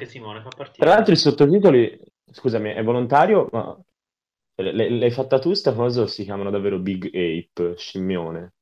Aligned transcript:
Anche 0.00 0.12
Simone 0.12 0.40
fa 0.40 0.48
partire. 0.48 0.86
Tra 0.86 0.94
l'altro 0.94 1.12
i 1.12 1.16
sottotitoli, 1.16 2.00
scusami, 2.32 2.70
è 2.70 2.82
volontario, 2.82 3.48
ma 3.52 3.78
l- 4.54 4.62
l- 4.62 4.98
l'hai 4.98 5.10
fatta 5.10 5.38
tu 5.38 5.52
sta 5.52 5.74
cosa 5.74 6.00
o 6.00 6.06
si 6.06 6.24
chiamano 6.24 6.48
davvero 6.48 6.78
Big 6.78 7.04
Ape, 7.06 7.76
scimmione? 7.76 8.54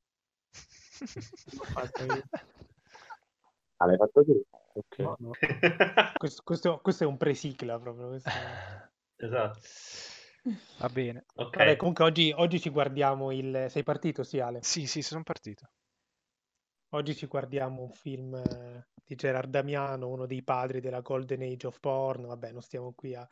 Ah, 3.80 3.87
l'hai 3.87 3.96
fatto 3.96 4.24
tu? 4.24 4.43
Ok. 4.73 4.98
No, 4.98 5.14
no. 5.20 5.30
Questo, 6.16 6.43
questo- 6.43 6.80
questo 6.82 7.05
è 7.05 7.06
un 7.06 7.16
pre-sigla 7.16 7.79
proprio. 7.79 8.09
questo 8.09 8.29
Esatto. 9.14 9.61
Va 10.79 10.89
bene. 10.89 11.25
Ok. 11.36 11.56
Vabbè, 11.56 11.77
comunque 11.77 12.02
oggi, 12.02 12.33
oggi 12.34 12.61
ci 12.61 12.70
guardiamo 12.70 13.30
il... 13.30 13.66
Sei 13.69 13.84
partito, 13.84 14.25
sì, 14.25 14.41
Ale? 14.41 14.59
Sì, 14.62 14.86
sì, 14.89 15.02
sono 15.02 15.23
partito. 15.23 15.70
Oggi 16.92 17.15
ci 17.15 17.27
guardiamo 17.27 17.83
un 17.83 17.92
film 17.92 18.34
eh, 18.34 18.88
di 19.05 19.15
Gerard 19.15 19.51
Damiano, 19.51 20.09
uno 20.09 20.24
dei 20.24 20.42
padri 20.42 20.80
della 20.80 21.02
Golden 21.02 21.42
Age 21.42 21.66
of 21.66 21.80
Porn. 21.80 22.24
Vabbè, 22.27 22.51
non 22.52 22.62
stiamo 22.62 22.95
qui 22.95 23.14
a, 23.14 23.28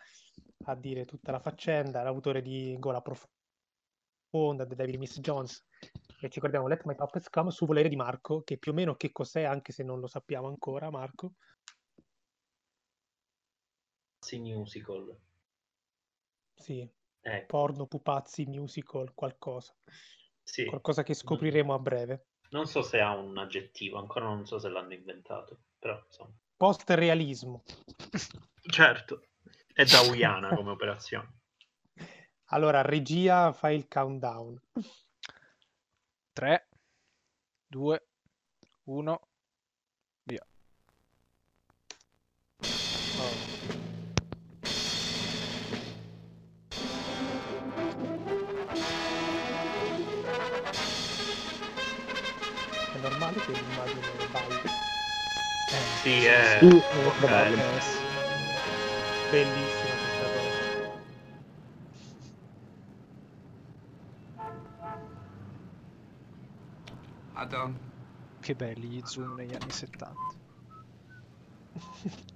a 0.64 0.74
dire 0.74 1.06
tutta 1.06 1.32
la 1.32 1.38
faccenda. 1.38 2.02
L'autore 2.02 2.42
di 2.42 2.76
Gola 2.78 3.00
Profonda, 3.00 4.66
The 4.66 4.74
Devil 4.74 4.98
Miss 4.98 5.18
Jones. 5.20 5.64
E 6.20 6.28
ci 6.28 6.38
guardiamo 6.38 6.68
Let 6.68 6.84
My 6.84 6.94
Puppets 6.94 7.30
Come 7.30 7.50
su 7.50 7.64
volere 7.64 7.88
di 7.88 7.96
Marco, 7.96 8.42
che 8.42 8.58
più 8.58 8.72
o 8.72 8.74
meno 8.74 8.94
che 8.94 9.10
cos'è, 9.10 9.44
anche 9.44 9.72
se 9.72 9.82
non 9.82 10.00
lo 10.00 10.06
sappiamo 10.06 10.48
ancora, 10.48 10.90
Marco. 10.90 11.32
Sì, 14.20 14.38
musical. 14.40 15.16
Sì, 16.54 16.86
Ecco, 17.22 17.46
porno, 17.46 17.86
pupazzi, 17.86 18.44
musical, 18.46 19.14
qualcosa. 19.14 19.74
sì. 20.42 20.64
Qualcosa 20.64 21.02
che 21.02 21.14
scopriremo 21.14 21.72
a 21.72 21.78
breve. 21.78 22.26
Non 22.50 22.66
so 22.66 22.82
se 22.82 23.00
ha 23.00 23.14
un 23.14 23.36
aggettivo, 23.38 23.98
ancora 23.98 24.26
non 24.26 24.46
so 24.46 24.58
se 24.58 24.68
l'hanno 24.68 24.94
inventato, 24.94 25.58
però 25.78 26.00
insomma. 26.04 26.32
Post-realismo. 26.56 27.62
Certo, 28.62 29.22
è 29.72 29.84
dauiana 29.84 30.54
come 30.54 30.70
operazione. 30.70 31.34
Allora, 32.50 32.80
regia, 32.80 33.52
fai 33.52 33.74
il 33.74 33.88
countdown. 33.88 34.60
3, 36.32 36.68
2, 37.66 38.08
1, 38.84 39.25
È 53.26 53.28
normale 53.28 53.40
che 53.40 53.52
l'immagine 53.52 54.02
balli. 54.30 54.54
Sì, 55.96 56.24
è... 56.24 56.58
Sì, 56.60 56.68
probabile. 57.18 57.76
Eh, 57.76 57.80
sì. 57.80 58.04
Bellissima 59.30 59.94
questa 59.96 60.28
cosa. 60.30 60.64
Adam, 67.32 67.76
Che 68.40 68.54
belli 68.54 68.86
gli 68.86 69.02
zoom 69.04 69.34
negli 69.34 69.54
anni 69.54 69.70
70. 69.72 70.14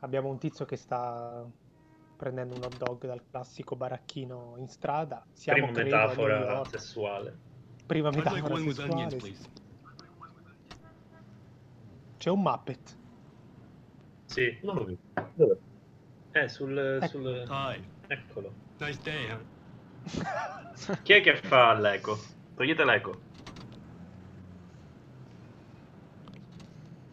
Abbiamo 0.00 0.30
un 0.30 0.38
tizio 0.38 0.64
che 0.64 0.76
sta 0.76 1.46
prendendo 2.16 2.54
un 2.54 2.62
hot 2.62 2.76
dog 2.76 3.06
dal 3.06 3.22
classico 3.30 3.76
baracchino 3.76 4.54
in 4.56 4.68
strada. 4.68 5.22
Siamo, 5.32 5.70
Prima 5.70 5.82
metafora 5.82 6.64
sessuale. 6.64 7.45
Prima 7.86 8.12
sessuale. 8.12 9.16
please. 9.16 9.48
C'è 12.18 12.30
un 12.30 12.42
Muppet. 12.42 12.96
Sì, 14.26 14.58
Non 14.62 14.74
lo 14.74 14.84
vedo. 14.84 14.98
Dove? 15.34 15.58
è 16.32 16.48
sul... 16.48 16.76
Ecco. 16.76 17.06
sul... 17.06 17.46
Hi, 17.48 17.82
Eccolo. 18.08 18.52
nice 18.78 19.00
day, 19.02 19.30
huh? 19.30 20.98
Chi 21.02 21.12
è 21.12 21.20
che 21.22 21.36
fa 21.36 21.72
l'eco? 21.74 22.18
Togliete 22.54 22.84
l'eco. 22.84 23.20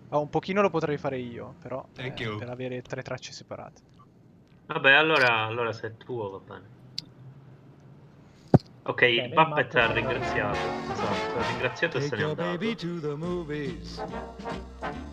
Oh, 0.10 0.22
un 0.22 0.30
pochino 0.30 0.62
lo 0.62 0.70
potrei 0.70 0.98
fare 0.98 1.18
io, 1.18 1.56
però 1.60 1.88
eh, 1.96 2.12
per 2.12 2.50
avere 2.50 2.82
tre 2.82 3.02
tracce 3.02 3.32
separate. 3.32 3.82
Vabbè, 4.68 4.92
allora, 4.92 5.46
allora 5.46 5.72
se 5.72 5.88
è 5.88 5.98
tuo 5.98 6.30
va 6.30 6.40
bene. 6.40 6.82
Ok, 8.86 9.02
il 9.04 9.32
Puppet 9.34 9.74
ha 9.76 9.92
ringraziato. 9.94 10.58
Esatto, 10.92 11.40
ha 11.40 11.48
ringraziato 11.48 11.98
e 11.98 12.02
se 12.02 12.10
Take 12.10 12.22
n'è 12.22 12.28
your 12.28 12.38
andato. 12.40 12.58
baby 12.58 12.76
to 12.76 13.00
the 13.00 13.16
movies. 13.16 14.04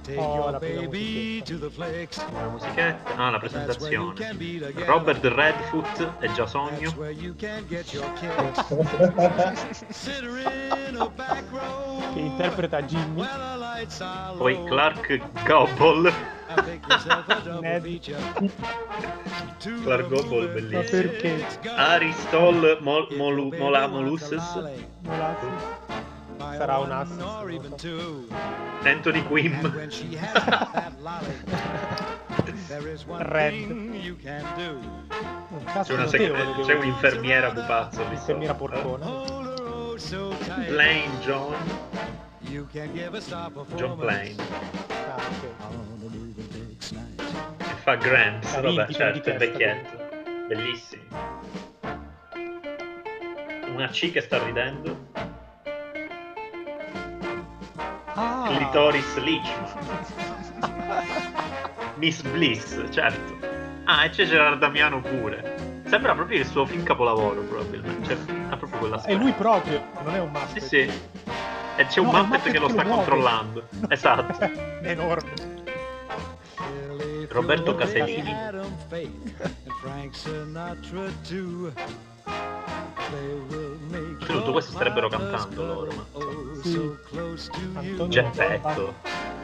Take 0.03 0.19
Oh, 0.19 0.35
your 0.35 0.51
la 0.51 0.59
musichetta. 0.59 1.43
to 1.45 1.59
the 1.59 1.71
flicks. 1.71 2.17
La 2.33 2.49
musichetta. 2.49 3.15
Ah, 3.15 3.31
la 3.31 3.39
presentazione. 3.39 4.15
Robert 4.87 5.25
Redfoot 5.25 6.19
è 6.19 6.33
già 6.33 6.47
sogno. 6.47 6.93
Che 12.13 12.19
interpreta 12.19 12.83
Jimmy. 12.83 13.25
Poi. 14.37 14.65
Clark 14.65 15.21
Gobble. 15.45 16.13
Gobble, 19.63 20.23
movie 20.25 20.47
bellissimo. 20.49 20.79
Ma 20.79 20.83
perché? 20.89 21.47
Aristol 21.69 22.79
Mol, 22.81 23.07
baby 23.09 23.59
Mola 23.59 23.87
Molusses. 23.87 24.43
Sarà 26.39 26.79
un 26.79 26.91
assist, 26.91 27.77
so. 27.77 28.27
Anthony 28.85 29.23
one 33.07 33.23
Red. 33.23 33.53
C'è, 35.83 35.93
una 35.93 36.07
sec- 36.07 36.61
c'è 36.63 36.75
un'infermiera 36.75 37.51
pupazzo. 37.51 38.03
Un'infermiera 38.03 38.55
porcona. 38.55 39.07
Plain 40.67 41.21
John. 41.21 41.55
John 43.75 43.99
Plain. 43.99 44.37
Ah, 44.39 45.17
ok. 45.17 46.30
Fa 47.91 47.97
Gramps. 47.97 48.55
Ha 48.55 48.61
Vabbè, 48.61 48.93
certo, 48.93 49.17
il 49.17 49.23
testa, 49.23 49.39
vecchietto. 49.39 50.09
Bellissimo. 50.47 51.03
Una 53.69 53.89
C 53.89 54.13
che 54.13 54.21
sta 54.21 54.43
ridendo. 54.43 55.09
Ah! 58.15 58.45
Clitoris 58.49 59.17
Lichman. 59.19 59.99
Miss 61.97 62.23
Bliss, 62.23 62.81
certo. 62.91 63.39
Ah, 63.85 64.05
e 64.05 64.11
c'è 64.11 64.25
Gerard 64.27 64.59
Damiano 64.59 65.01
pure. 65.01 65.83
Sembra 65.87 66.15
proprio 66.15 66.39
il 66.39 66.47
suo 66.47 66.67
film 66.67 66.85
capolavoro, 66.85 67.43
probabilmente. 67.43 68.07
Cioè, 68.09 68.17
ha 68.51 68.57
proprio 68.57 68.79
quella 68.79 69.03
È 69.03 69.15
lui 69.15 69.33
proprio, 69.33 69.83
non 70.05 70.15
è 70.15 70.21
un 70.21 70.31
Muppet. 70.31 70.59
Sì, 70.63 70.69
sì. 70.69 71.01
E 71.77 71.87
c'è 71.87 72.01
un 72.01 72.07
No, 72.07 72.21
un 72.21 72.29
Muppet 72.29 72.53
che 72.53 72.59
lo 72.59 72.69
Muppet 72.69 72.71
sta 72.71 72.83
che 72.83 72.89
lo 72.89 72.95
muove. 72.95 73.05
controllando. 73.05 73.69
Esatto. 73.89 74.45
È 74.83 74.89
enorme. 74.91 75.60
Well, 77.33 77.39
if 77.39 77.45
Roberto 77.45 77.73
you 78.09 78.23
Tutto 84.27 84.53
questo 84.53 84.73
starebbero 84.73 85.09
cantando 85.09 85.65
loro, 85.65 85.93
ma- 85.95 86.05
Sì. 86.63 86.91
Antonio 87.75 88.09
Geppetto. 88.09 88.95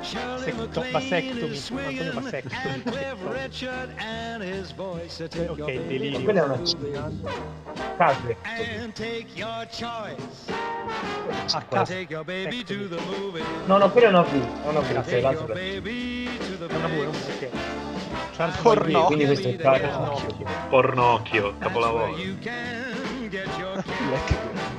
Secto- 0.03 0.84
vasectomy. 0.93 1.56
Antonio 1.56 2.12
vasectomy. 2.21 2.82
Ok, 5.49 5.64
delirio. 5.87 6.23
Quella 6.23 6.41
è 6.43 6.44
una 6.44 6.61
Case. 7.96 8.37
and 8.44 8.93
take 8.93 9.26
your 9.35 9.67
choice. 9.70 10.52
A 11.52 11.62
caso. 11.62 11.93
Take 11.93 12.06
your 12.12 12.25
baby 12.25 12.62
to 12.62 12.75
the 12.88 13.00
movies. 13.19 13.44
No, 13.67 13.79
no, 13.79 13.91
quella 13.91 14.06
è 14.08 14.11
una 14.11 14.23
V. 14.23 14.31
È 14.32 15.11
your 15.11 15.23
l'altra. 15.23 15.55
baby 15.55 16.29
to 16.38 16.67
the 16.67 16.73
È 16.73 16.76
una 16.76 16.88
flicks. 16.88 17.26
ok. 17.26 17.49
Charles 18.37 18.56
Porno. 18.58 18.82
Boyer. 18.93 19.05
Quindi 19.06 19.25
questo 19.25 19.49
è. 19.49 19.56
Pornocchio. 19.56 20.46
Pornocchio, 20.69 21.55
capolavoro. 21.58 22.14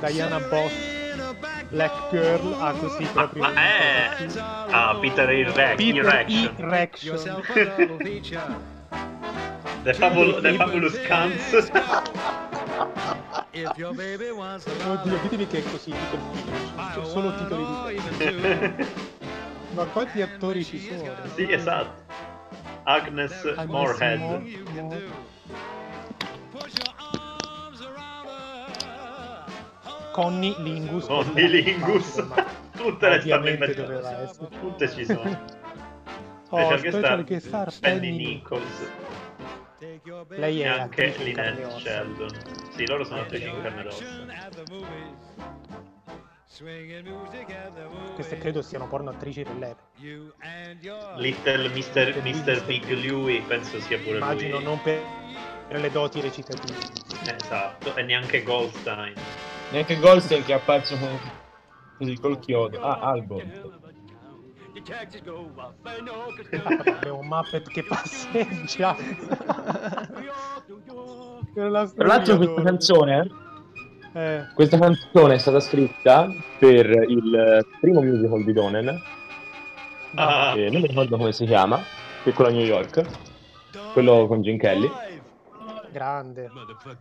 Diana 0.00 0.40
Boss. 0.50 0.72
Black. 1.70 2.10
Girl. 2.10 2.54
Ah, 2.60 2.72
così 2.72 3.04
Ma, 3.04 3.10
proprio. 3.10 3.42
ma 3.42 3.52
è... 3.54 4.26
Ah, 4.70 4.96
Peter 5.00 5.28
Erec- 5.28 5.76
Peter 5.76 6.04
Erection. 6.06 6.54
The, 9.84 9.94
Fabul- 9.94 10.40
the 10.40 10.54
Fabulous 10.54 10.98
Cans. 11.06 11.70
If 13.52 13.76
your 13.76 13.92
baby 13.94 14.30
wants 14.30 14.66
a 14.66 14.90
Oddio, 14.90 15.18
ditemi 15.22 15.46
che 15.46 15.58
è 15.58 15.62
così. 15.70 15.92
C'è 15.92 17.04
solo 17.04 17.34
titoli 17.34 17.64
di. 18.18 18.86
Ma 19.74 19.84
quanti 19.84 20.22
attori 20.22 20.64
ci 20.64 20.78
sono? 20.80 21.14
sì, 21.34 21.50
esatto. 21.52 22.06
Agnes. 22.84 23.54
Moore. 23.66 23.96
Conny 30.18 30.52
Lingus. 30.58 31.06
Conny 31.06 31.46
Lingus. 31.46 32.14
Tutte 32.74 33.08
le 33.08 33.20
stanno 33.20 33.72
doveva 33.72 34.22
essere. 34.22 34.48
Tutte 34.60 34.90
ci 34.90 35.04
sono. 35.04 35.56
Oh, 36.50 36.78
Special 36.78 36.92
special 36.94 37.24
guest 37.24 37.46
star 37.46 37.70
Penny 37.78 38.16
Nichols 38.16 38.90
Lei 40.30 40.62
è 40.62 40.66
anche 40.66 41.04
in 41.04 41.24
Lynette. 41.24 41.78
Sheldon. 41.78 42.30
Sì, 42.70 42.86
loro 42.86 43.04
sono 43.04 43.20
attrici 43.20 43.48
in 43.48 43.60
carne. 43.60 43.90
Queste 48.14 48.38
credo 48.38 48.62
siano 48.62 48.88
porno 48.88 49.10
attrici 49.10 49.42
dell'epoca. 49.42 49.82
Little 51.16 51.68
Mr. 51.68 52.22
Mr. 52.22 52.64
Big 52.64 52.88
Louie 53.04 53.42
penso 53.42 53.78
sia 53.80 53.98
pure 53.98 54.16
Immagino 54.16 54.54
lui. 54.56 54.64
non 54.64 54.80
per, 54.80 55.02
per 55.68 55.80
le 55.80 55.90
doti 55.90 56.22
recitative. 56.22 56.78
Esatto, 57.36 57.94
e 57.94 58.02
neanche 58.04 58.42
Goldstein. 58.42 59.12
Neanche 59.70 59.98
Goldstein 59.98 60.44
che 60.44 60.52
è 60.52 60.56
apparso 60.56 60.96
con... 60.96 61.08
così 61.98 62.18
col 62.18 62.38
chiodo. 62.38 62.80
Ah, 62.80 63.00
Albon. 63.00 63.76
Abbiamo 66.78 67.18
un 67.18 67.26
Muppet 67.26 67.68
che 67.68 67.84
passeggia. 67.84 68.96
Tra 71.54 71.68
l'altro 71.68 72.36
questa 72.36 72.62
canzone, 72.62 73.30
Eh, 74.14 74.46
questa 74.54 74.78
canzone 74.78 75.34
è 75.34 75.38
stata 75.38 75.60
scritta 75.60 76.28
per 76.58 76.86
il 77.08 77.66
primo 77.80 78.00
musical 78.00 78.44
di 78.44 78.52
Donen, 78.52 79.02
Ah, 80.14 80.52
che 80.54 80.70
non 80.70 80.80
mi 80.80 80.86
ricordo 80.86 81.16
come 81.18 81.32
si 81.32 81.44
chiama, 81.44 81.82
che 82.22 82.30
è 82.30 82.32
quello 82.32 82.50
a 82.50 82.52
New 82.54 82.64
York, 82.64 83.04
quello 83.92 84.26
con 84.26 84.40
Gene 84.42 84.56
Kelly. 84.58 84.90
grande. 85.92 86.50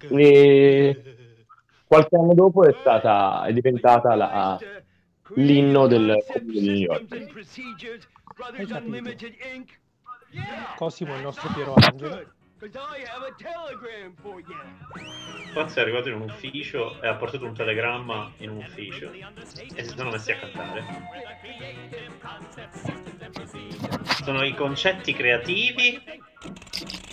E 0.09 1.26
qualche 1.87 2.15
anno 2.17 2.33
dopo 2.33 2.63
è 2.65 2.75
stata 2.79 3.45
è 3.45 3.53
diventata 3.53 4.13
la- 4.15 4.59
l'inno 5.35 5.87
del 5.87 6.23
comune 6.27 6.51
di 6.51 6.67
New 6.67 6.75
York. 6.75 7.05
Cosimo 10.75 11.13
è 11.13 11.17
il 11.17 11.23
nostro 11.23 11.49
Piero 11.53 11.73
Angelo. 11.75 12.35
Pazzo 15.53 15.79
è 15.79 15.81
arrivato 15.81 16.09
in 16.09 16.15
un 16.15 16.21
ufficio 16.21 16.99
e 17.01 17.07
ha 17.07 17.15
portato 17.15 17.45
un 17.45 17.53
telegramma 17.53 18.31
in 18.37 18.49
un 18.49 18.57
ufficio 18.57 19.11
e 19.11 19.83
si 19.83 19.95
sono 19.95 20.09
messi 20.09 20.31
a 20.31 20.37
cantare. 20.37 20.83
Sono 24.23 24.43
i 24.43 24.55
concetti 24.55 25.13
creativi. 25.13 26.01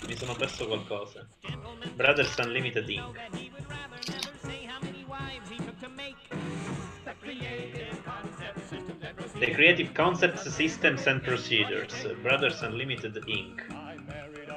Mi 0.07 0.15
sono 0.15 0.33
perso 0.33 0.65
qualcosa. 0.67 1.27
Brothers 1.93 2.35
Unlimited 2.37 2.89
Inc. 2.89 4.24
The 9.37 9.51
Creative 9.51 9.91
Concepts, 9.93 10.49
Systems 10.49 11.05
and 11.05 11.21
Procedures. 11.21 12.11
Brothers 12.21 12.61
Unlimited 12.61 13.21
Inc. 13.27 13.63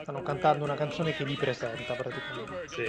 Stanno 0.03 0.23
cantando 0.23 0.65
una 0.65 0.75
canzone 0.75 1.15
che 1.15 1.25
li 1.25 1.35
presenta 1.35 1.93
praticamente. 1.95 2.69
Sì. 2.69 2.85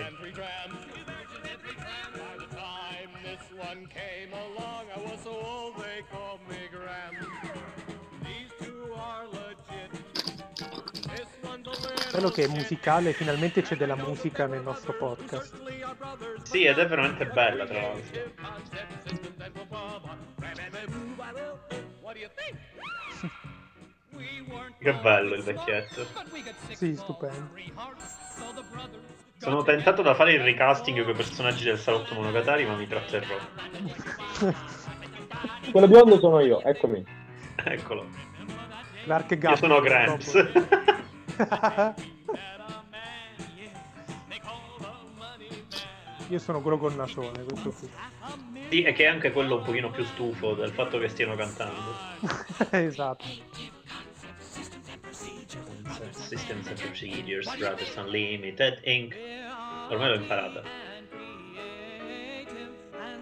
Quello 12.11 12.29
che 12.29 12.43
è 12.43 12.47
musicale, 12.47 13.13
finalmente 13.13 13.61
c'è 13.61 13.75
della 13.75 13.95
musica 13.95 14.47
nel 14.47 14.61
nostro 14.61 14.93
podcast. 14.93 15.57
Sì, 16.43 16.63
ed 16.63 16.77
è 16.77 16.87
veramente 16.87 17.25
bella, 17.25 17.65
tra 17.65 17.81
l'altro. 17.81 18.19
Che 24.79 24.93
bello 24.93 25.35
il 25.35 25.43
vecchietto. 25.43 26.05
Sì, 26.71 26.95
stupendo. 26.95 27.49
Sono 29.37 29.63
tentato 29.63 30.01
da 30.01 30.15
fare 30.15 30.33
il 30.33 30.41
recasting 30.41 31.01
con 31.01 31.11
i 31.11 31.15
personaggi 31.15 31.65
del 31.65 31.77
salotto 31.77 32.15
Monogatari, 32.15 32.65
ma 32.65 32.75
mi 32.75 32.87
tratterrò. 32.87 33.35
Quello 35.71 35.87
biondo 35.87 36.19
sono 36.19 36.39
io, 36.39 36.61
eccomi. 36.61 37.05
Eccolo. 37.55 38.07
Clark 39.03 39.31
Io 39.31 39.37
Gable. 39.37 39.57
sono 39.57 39.79
Gramps. 39.81 40.33
Io 46.29 46.37
sono 46.37 46.61
quello 46.61 46.77
col 46.77 46.93
nasone, 46.95 47.43
questo 47.43 47.71
qui. 47.71 47.89
sì, 48.69 48.83
e 48.83 48.91
che 48.93 49.05
è 49.05 49.07
anche 49.07 49.31
quello 49.31 49.57
un 49.57 49.63
pochino 49.63 49.89
più 49.89 50.03
stufo 50.03 50.53
del 50.53 50.71
fatto 50.71 50.99
che 50.99 51.07
stiano 51.07 51.35
cantando. 51.35 51.95
esatto. 52.71 53.25
Systems 56.11 56.67
and 56.67 56.79
Procedures, 56.79 57.55
Brothers 57.57 57.95
Unlimited, 57.95 58.81
Inc. 58.83 59.15
Ormai 59.89 60.09
l'ho 60.09 60.15
imparata. 60.15 60.61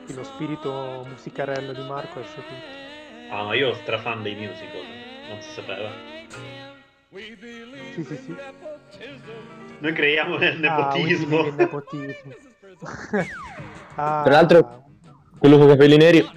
Sì, 0.06 0.14
Lo 0.14 0.24
spirito 0.24 1.06
musicarello 1.08 1.74
di 1.74 1.82
Marco 1.84 2.20
esce 2.20 2.36
tutto. 2.36 3.34
Ah, 3.34 3.44
ma 3.44 3.54
io 3.56 3.74
strafan 3.76 4.22
dei 4.24 4.36
musical, 4.36 4.84
non 5.30 5.42
si 5.42 5.52
sapeva. 5.52 6.17
Sì, 7.96 8.04
sì, 8.04 8.16
sì. 8.16 8.36
Noi 9.80 9.94
creiamo 9.94 10.38
nel 10.38 10.64
Ah, 10.66 10.94
nepotismo. 10.94 11.46
in 11.48 11.56
nepotismo. 11.56 12.14
Ah, 14.00 14.22
Tra 14.24 14.34
l'altro- 14.34 14.84
Quello 15.40 15.58
con 15.58 15.66
i 15.66 15.70
capelli 15.70 15.98
neri 15.98 16.30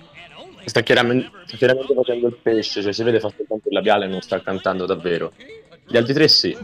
sta 0.65 0.81
chiaramente, 0.81 1.31
sta 1.45 1.57
chiaramente 1.59 1.93
facendo 1.93 2.29
il 2.29 2.37
pesce, 2.43 2.83
cioè 2.83 2.93
si 2.93 3.03
vede 3.03 3.21
fa 3.21 3.29
soltanto 3.37 3.69
il 3.69 3.75
labiale 3.75 4.07
e 4.07 4.09
non 4.09 4.23
sta 4.23 4.41
cantando 4.41 4.87
davvero. 4.87 5.35
Gli 5.87 5.97
altri 5.99 6.15
tre 6.15 6.27
sì. 6.29 6.57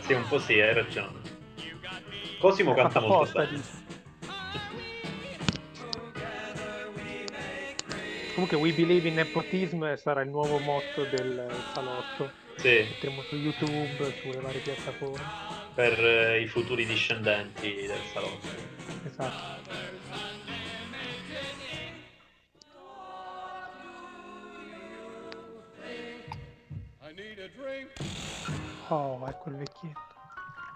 Sì, 0.00 0.12
un 0.12 0.26
po' 0.28 0.38
sì, 0.38 0.60
hai 0.60 0.74
ragione. 0.74 1.20
Cosimo 2.38 2.74
canta 2.74 3.00
molto 3.00 3.30
bene. 3.32 3.60
Comunque, 8.38 8.56
We 8.56 8.72
Believe 8.72 9.08
in 9.08 9.14
Nepotism 9.14 9.94
sarà 9.96 10.20
il 10.20 10.30
nuovo 10.30 10.58
motto 10.58 11.04
del 11.06 11.52
salotto. 11.72 12.30
Sì, 12.54 12.86
Metteremo 12.88 13.22
su 13.22 13.34
YouTube, 13.34 14.14
sulle 14.20 14.40
varie 14.40 14.60
piattaforme. 14.60 15.24
per 15.74 15.98
eh, 15.98 16.42
i 16.42 16.46
futuri 16.46 16.86
discendenti 16.86 17.74
del 17.84 18.00
salotto. 18.12 18.46
Esatto. 19.06 19.70
Oh, 28.86 29.26
ecco 29.26 29.48
il 29.48 29.56
vecchietto. 29.56 30.14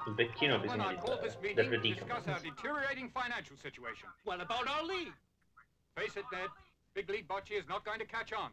Il 0.09 0.15
vecchino 0.15 0.57
ha 0.57 0.59
bisogno 0.59 0.89
di 0.89 1.55
del 1.55 1.69
meeting 1.69 1.95
to 1.97 2.05
discuss 2.05 2.27
our 2.27 2.41
predicament. 2.41 2.43
deteriorating 2.43 3.11
financial 3.13 3.57
situation? 3.57 4.11
What 4.25 4.41
about 4.41 4.67
our 4.67 4.83
league? 4.83 5.15
Face 5.95 6.19
it, 6.19 6.25
Ned. 6.33 6.51
Big 6.95 7.09
League 7.09 7.27
Bocce 7.29 7.53
is 7.59 7.65
not 7.69 7.85
going 7.85 7.99
to 7.99 8.05
catch 8.07 8.33
on. 8.33 8.51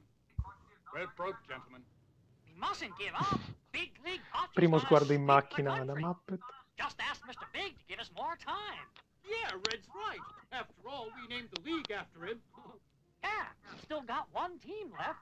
We're 0.93 1.07
broke, 1.17 1.35
gentlemen. 1.47 1.81
We 2.47 2.59
mustn't 2.59 2.91
give 2.97 3.13
up. 3.15 3.39
Big 3.71 3.91
League 4.05 4.21
Bocce's 4.33 4.55
Primo 4.55 4.79
gonna 4.79 4.89
sguardo 4.89 5.11
in 5.11 5.25
macchina 5.25 5.85
da 5.85 5.93
country. 5.93 6.03
Muppet. 6.03 6.39
Just 6.77 6.95
ask 6.99 7.21
Mr. 7.27 7.45
Big 7.53 7.77
to 7.77 7.83
give 7.87 7.99
us 7.99 8.09
more 8.15 8.35
time. 8.43 8.87
Yeah, 9.27 9.51
Red's 9.69 9.87
right. 9.93 10.23
After 10.51 10.73
all, 10.89 11.07
we 11.15 11.35
named 11.35 11.49
the 11.53 11.61
league 11.61 11.91
after 11.91 12.25
him. 12.25 12.39
Yeah, 13.21 13.29
still 13.83 14.01
got 14.01 14.27
one 14.31 14.57
team 14.59 14.87
left. 14.97 15.19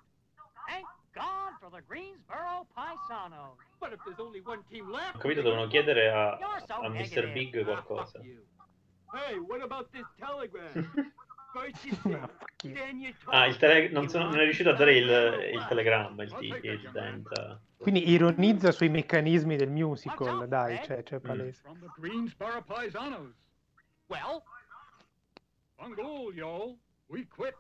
Thank 0.70 0.86
God 1.16 1.54
for 1.60 1.72
the 1.72 1.82
Greensboro 1.82 2.68
Paisanos. 2.78 3.58
but 3.80 3.92
if 3.92 4.00
there's 4.06 4.20
only 4.20 4.40
one 4.42 4.60
team 4.70 4.92
left... 4.92 5.16
Ho 5.16 5.20
capito, 5.24 5.42
devono 5.42 5.68
chiedere 5.68 6.06
a, 6.14 6.38
You're 6.40 6.62
so 6.68 6.76
a 6.86 6.90
Mr. 6.92 7.34
Big 7.34 7.52
qualcosa. 7.54 8.22
fuck. 8.22 9.20
Hey, 9.20 9.40
what 9.40 9.64
about 9.64 9.92
this 9.92 10.06
telegram? 10.20 10.92
Ah, 13.26 13.46
il 13.46 13.58
tele... 13.58 13.90
non, 13.90 14.10
sono... 14.10 14.26
non 14.26 14.40
è 14.40 14.44
riuscito 14.44 14.70
a 14.70 14.74
dare 14.74 14.96
il, 14.96 15.52
il 15.54 15.66
telegramma, 15.68 16.24
il, 16.24 16.36
ti- 16.38 16.60
il 16.64 16.90
denta. 16.92 17.60
Quindi 17.78 18.10
ironizza 18.10 18.72
sui 18.72 18.90
meccanismi 18.90 19.56
del 19.56 19.70
musical, 19.70 20.48
dai, 20.48 20.80
cioè, 20.84 21.04
c'è 21.04 21.20
palese. 21.20 21.62
From 21.62 21.80
the 21.80 21.88
Greensboro 21.96 22.64
Paisanos. 22.64 23.36
Well, 24.08 24.44
Fungool, 25.76 26.34
yo. 26.34 26.76
We 27.08 27.28
quit. 27.28 27.56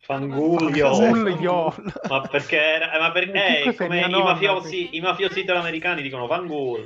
Fanguglio! 0.00 0.94
Fanguglio. 0.94 1.74
Ma 2.08 2.22
perché 2.22 2.56
era... 2.56 2.92
eh, 2.92 2.98
Ma 2.98 3.12
Che 3.12 3.28
perché 3.28 3.62
cos'è, 3.64 3.76
come 3.76 4.00
i 4.00 4.10
mafiosi, 4.10 4.96
i 4.96 5.00
mafiosi 5.00 5.40
italoamericani 5.40 6.02
dicono 6.02 6.26
Fangul. 6.26 6.84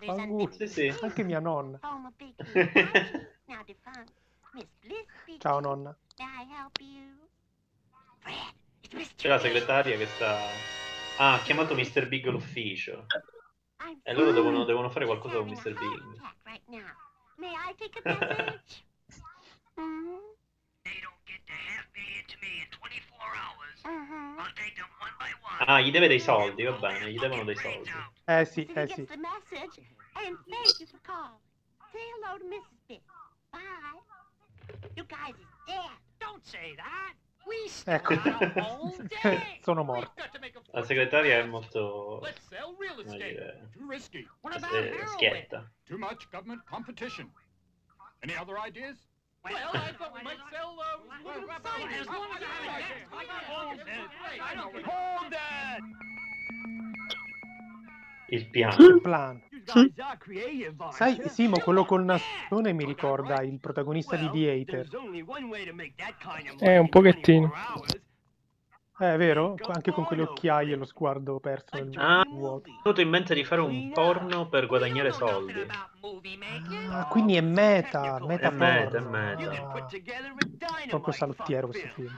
Fanguglio. 0.00 0.52
Sì, 0.52 0.66
sì. 0.66 0.94
Anche 1.02 1.22
mia 1.22 1.40
nonna. 1.40 1.78
Ciao 5.38 5.60
nonna. 5.60 5.96
C'è 9.16 9.28
la 9.28 9.38
segretaria 9.38 9.96
che 9.96 10.06
sta... 10.06 10.36
Ah, 11.18 11.34
ha 11.34 11.42
chiamato 11.42 11.74
Mr. 11.74 12.08
Big 12.08 12.26
l'ufficio. 12.26 13.06
E 14.02 14.12
loro 14.12 14.32
devono, 14.32 14.64
devono 14.64 14.90
fare 14.90 15.06
qualcosa 15.06 15.36
con 15.38 15.48
Mr. 15.48 15.74
Big. 15.74 16.02
attack 16.18 16.36
right 16.44 16.62
now. 16.66 16.80
May 17.36 17.52
I 17.52 17.74
take 17.76 18.00
a 18.02 18.08
message? 18.08 18.84
They 20.84 21.00
don't 21.00 21.24
get 21.24 21.40
to 21.46 21.52
have 21.52 21.88
Ah, 25.66 25.80
gli 25.80 25.90
deve 25.90 26.08
dei 26.08 26.20
soldi, 26.20 26.62
va 26.64 26.72
bene, 26.72 27.10
gli 27.10 27.18
devono 27.18 27.44
dei 27.44 27.56
soldi. 27.56 27.90
Eh 28.24 28.44
sì, 28.44 28.64
eh 28.74 28.86
sì. 28.88 29.04
the 29.04 29.16
message, 29.16 29.80
and 30.14 30.36
thank 30.48 30.74
you 34.82 34.88
for 34.88 34.88
calling. 34.88 34.88
Say 34.88 34.88
hello 34.88 34.88
to 34.88 34.88
Mrs. 34.88 34.90
Big. 34.90 34.90
Bye. 34.90 34.90
You 34.96 35.04
guys 35.04 35.34
is 35.34 35.46
dead. 35.66 35.90
Don't 36.20 36.44
say 36.46 36.74
that. 36.76 37.14
We 37.46 37.68
still 37.68 37.94
Ecco, 37.94 38.16
got 38.24 38.56
a 38.56 38.62
whole 38.62 38.94
day. 39.22 39.60
sono 39.62 39.84
morto. 39.84 40.10
Got 40.16 40.32
to 40.32 40.40
make 40.40 40.56
a 40.56 40.60
La 40.72 40.82
segretaria 40.82 41.40
è 41.40 41.46
molto... 41.46 42.18
Let's 42.22 42.40
sell 42.48 42.74
real 42.78 42.94
come 42.94 43.04
estate. 43.04 43.34
dire, 43.34 43.68
Too 43.76 43.86
risky. 43.86 44.26
What 44.40 44.56
about 44.56 44.72
eh, 44.74 44.90
heroin? 44.90 45.08
schietta. 45.18 45.70
Too 45.86 45.98
much 45.98 46.26
government 46.30 46.62
competition. 46.64 47.30
Any 48.22 48.34
other 48.34 48.58
ideas? 48.58 48.96
Well, 49.44 49.54
I 49.74 49.92
thought 49.92 50.14
we 50.14 50.22
might 50.22 50.40
sell 50.50 50.74
uh, 50.80 51.04
As 52.00 52.06
long 52.06 52.30
as 52.32 52.40
I 52.40 52.48
have 52.64 52.64
a 52.64 52.80
gas, 52.80 53.08
I 53.12 53.24
got 53.26 53.44
hold 53.44 53.78
that. 53.78 54.08
I 54.40 54.54
don't 54.54 54.72
care. 54.72 54.82
Hold 54.82 55.32
that! 55.32 55.80
Il 58.28 58.48
piano. 58.50 58.84
Il 58.86 59.00
plan. 59.00 59.42
Sai? 60.92 61.22
Simo, 61.28 61.58
quello 61.58 61.84
col 61.84 62.04
nastone 62.04 62.72
mi 62.72 62.84
ricorda 62.84 63.40
il 63.42 63.58
protagonista 63.60 64.16
di 64.16 64.28
The 64.30 64.50
Hater. 64.50 64.88
Eh, 66.60 66.78
un 66.78 66.84
in 66.84 66.88
pochettino. 66.88 67.48
24 67.48 67.72
hours. 67.74 68.02
Eh, 69.00 69.14
è 69.14 69.16
vero? 69.16 69.56
Anche 69.68 69.90
con 69.90 70.04
quelle 70.04 70.22
occhiaie 70.22 70.74
e 70.74 70.76
lo 70.76 70.84
sguardo 70.84 71.40
perso 71.40 71.74
nel 71.82 71.90
Ah, 71.98 72.22
vuoto. 72.28 72.70
ho 72.70 72.78
avuto 72.84 73.00
in 73.00 73.08
mente 73.08 73.34
di 73.34 73.42
fare 73.42 73.60
un 73.60 73.90
porno 73.92 74.48
per 74.48 74.66
guadagnare 74.66 75.10
soldi. 75.12 75.52
Ah, 76.90 77.06
quindi 77.08 77.34
è 77.34 77.40
meta, 77.40 78.18
meta 78.24 78.48
È 78.48 78.50
meta, 78.52 78.98
è 78.98 79.02
porno. 79.02 79.10
meta. 79.10 79.40
You 79.42 79.50
can 80.04 80.36
Ah, 80.60 80.86
proprio 80.88 81.12
salottiero 81.12 81.68
fuck 81.72 81.80
questo 81.80 82.02
film. 82.02 82.16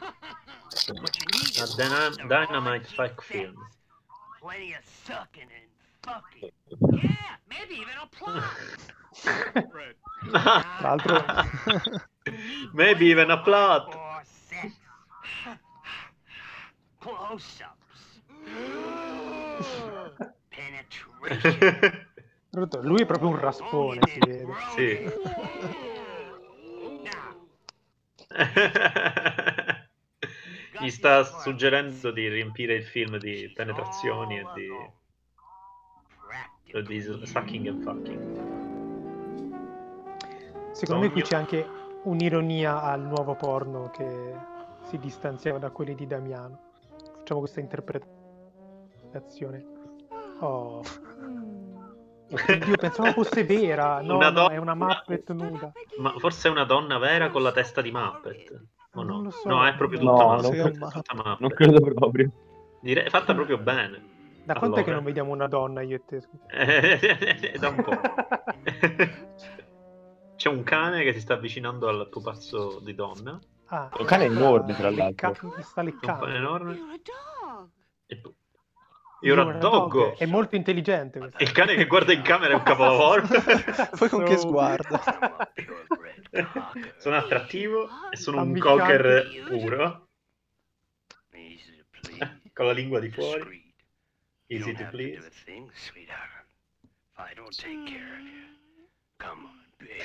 A 1.61 2.27
Dynamite 2.27 2.87
sex. 2.89 3.25
Film. 3.25 3.55
Plenty 4.41 4.75
of 4.75 4.85
sucking 4.85 5.49
fucking. 6.07 6.51
Yeah, 7.03 7.37
maybe 7.51 7.75
even 7.75 7.99
a 8.01 8.07
plot. 8.07 8.45
Tra 10.31 10.65
l'altro, 10.81 11.25
Maybe 12.73 13.07
even 13.07 13.31
a 13.31 13.43
plot. 13.43 13.97
Close-ups. 17.01 18.23
Penetration. 20.49 22.07
lui 22.83 23.03
è 23.03 23.07
proprio 23.07 23.29
un 23.29 23.39
raspone, 23.39 24.01
si 24.07 24.19
vede. 24.19 24.47
Sì. 24.75 25.11
Gli 30.79 30.91
sta 30.91 31.25
suggerendo 31.25 32.11
di 32.11 32.29
riempire 32.29 32.75
il 32.75 32.85
film 32.85 33.17
di 33.19 33.51
penetrazioni 33.55 34.39
e 34.39 34.47
di, 34.55 34.69
e 36.67 36.83
di 36.83 37.01
sucking 37.01 37.67
and 37.69 37.83
fucking. 37.83 38.55
Secondo 40.73 41.03
me 41.03 41.11
qui 41.11 41.25
Sogno. 41.25 41.25
c'è 41.25 41.37
anche 41.37 41.67
un'ironia 42.05 42.83
al 42.83 43.01
nuovo 43.03 43.35
porno 43.35 43.91
che 43.91 44.35
si 44.83 44.99
distanziava 44.99 45.59
da 45.59 45.71
quelli 45.71 45.95
di 45.95 46.07
Damiano. 46.07 46.61
Facciamo 47.19 47.41
questa 47.41 47.61
interpretazione. 47.61 49.65
Oh. 50.41 50.83
Oddio, 52.29 52.77
pensavo 52.77 53.13
fosse 53.13 53.45
vera. 53.45 54.01
No, 54.03 54.17
Una 54.17 54.31
no, 54.31 54.41
donna- 54.41 54.55
è 54.55 54.57
una 54.59 54.75
Muppet 54.75 55.33
nuda. 55.33 55.73
Ma 55.99 56.13
forse 56.19 56.49
è 56.49 56.51
una 56.51 56.65
donna 56.65 56.99
vera 56.99 57.31
con 57.31 57.43
la 57.43 57.53
testa 57.53 57.81
di 57.81 57.91
Muppet? 57.91 58.65
O 58.95 59.03
no? 59.03 59.15
Non 59.15 59.23
lo 59.25 59.31
so. 59.31 59.49
No, 59.49 59.67
è 59.67 59.75
proprio 59.77 59.99
tutta 60.01 60.13
No, 60.25 60.35
Muppet. 60.35 60.77
non- 60.77 60.89
è 60.89 60.93
tutta 60.93 61.15
Muppet. 61.15 61.41
Non 61.41 61.51
credo 61.51 61.81
proprio. 61.81 62.31
Direi, 62.81 63.05
è 63.05 63.09
fatta 63.09 63.35
proprio 63.35 63.57
bene. 63.59 64.15
Da 64.47 64.55
quant'è 64.55 64.77
che 64.77 64.81
Allora. 64.91 64.95
non 64.95 65.05
vediamo 65.05 65.33
una 65.33 65.49
donna 65.49 65.81
io 65.83 65.97
e 65.97 66.03
te? 66.07 66.23
È 66.47 67.51
da 67.59 67.69
un 67.71 67.83
po'. 67.83 67.99
C'è 70.37 70.49
un 70.49 70.63
cane 70.63 71.03
che 71.03 71.13
si 71.13 71.21
sta 71.21 71.35
avvicinando 71.35 71.89
al 71.89 72.09
pupazzo 72.09 72.79
di 72.81 72.95
donna. 72.95 73.37
Ah, 73.67 73.91
Un 73.99 74.07
cane 74.07 74.25
enorme, 74.27 74.77
tra 74.77 74.89
lecca- 74.91 75.27
l'altro. 75.29 75.51
sta 75.63 75.81
Un 75.81 75.87
cane 75.91 75.91
leccando. 75.91 76.27
enorme. 76.29 76.79
E 78.07 78.17
pu- 78.19 78.33
You're 79.23 79.51
a 79.51 79.55
doggo. 79.59 80.17
È 80.17 80.27
molto 80.27 80.55
intelligente 80.55 81.19
questo. 81.19 81.43
Il 81.43 81.51
cane 81.51 81.75
che 81.75 81.87
guarda 81.87 82.13
in 82.13 82.23
camera 82.23 82.53
è 82.53 82.55
un 82.55 82.63
capolavoro. 82.63 83.23
Poi 83.99 84.09
con 84.09 84.23
che 84.23 84.35
No. 84.35 84.39
sguardo? 84.39 85.01
sono 86.99 87.17
attrattivo 87.17 87.89
e 88.13 88.17
sono 88.17 88.43
un 88.43 88.57
cocker 88.59 89.27
puro. 89.49 90.07
Con 92.53 92.67
la 92.67 92.73
lingua 92.73 93.01
di 93.01 93.11
fuori. 93.11 93.66
Easy 94.49 94.73
to 94.75 94.85
please. 94.91 95.29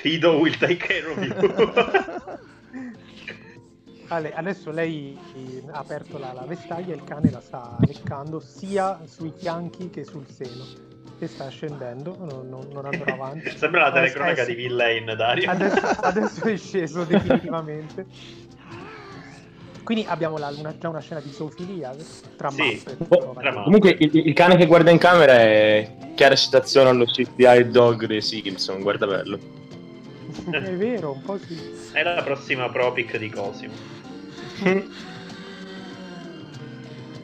Fido 0.02 0.40
will 0.40 0.54
take 0.54 0.78
care 0.80 1.08
of 1.10 1.22
you. 1.22 1.32
Ale, 4.08 4.34
adesso 4.34 4.70
lei 4.70 5.16
eh, 5.34 5.62
ha 5.70 5.78
aperto 5.78 6.18
la, 6.18 6.32
la 6.32 6.42
vestaglia 6.44 6.92
e 6.92 6.96
il 6.96 7.04
cane 7.04 7.30
la 7.30 7.40
sta 7.40 7.76
leccando 7.80 8.40
sia 8.40 9.00
sui 9.06 9.32
fianchi 9.34 9.88
che 9.88 10.04
sul 10.04 10.26
seno. 10.28 10.90
E 11.18 11.26
sta 11.28 11.48
scendendo, 11.48 12.16
non, 12.18 12.48
non- 12.48 12.68
non 12.72 12.84
andrà 12.84 13.12
avanti. 13.14 13.56
Sembra 13.56 13.82
la 13.82 13.86
Adesso- 13.86 14.14
telecronaca 14.18 14.42
eh, 14.42 14.46
di. 14.46 14.54
Villain, 14.54 15.04
Dario. 15.16 15.50
Adesso, 15.50 15.86
adesso 16.00 16.44
è 16.44 16.56
sceso 16.58 17.04
definitivamente. 17.04 18.06
Quindi 19.84 20.04
abbiamo 20.08 20.38
la- 20.38 20.54
una- 20.56 20.74
già 20.78 20.88
una 20.88 21.00
scena 21.00 21.20
di 21.20 21.30
zoofilia 21.32 21.94
tra 22.36 22.50
Sì, 22.50 22.62
Muppet, 22.62 22.96
Oh. 23.08 23.62
Comunque 23.64 23.96
il, 23.98 24.10
il 24.14 24.32
cane 24.32 24.56
che 24.56 24.66
guarda 24.66 24.90
in 24.90 24.98
camera 24.98 25.32
è 25.34 25.96
chiara 26.14 26.34
citazione 26.36 26.88
allo 26.90 27.04
CPI 27.04 27.68
Dog 27.70 28.06
dei 28.06 28.22
Simpson, 28.22 28.80
guarda 28.80 29.06
bello. 29.06 29.38
È 30.50 30.60
vero, 30.76 31.12
un 31.12 31.22
po' 31.22 31.36
sì. 31.38 31.58
È 31.92 32.02
la 32.02 32.22
prossima 32.22 32.68
Propic 32.70 33.16
di 33.18 33.28
Cosimo. 33.28 33.72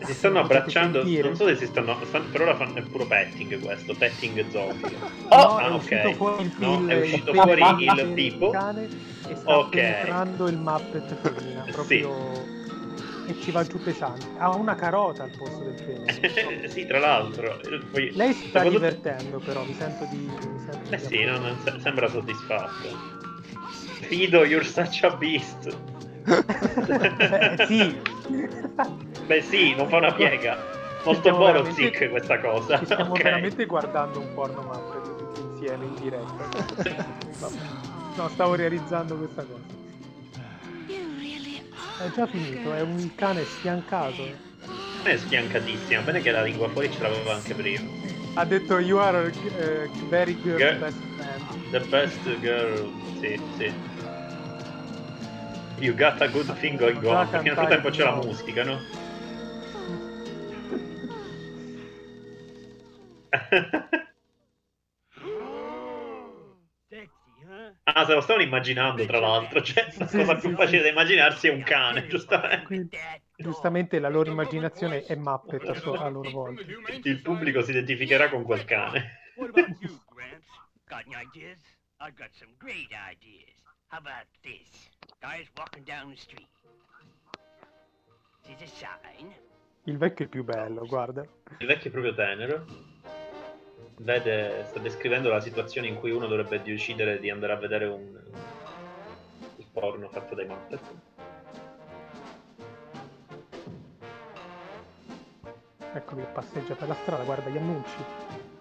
Si 0.01 0.15
stanno 0.15 0.39
abbracciando, 0.41 1.03
non 1.03 1.35
so 1.37 1.47
se 1.49 1.57
si 1.57 1.67
stanno, 1.67 1.99
stanno- 2.07 2.27
per 2.31 2.41
ora 2.43 2.55
fanno 2.57 2.77
è 2.77 2.83
puro 2.83 3.05
petting 3.05 3.59
questo, 3.61 3.95
petting 3.95 4.49
zombie. 4.51 4.97
No, 5.29 5.57
ah, 5.57 5.67
è 5.67 5.71
ok. 5.71 5.77
uscito 5.83 6.13
fuori 6.15 6.45
il, 6.45 6.53
No, 6.59 6.79
il- 6.81 6.87
è 6.89 6.95
il 6.95 7.03
uscito 7.03 7.33
fuori 7.35 7.85
il 7.85 7.93
del 7.97 8.13
pipo. 8.13 8.51
cane 8.51 8.89
e 9.29 9.37
sta 9.37 9.59
Ok. 9.59 9.71
penetrando 9.71 10.49
il 10.49 10.57
Muppet 10.59 11.15
femmina, 11.15 11.65
proprio... 11.71 12.57
E 13.27 13.39
ci 13.43 13.51
va 13.51 13.63
giù 13.67 13.79
pesante. 13.83 14.25
Ha 14.39 14.49
una 14.55 14.75
carota 14.75 15.23
al 15.25 15.31
posto 15.37 15.63
del 15.65 15.75
pene. 15.85 16.67
sì, 16.71 16.87
tra 16.87 16.99
l'altro. 16.99 17.61
Poi, 17.91 18.11
Lei 18.15 18.33
si 18.33 18.49
sta 18.49 18.61
secondo- 18.61 18.79
divertendo 18.79 19.39
però, 19.39 19.65
mi 19.65 19.75
sento 19.75 20.07
di... 20.07 20.17
Mi 20.17 20.59
sento 20.65 20.95
Eh 20.95 20.97
di 20.97 21.05
sì, 21.05 21.25
no, 21.25 21.37
non 21.39 21.59
se- 21.63 21.75
sembra 21.79 22.09
soddisfatto. 22.09 22.89
Fido, 24.01 24.45
you're 24.45 24.65
such 24.65 25.03
a 25.05 25.15
beast. 25.17 25.77
Eh, 26.27 27.67
sì. 27.67 28.01
Beh 29.27 29.43
sì, 29.43 29.75
non 29.75 29.89
fa 29.91 29.97
una 29.99 30.13
piega. 30.15 30.57
Molto 31.05 31.31
buono 31.37 31.71
Zic 31.73 32.09
questa 32.09 32.41
cosa. 32.41 32.79
Ci 32.79 32.87
stiamo 32.87 33.13
Ok. 33.13 33.23
veramente 33.23 33.67
guardando 33.67 34.21
un 34.21 34.33
porno 34.35 34.63
Muppet 34.63 35.17
tutti 35.19 35.41
insieme 35.43 35.85
in 35.85 35.95
diretta. 36.01 36.47
No, 38.19 38.29
stavo 38.31 38.57
realizzando 38.57 39.15
questa 39.17 39.45
cosa. 39.45 39.63
È 41.99 42.11
già 42.11 42.27
finito, 42.27 42.75
è 42.75 42.81
un 42.81 43.15
cane 43.15 43.45
sfiancato. 43.45 44.25
Non 44.97 45.07
è 45.07 45.17
sfiancatissima, 45.17 46.01
bene 46.01 46.21
che 46.21 46.33
la 46.33 46.43
lingua 46.43 46.69
fuori 46.69 46.91
ce 46.91 47.01
l'aveva 47.01 47.35
anche 47.35 47.55
prima. 47.55 47.89
Ha 48.35 48.45
detto 48.45 48.81
you 48.81 48.99
are 48.99 49.33
eh, 49.57 49.89
very 50.09 50.35
good 50.43 50.57
Girl. 50.57 50.79
best 50.81 51.01
man. 51.17 51.71
The 51.71 51.79
best 51.79 52.41
girl, 52.41 52.91
sì, 53.21 53.41
sì. 53.57 53.73
You 55.79 55.95
got 55.95 56.21
a 56.21 56.27
good 56.27 56.53
thing 56.59 56.77
going 56.77 57.05
on. 57.05 57.29
Perché 57.31 57.47
nel 57.47 57.57
frattempo 57.57 57.91
c'è 57.91 58.03
la 58.03 58.17
musica, 58.17 58.65
no? 58.65 58.81
Sexy, 66.89 67.45
huh? 67.45 67.88
Ah, 68.01 68.05
se 68.07 68.15
lo 68.15 68.21
stavano 68.21 68.45
immaginando, 68.45 69.05
tra 69.07 69.19
l'altro. 69.19 69.63
Cioè, 69.63 69.93
la 69.99 70.07
cosa 70.07 70.35
più 70.37 70.55
facile 70.55 70.83
da 70.83 70.89
immaginarsi 70.89 71.49
è 71.49 71.53
un 71.53 71.63
cane, 71.63 72.07
giustamente. 72.07 72.65
Quindi, 72.65 72.99
giustamente 73.37 73.99
la 73.99 74.09
loro 74.09 74.31
immaginazione 74.31 75.05
è 75.05 75.15
Muppet 75.15 75.69
a, 75.69 75.75
sua- 75.75 76.01
a 76.01 76.09
loro 76.09 76.31
volta. 76.31 76.63
Il 77.03 77.21
pubblico 77.23 77.63
si 77.63 77.71
identificherà 77.71 78.29
con 78.29 78.43
quel 78.45 78.65
cane. 78.65 79.19
What 79.37 79.51
about 79.51 79.77
you, 79.81 80.01
Gramps? 80.09 80.47
Got 80.89 81.05
any 81.07 81.15
ideas? 81.15 81.61
I've 82.01 82.17
got 82.17 82.31
some 82.33 82.53
great 82.59 82.89
ideas. 82.91 83.55
How 83.89 83.99
about 83.99 84.27
this? 84.43 84.91
Guys 85.21 85.49
walking 85.57 85.85
down 85.85 86.11
the 86.11 86.17
street. 86.17 86.49
There's 88.45 88.63
a 88.63 88.67
sign. 88.67 89.33
Il 89.85 89.97
vecchio 89.97 90.27
è 90.27 90.29
più 90.29 90.45
bello, 90.45 90.87
guarda. 90.87 91.27
Il 91.59 91.67
vecchio 91.67 91.89
è 91.89 91.93
proprio 91.93 92.15
tenero. 92.15 92.65
Vede, 94.01 94.65
sta 94.67 94.79
descrivendo 94.79 95.29
la 95.29 95.41
situazione 95.41 95.89
in 95.89 95.97
cui 95.97 96.11
uno 96.11 96.27
dovrebbe 96.27 96.63
decidere 96.63 97.19
di 97.19 97.31
andare 97.31 97.53
a 97.53 97.57
vedere 97.57 97.87
un 97.87 98.17
il 99.57 99.67
porno 99.73 100.09
fatto 100.09 100.35
dai 100.35 100.47
Muppet. 100.47 100.81
Ecco 105.95 106.17
che 106.17 106.23
passeggia 106.23 106.75
per 106.75 106.89
la 106.89 106.95
strada, 106.95 107.25
guarda 107.25 107.51
gli 107.51 107.57
annunci. 107.57 107.97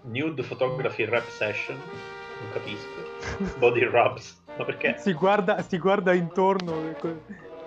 Nude 0.02 0.42
photography 0.42 1.04
rap 1.04 1.28
session. 1.28 1.76
Non 1.76 2.52
capisco. 2.52 3.58
Body 3.58 3.84
rubs. 3.84 4.42
Ma 4.56 4.64
perché? 4.64 4.96
Si 4.98 5.12
guarda, 5.12 5.62
si 5.62 5.78
guarda 5.78 6.14
intorno 6.14 6.72
per 7.00 7.16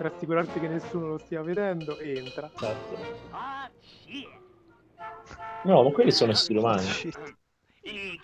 per 0.02 0.12
assicurarsi 0.12 0.60
che 0.60 0.68
nessuno 0.68 1.10
lo 1.10 1.18
stia 1.20 1.44
vedendo 1.44 2.00
e 2.00 2.18
entra. 2.18 2.50
Esatto. 2.52 2.98
No, 5.64 5.84
ma 5.84 5.92
quelli 5.92 6.10
sono 6.10 6.32
esseri 6.32 6.58
umani. 6.58 6.88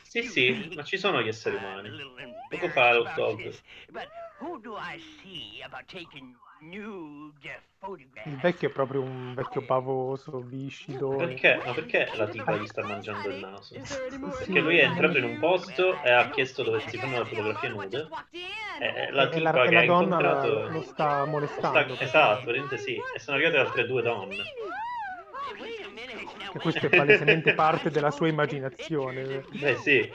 Sì, 0.04 0.24
sì, 0.24 0.72
ma 0.76 0.84
ci 0.84 0.98
sono 0.98 1.22
gli 1.22 1.28
esseri 1.28 1.56
umani. 1.56 1.90
Poco 2.50 2.70
fa 2.70 2.94
l'hot 2.94 3.14
dog. 3.16 3.54
Il 8.26 8.38
vecchio 8.42 8.70
è 8.70 8.72
proprio 8.72 9.02
un 9.02 9.34
vecchio 9.34 9.62
bavoso, 9.62 10.42
viscido. 10.42 11.14
e- 11.14 11.18
Perché? 11.28 11.62
Ma 11.66 11.74
perché 11.74 12.12
la 12.16 12.28
tipa 12.28 12.56
gli 12.56 12.68
sta 12.68 12.84
mangiando 12.84 13.30
il 13.30 13.40
naso? 13.40 13.76
Perché 14.38 14.60
lui 14.60 14.78
è 14.78 14.84
entrato 14.84 15.18
in 15.18 15.24
un 15.24 15.40
posto 15.40 16.02
e 16.04 16.12
ha 16.12 16.30
chiesto 16.30 16.64
dove 16.64 16.80
si 16.82 16.98
fanno 16.98 17.20
le 17.20 17.26
fotografie 17.26 17.70
nude. 17.70 18.08
E 18.80 19.12
la 19.12 19.24
e 19.24 19.30
tipa 19.30 19.52
la, 19.52 19.64
e 19.64 19.68
che 19.70 19.74
la 19.74 19.80
ha 19.82 19.86
donna 19.86 20.20
la- 20.20 20.30
incontrato... 20.46 20.72
lo 20.72 20.82
sta 20.82 21.26
molestando. 21.26 21.96
sta- 21.96 22.04
Esatto, 22.04 22.78
sì. 22.78 22.96
E 23.16 23.20
sono 23.20 23.38
arrivate 23.38 23.58
altre 23.58 23.86
due 23.88 24.02
donne. 24.02 24.44
Che 26.52 26.60
questo 26.60 26.86
è 26.86 26.90
palesemente 26.90 27.54
parte 27.54 27.90
della 27.90 28.12
sua 28.12 28.28
immaginazione. 28.28 29.44
Eh 29.62 29.76
sì, 29.78 30.10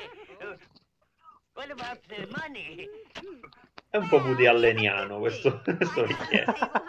è 3.91 3.97
un 3.97 4.09
po' 4.09 4.19
Woody 4.19 4.47
Alleniano 4.47 5.19
questo, 5.19 5.61
questo 5.65 6.07
richiesta. 6.07 6.83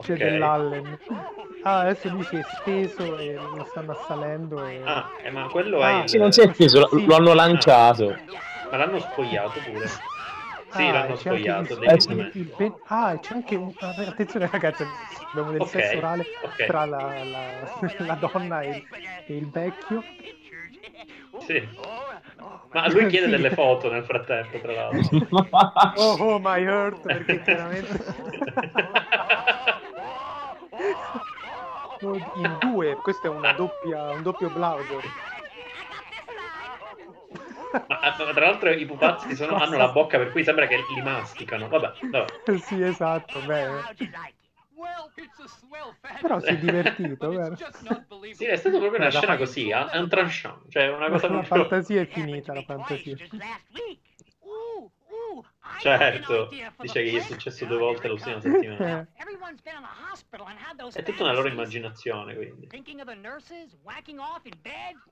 C'è 0.00 0.12
Ok. 0.12 0.12
dell'Allen. 0.12 0.98
Ah, 1.62 1.80
adesso 1.80 2.08
lui 2.08 2.24
si 2.24 2.36
è 2.36 2.42
steso 2.60 3.16
e 3.16 3.34
lo 3.34 3.64
stanno 3.70 3.92
assalendo. 3.92 4.64
E... 4.66 4.82
Ah, 4.84 5.10
eh, 5.22 5.30
ma 5.30 5.46
quello 5.48 5.80
è 5.80 5.84
Ah, 5.84 6.02
il... 6.02 6.08
Sì, 6.08 6.18
non 6.18 6.32
si 6.32 6.40
è 6.40 6.46
lo, 6.46 6.88
Sì. 6.88 7.04
lo 7.06 7.14
hanno 7.14 7.32
lanciato. 7.34 8.18
Ma 8.70 8.76
l'hanno 8.76 8.98
spogliato 8.98 9.60
pure. 9.60 9.86
Sì, 10.72 10.88
Ah, 10.88 10.92
l'hanno 10.92 11.14
c'è 11.16 11.28
anche 11.28 11.42
spogliato, 11.42 11.72
il- 11.74 11.78
decisamente. 11.80 12.38
il 12.38 12.46
pen- 12.56 12.74
Ah, 12.86 13.18
c'è 13.20 13.34
anche 13.34 13.56
un... 13.56 13.72
ah, 13.78 13.94
Attenzione 13.94 14.48
ragazzi, 14.50 14.82
abbiamo 15.30 15.50
del 15.50 15.60
Ok, 15.60 15.68
sesso 15.68 15.98
orale 15.98 16.26
ok. 16.40 16.66
tra 16.66 16.84
la, 16.86 17.24
la- 17.24 17.72
la 17.98 18.14
donna 18.14 18.62
e, 18.62 18.86
e 19.26 19.36
il 19.36 19.50
vecchio. 19.50 20.02
Sì. 21.36 21.68
Ma 22.72 22.88
lui 22.88 23.06
chiede 23.08 23.26
Sì. 23.26 23.30
delle 23.32 23.50
foto 23.50 23.90
nel 23.92 24.04
frattempo, 24.04 24.58
tra 24.60 24.72
l'altro. 24.72 25.18
Oh, 25.94 26.12
oh 26.18 26.38
my 26.38 26.64
heart, 26.64 27.00
perché 27.02 27.42
chiaramente... 27.42 28.04
Oh, 32.04 32.16
In 32.34 32.56
due, 32.58 32.96
questo 32.96 33.26
è 33.26 33.30
una 33.30 33.52
doppia, 33.52 34.12
un 34.12 34.22
doppio 34.22 34.50
plauso. 34.50 35.00
Ma, 37.72 37.98
ma 38.18 38.32
tra 38.32 38.46
l'altro 38.46 38.70
i 38.70 38.84
pupazzi 38.86 39.34
sono- 39.34 39.56
hanno 39.56 39.76
la 39.76 39.88
bocca 39.92 40.18
per 40.18 40.30
cui 40.32 40.44
sembra 40.44 40.66
che 40.66 40.76
li 40.76 41.02
masticano. 41.02 41.68
Vabbè, 41.68 41.92
vabbè. 42.10 42.26
Sì, 42.58 42.82
esatto, 42.82 43.40
fantasy. 43.40 44.10
Però 46.20 46.40
si 46.40 46.46
è 46.46 46.56
divertito, 46.58 47.30
vero? 47.30 47.56
Sì, 48.34 48.44
è 48.44 48.56
stata 48.56 48.78
proprio 48.78 48.98
una 49.00 49.04
La 49.10 49.10
scena 49.10 49.36
così, 49.36 49.68
eh? 49.68 49.90
è 49.90 49.98
un 49.98 50.08
tranchant, 50.08 50.68
cioè 50.70 50.88
una 50.88 51.08
cosa 51.08 51.28
La 51.28 51.42
proprio... 51.42 51.68
fantasia 51.68 52.00
è 52.00 52.06
finita, 52.06 52.52
la 52.54 52.62
fantasia. 52.62 53.16
Certo, 55.80 56.48
dice 56.80 57.02
che 57.02 57.10
gli 57.10 57.16
è 57.16 57.20
successo 57.20 57.64
due 57.66 57.76
volte 57.78 58.08
l'ultima 58.08 58.40
settimana. 58.40 59.06
È 60.98 61.02
tutta 61.02 61.22
una 61.22 61.32
loro 61.32 61.48
immaginazione, 61.48 62.34
quindi. 62.34 62.66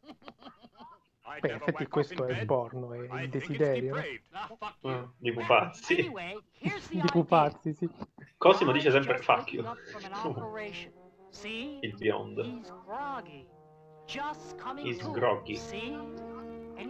Beh, 1.38 1.48
in 1.48 1.54
effetti 1.54 1.86
questo 1.86 2.26
è 2.26 2.30
il 2.30 2.36
bed. 2.38 2.46
porno, 2.46 2.92
è 2.92 3.22
il 3.22 3.28
desiderio. 3.28 3.96
Ah. 4.30 4.48
Mm, 4.88 5.04
Di 5.18 5.32
pupazzi. 5.32 5.94
Di 6.90 7.02
pupazzi, 7.10 7.72
sì. 7.72 7.88
Cosimo 8.36 8.72
dice 8.72 8.90
sempre 8.90 9.18
fuck 9.18 9.52
you. 9.52 9.64
Il 11.80 11.94
biondo. 11.96 12.42
He's 14.82 15.10
groggy. 15.10 15.60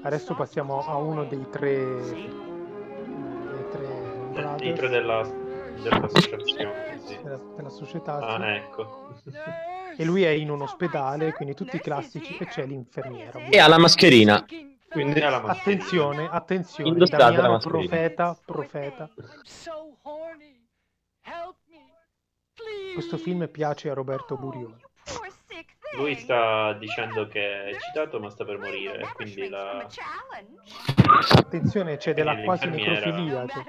Adesso 0.03 0.35
passiamo 0.35 0.87
a 0.87 0.96
uno 0.96 1.24
dei 1.24 1.46
tre, 1.50 2.00
dei 2.00 3.68
tre 3.70 4.64
I 4.64 4.72
tre 4.72 4.88
della, 4.88 5.22
dell'associazione, 5.22 6.98
sì. 7.05 7.18
della, 7.22 7.40
della 7.57 7.68
società. 7.68 8.20
sì. 8.20 8.24
Ah, 8.24 8.55
ecco. 8.55 9.14
E 10.01 10.05
lui 10.07 10.23
è 10.23 10.31
in 10.31 10.49
un 10.49 10.63
ospedale, 10.63 11.35
quindi 11.35 11.55
tutti 11.55 11.77
i 11.77 11.79
classici, 11.79 12.35
e 12.39 12.47
c'è 12.47 12.65
l'infermiera. 12.65 13.39
E 13.51 13.59
ha 13.59 13.69
la 13.69 13.77
mascherina. 13.77 14.47
Quindi 14.89 15.21
alla 15.21 15.43
mascherina. 15.43 15.53
Attenzione, 15.83 16.29
attenzione, 16.31 16.89
Indossate 16.89 17.23
la 17.23 17.31
Damiano 17.31 17.53
mascherina. 17.53 17.89
profeta, 17.89 18.39
profeta. 18.47 19.11
Questo 22.95 23.19
film 23.19 23.47
piace 23.49 23.91
a 23.91 23.93
Roberto 23.93 24.37
Burioni. 24.37 24.83
Lui 25.96 26.14
sta 26.14 26.72
dicendo 26.74 27.26
che 27.26 27.64
è 27.64 27.68
eccitato 27.70 28.20
ma 28.20 28.31
sta 28.31 28.44
per 28.44 28.59
morire, 28.59 29.11
quindi 29.14 29.48
la... 29.48 29.87
Attenzione, 31.37 31.96
c'è 31.96 32.14
della 32.14 32.40
quasi 32.42 32.68
necrofilia. 32.68 33.40
No 33.40 33.48
cioè. 33.48 33.64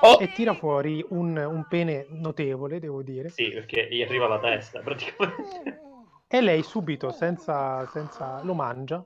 Oh! 0.00 0.18
E 0.18 0.32
tira 0.32 0.54
fuori 0.54 1.04
un, 1.10 1.36
un 1.36 1.66
pene 1.68 2.06
notevole, 2.10 2.80
devo 2.80 3.02
dire. 3.02 3.28
Sì, 3.28 3.50
perché 3.50 3.88
gli 3.90 4.02
arriva 4.02 4.26
la 4.26 4.38
testa, 4.38 4.80
praticamente. 4.80 5.80
E 6.28 6.40
lei 6.40 6.62
subito, 6.62 7.10
senza, 7.12 7.86
senza 7.88 8.40
lo 8.42 8.54
mangia. 8.54 9.04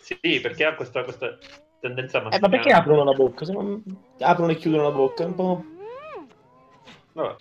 Sì, 0.00 0.40
perché 0.40 0.64
ha 0.64 0.74
questa, 0.74 1.04
questa 1.04 1.36
tendenza 1.78 2.18
a 2.18 2.20
Eh, 2.20 2.24
masticare. 2.24 2.40
ma 2.40 2.48
perché 2.48 2.72
aprono 2.72 3.04
la 3.04 3.12
bocca? 3.12 3.44
Se 3.44 3.52
non... 3.52 3.82
Aprono 4.18 4.50
e 4.52 4.56
chiudono 4.56 4.82
la 4.84 4.90
bocca, 4.90 5.22
è 5.24 5.26
un 5.26 5.34
po'... 5.34 5.64
Vabbè. 7.12 7.36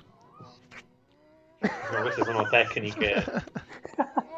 Ma 1.62 2.02
queste 2.02 2.24
sono 2.26 2.44
tecniche... 2.50 3.24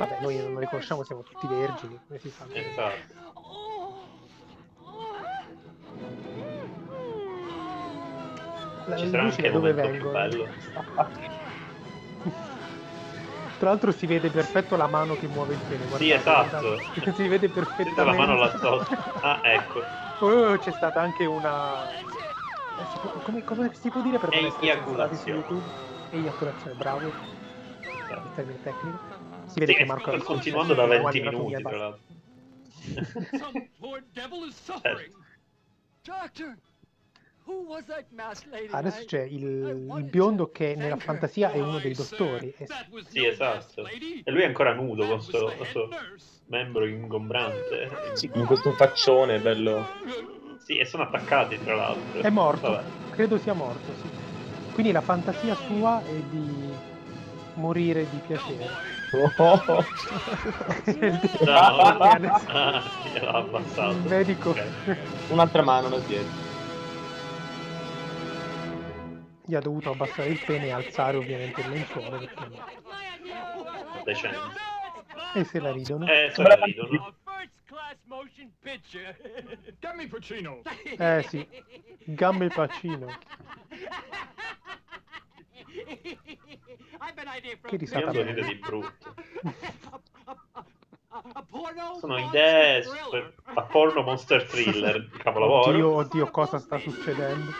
Vabbè, 0.00 0.16
noi 0.20 0.38
non 0.38 0.54
lo 0.54 0.60
riconosciamo, 0.60 1.02
siamo 1.02 1.20
tutti 1.20 1.46
vergini, 1.46 2.00
come 2.06 2.18
si 2.18 2.30
fa? 2.30 2.46
Esatto. 2.54 3.12
La- 8.86 8.96
Ci 8.96 9.04
le 9.04 9.10
sarà 9.10 9.22
anche 9.24 9.50
dove 9.50 9.74
vengono? 9.74 10.10
bello. 10.12 10.48
Tra 13.58 13.68
l'altro 13.68 13.92
si 13.92 14.06
vede 14.06 14.30
perfetto 14.30 14.74
la 14.76 14.86
mano 14.86 15.16
che 15.16 15.26
muove 15.26 15.52
il 15.52 15.60
pene. 15.68 15.82
Sì, 15.82 15.88
guardate, 15.88 16.14
esatto. 16.14 16.66
guardate. 16.66 17.12
Si 17.12 17.28
vede 17.28 17.48
perfettamente. 17.50 18.02
la 18.02 18.12
mano 18.14 18.36
là 18.38 18.56
sotto. 18.56 18.94
Ah, 19.20 19.40
ecco. 19.44 19.82
Oh, 20.24 20.56
c'è 20.56 20.72
stata 20.72 21.02
anche 21.02 21.26
una... 21.26 21.84
Come, 23.22 23.44
come 23.44 23.70
si 23.74 23.90
può 23.90 24.00
dire 24.00 24.16
per 24.18 24.32
Eiaculazione. 24.32 25.44
Eiaculazione, 26.10 26.74
bravo. 26.74 27.00
Il 27.06 28.30
termine 28.34 28.62
tecnico. 28.62 29.19
Si 29.50 29.58
vede 29.58 29.72
Sì, 29.72 29.78
che 29.78 29.84
Marco... 29.84 30.10
sto 30.12 30.24
continuando 30.24 30.74
da 30.74 30.86
20 30.86 31.00
Guarda, 31.20 31.30
minuti, 31.30 31.62
tra 31.62 31.62
basta. 31.62 31.78
l'altro. 31.78 33.38
Some 33.38 33.68
poor 33.78 34.02
devil 34.12 34.48
is 34.48 34.54
suffering. 34.62 35.12
Doctor, 36.02 36.56
who 37.44 37.64
was 37.68 37.84
that 37.86 38.06
masked 38.10 38.50
lady? 38.50 38.68
Adesso 38.70 39.02
I- 39.02 39.04
c'è 39.06 39.22
il, 39.22 39.92
il 39.96 40.04
biondo 40.04 40.50
che 40.50 40.74
nella 40.76 40.96
fantasia 40.96 41.50
è 41.50 41.60
uno 41.60 41.78
dei 41.78 41.94
dottori. 41.94 42.54
E- 42.56 42.66
was 42.90 43.08
Sì, 43.08 43.24
esatto. 43.26 43.86
E 43.86 44.30
lui 44.30 44.42
è 44.42 44.46
ancora 44.46 44.72
nudo 44.72 45.02
That 45.02 45.08
con 45.10 45.16
was 45.18 45.28
sto, 45.28 45.44
the 45.46 45.56
head 45.56 45.66
sto 45.68 45.86
nurse. 45.88 46.26
membro 46.46 46.86
ingombrante. 46.86 47.90
Sì, 48.14 48.28
con 48.28 48.44
questo 48.46 48.72
faccione 48.72 49.38
bello... 49.40 49.86
Sì, 50.58 50.76
e 50.78 50.84
sono 50.84 51.02
attaccati, 51.04 51.58
tra 51.62 51.74
l'altro. 51.74 52.20
È 52.20 52.30
morto, 52.30 52.70
Vabbè. 52.70 52.84
credo 53.10 53.38
sia 53.38 53.54
morto, 53.54 53.92
sì. 54.00 54.08
Quindi 54.74 54.92
la 54.92 55.00
fantasia 55.00 55.54
sua 55.54 56.02
è 56.04 56.14
di 56.30 56.70
morire 57.54 58.08
di 58.08 58.18
piacere. 58.26 58.68
Oh, 59.12 59.84
No, 61.40 61.50
ah, 61.50 62.08
l'ha 63.20 63.32
abbassato. 63.32 64.08
medico 64.08 64.50
Ok. 64.50 64.96
Un'altra 65.30 65.62
mano 65.62 65.88
là 65.88 65.98
dietro. 65.98 66.50
gli 69.50 69.56
ha 69.56 69.60
dovuto 69.60 69.90
abbassare 69.90 70.28
il 70.28 70.40
pene 70.44 70.66
e 70.66 70.70
alzare 70.70 71.16
ovviamente 71.16 71.60
il 71.60 71.70
lenzuolo 71.70 72.18
perché 72.18 72.48
no. 72.48 72.64
Decente. 74.04 74.38
E 75.34 75.44
se 75.44 75.58
la 75.58 75.72
ridono. 75.72 76.06
Eh, 76.06 76.30
se 76.32 76.42
la 76.42 76.54
ridono. 76.54 77.04
A 77.04 77.12
first 77.24 77.50
class 77.64 77.96
motion 78.04 78.52
picture. 78.60 79.16
Get 79.80 79.94
me 79.94 80.06
Pacino. 80.06 80.62
Eh 80.84 81.24
sì, 81.28 81.44
gambe 82.04 82.46
pacino. 82.48 83.08
Che 87.66 87.76
risata 87.76 88.10
Io 88.12 88.22
ride 88.22 88.42
di 88.44 88.54
brutto. 88.56 89.14
Sono 91.98 92.18
idee 92.18 92.82
super... 92.82 93.34
a 93.54 93.62
porno 93.62 94.02
monster 94.02 94.44
thriller, 94.46 95.08
capolavoro. 95.18 95.70
Oddio, 95.70 95.94
oddio, 95.94 96.30
cosa 96.30 96.58
sta 96.58 96.78
succedendo? 96.78 97.50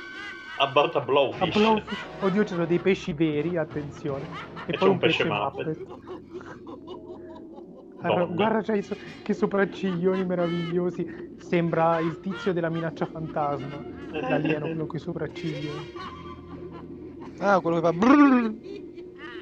About 0.58 0.94
a 0.96 0.98
A 0.98 1.02
blowfish. 1.02 1.54
blowfish. 1.58 1.98
Oddio, 2.20 2.42
ci 2.44 2.52
sono 2.52 2.66
dei 2.66 2.78
pesci 2.78 3.12
veri, 3.14 3.56
attenzione. 3.56 4.24
E, 4.66 4.74
E 4.74 4.76
poi 4.76 4.78
c'è 4.78 4.84
un 4.84 4.90
un 4.90 4.98
pesce 4.98 5.24
pesce 5.24 5.32
Muppet. 5.32 5.78
Muppet. 8.02 8.34
Guarda, 8.34 8.62
c'hai 8.62 8.82
so- 8.82 8.96
che 9.22 9.32
sopracciglioni 9.34 10.24
meravigliosi. 10.24 11.34
Sembra 11.38 11.98
il 11.98 12.20
tizio 12.20 12.52
della 12.52 12.68
minaccia 12.68 13.06
fantasma. 13.06 13.82
L'alieno, 14.20 14.66
quello 14.66 14.86
con 14.86 14.96
i 14.96 15.00
sopracciglioni. 15.00 15.92
Ah, 17.38 17.58
quello 17.60 17.80
che 17.80 17.86
fa... 17.86 17.92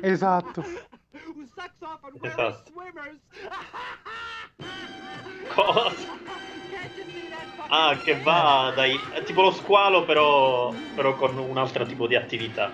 Esatto. 0.01 0.65
Esatto. 2.23 2.73
Cosa? 5.55 6.17
Ah, 7.71 7.97
che 8.03 8.21
va 8.23 8.73
dai... 8.75 8.99
È 9.13 9.23
tipo 9.25 9.43
lo 9.43 9.51
squalo, 9.51 10.05
però, 10.05 10.73
però 10.95 11.15
con 11.17 11.37
un 11.37 11.57
altro 11.59 11.85
tipo 11.85 12.07
di 12.07 12.15
attività. 12.17 12.71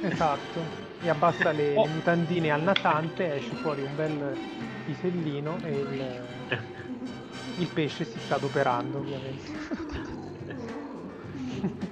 Esatto. 0.00 0.60
E 1.02 1.08
abbassa 1.08 1.50
le, 1.52 1.74
Oh. 1.76 1.84
le 1.84 1.92
mutandine 1.92 2.50
al 2.50 2.62
natante, 2.62 3.34
esce 3.36 3.54
fuori 3.56 3.82
un 3.82 3.94
bel 3.96 4.38
pisellino 4.86 5.58
e 5.64 5.70
il, 5.70 6.22
il 7.58 7.68
pesce 7.68 8.04
si 8.04 8.18
sta 8.20 8.36
adoperando, 8.36 8.98
ovviamente. 8.98 9.50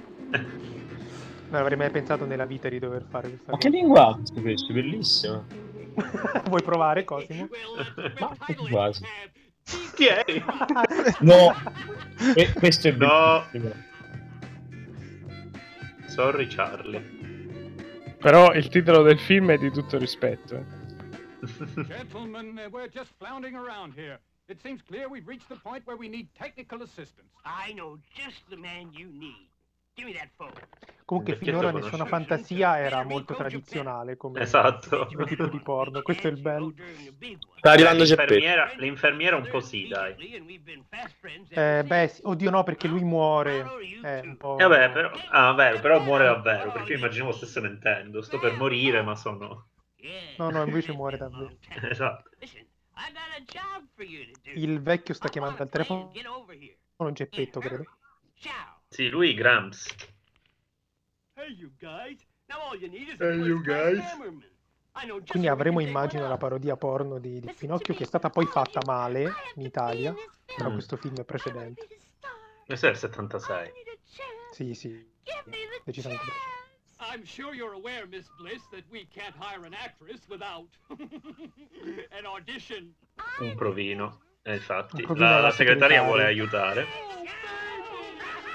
Non 1.51 1.59
avrei 1.59 1.77
mai 1.77 1.91
pensato 1.91 2.25
nella 2.25 2.45
vita 2.45 2.69
di 2.69 2.79
dover 2.79 3.03
fare 3.09 3.27
questa 3.27 3.51
Ma 3.51 3.57
che 3.57 3.67
cosa. 3.67 3.77
lingua 3.81 4.07
ha 4.07 4.41
questo? 4.41 4.71
Bellissimo. 4.73 5.45
Vuoi 6.47 6.63
provare, 6.63 7.03
Cosimo? 7.03 7.49
Ma 8.19 8.35
quasi. 8.69 9.03
Chi 9.95 10.05
è? 10.05 10.23
No, 11.19 11.53
Que- 12.33 12.53
questo 12.53 12.87
è 12.87 12.91
No. 12.93 13.45
bellissimo. 13.51 13.89
Sorry 16.07 16.47
Charlie. 16.47 17.19
Però 18.19 18.53
il 18.53 18.69
titolo 18.69 19.01
del 19.01 19.19
film 19.19 19.51
è 19.51 19.57
di 19.57 19.71
tutto 19.71 19.97
rispetto. 19.97 20.55
eh. 20.55 20.79
Gentlemen, 21.87 22.57
uh, 22.65 22.69
we're 22.69 22.87
just 22.89 23.11
floundering 23.17 23.55
around 23.57 23.93
here. 23.97 24.19
It 24.47 24.61
seems 24.61 24.81
clear 24.83 25.09
we've 25.09 25.27
reached 25.27 25.47
the 25.49 25.59
point 25.61 25.85
where 25.85 25.97
we 25.97 26.07
need 26.07 26.27
technical 26.37 26.81
assistance. 26.81 27.29
I 27.43 27.73
know 27.73 27.97
just 28.13 28.43
the 28.49 28.55
man 28.57 28.91
you 28.93 29.09
need. 29.11 29.49
Comunque 31.11 31.33
Perché 31.33 31.51
finora 31.51 31.71
lo 31.71 31.79
nessuna 31.79 32.05
fantasia 32.05 32.79
era 32.79 33.03
molto 33.03 33.35
tradizionale 33.35 34.15
come, 34.15 34.39
Esatto. 34.39 35.07
come 35.11 35.25
tipo 35.25 35.45
di 35.47 35.59
porno, 35.59 36.01
questo 36.01 36.27
è 36.27 36.31
il 36.31 36.39
bello. 36.39 36.73
Sta 37.57 37.71
arrivando. 37.71 38.03
L'infermiera, 38.03 38.71
l'infermiera 38.77 39.35
un 39.35 39.47
po' 39.49 39.59
sì, 39.59 39.89
dai. 39.89 40.15
Eh, 41.49 41.83
beh, 41.85 42.07
sì, 42.07 42.21
oddio 42.23 42.49
no, 42.49 42.63
perché 42.63 42.87
lui 42.87 43.03
muore. 43.03 43.65
È 44.01 44.21
un 44.23 44.37
po'... 44.37 44.57
E 44.57 44.63
vabbè, 44.63 44.91
però, 44.91 45.11
ah, 45.31 45.53
vero, 45.53 45.79
però 45.81 45.99
muore 45.99 46.23
davvero, 46.23 46.71
perché 46.71 46.93
io 46.93 46.99
immaginavo 46.99 47.33
stesse 47.33 47.59
mentendo. 47.59 48.21
Sto 48.21 48.39
per 48.39 48.53
morire, 48.55 49.01
ma 49.01 49.15
sono... 49.15 49.67
No, 50.37 50.49
no, 50.49 50.63
invece 50.63 50.93
muore 50.93 51.17
davvero. 51.17 51.57
Esatto. 51.91 52.29
Il 54.53 54.81
vecchio 54.81 55.13
sta 55.13 55.27
chiamando 55.27 55.61
al 55.63 55.69
telefono 55.69 56.11
un 57.03 57.13
geppetto, 57.13 57.59
credo. 57.59 57.83
Sì, 58.93 59.07
lui 59.07 59.33
Gramps. 59.33 59.87
Hey, 61.35 61.53
you 61.53 61.71
guys. 61.79 62.19
Now 62.49 62.59
all 62.69 62.75
you 62.77 62.89
need 62.89 63.07
is 63.07 63.19
Hey, 63.21 63.37
you 63.37 63.61
guys. 63.61 64.03
Quindi 65.29 65.47
avremo, 65.47 65.79
immagino, 65.79 66.27
la 66.27 66.35
parodia 66.35 66.75
porno 66.75 67.17
di, 67.17 67.39
di 67.39 67.53
Pinocchio 67.57 67.93
che 67.93 68.03
è 68.03 68.05
stata 68.05 68.29
poi 68.29 68.45
fatta 68.47 68.81
male 68.85 69.31
in 69.55 69.61
Italia, 69.61 70.13
tra 70.57 70.67
Mm. 70.67 70.73
questo 70.73 70.97
film 70.97 71.23
precedente. 71.23 71.87
Questo 72.65 72.87
è 72.87 72.89
il 72.89 72.97
76. 72.97 73.71
Sì, 74.51 74.73
sì, 74.73 75.09
decisamente. 75.85 76.25
I'm 76.99 77.23
sure 77.23 77.55
you're 77.55 77.73
aware, 77.73 78.05
Miss 78.07 78.27
Bliss, 78.37 78.67
that 78.71 78.83
we 78.91 79.07
can't 79.07 79.33
hire 79.39 79.65
an 79.65 79.73
actress 79.73 80.19
without 80.27 80.67
an 80.89 82.25
audition. 82.25 82.93
Un 83.39 83.55
provino. 83.55 84.19
Eh, 84.43 84.55
infatti, 84.55 84.97
Un 84.99 85.05
provino 85.05 85.29
la, 85.29 85.39
la 85.39 85.51
segretaria 85.51 86.01
segretaria. 86.01 86.03
vuole 86.03 86.25
aiutare. 86.25 86.85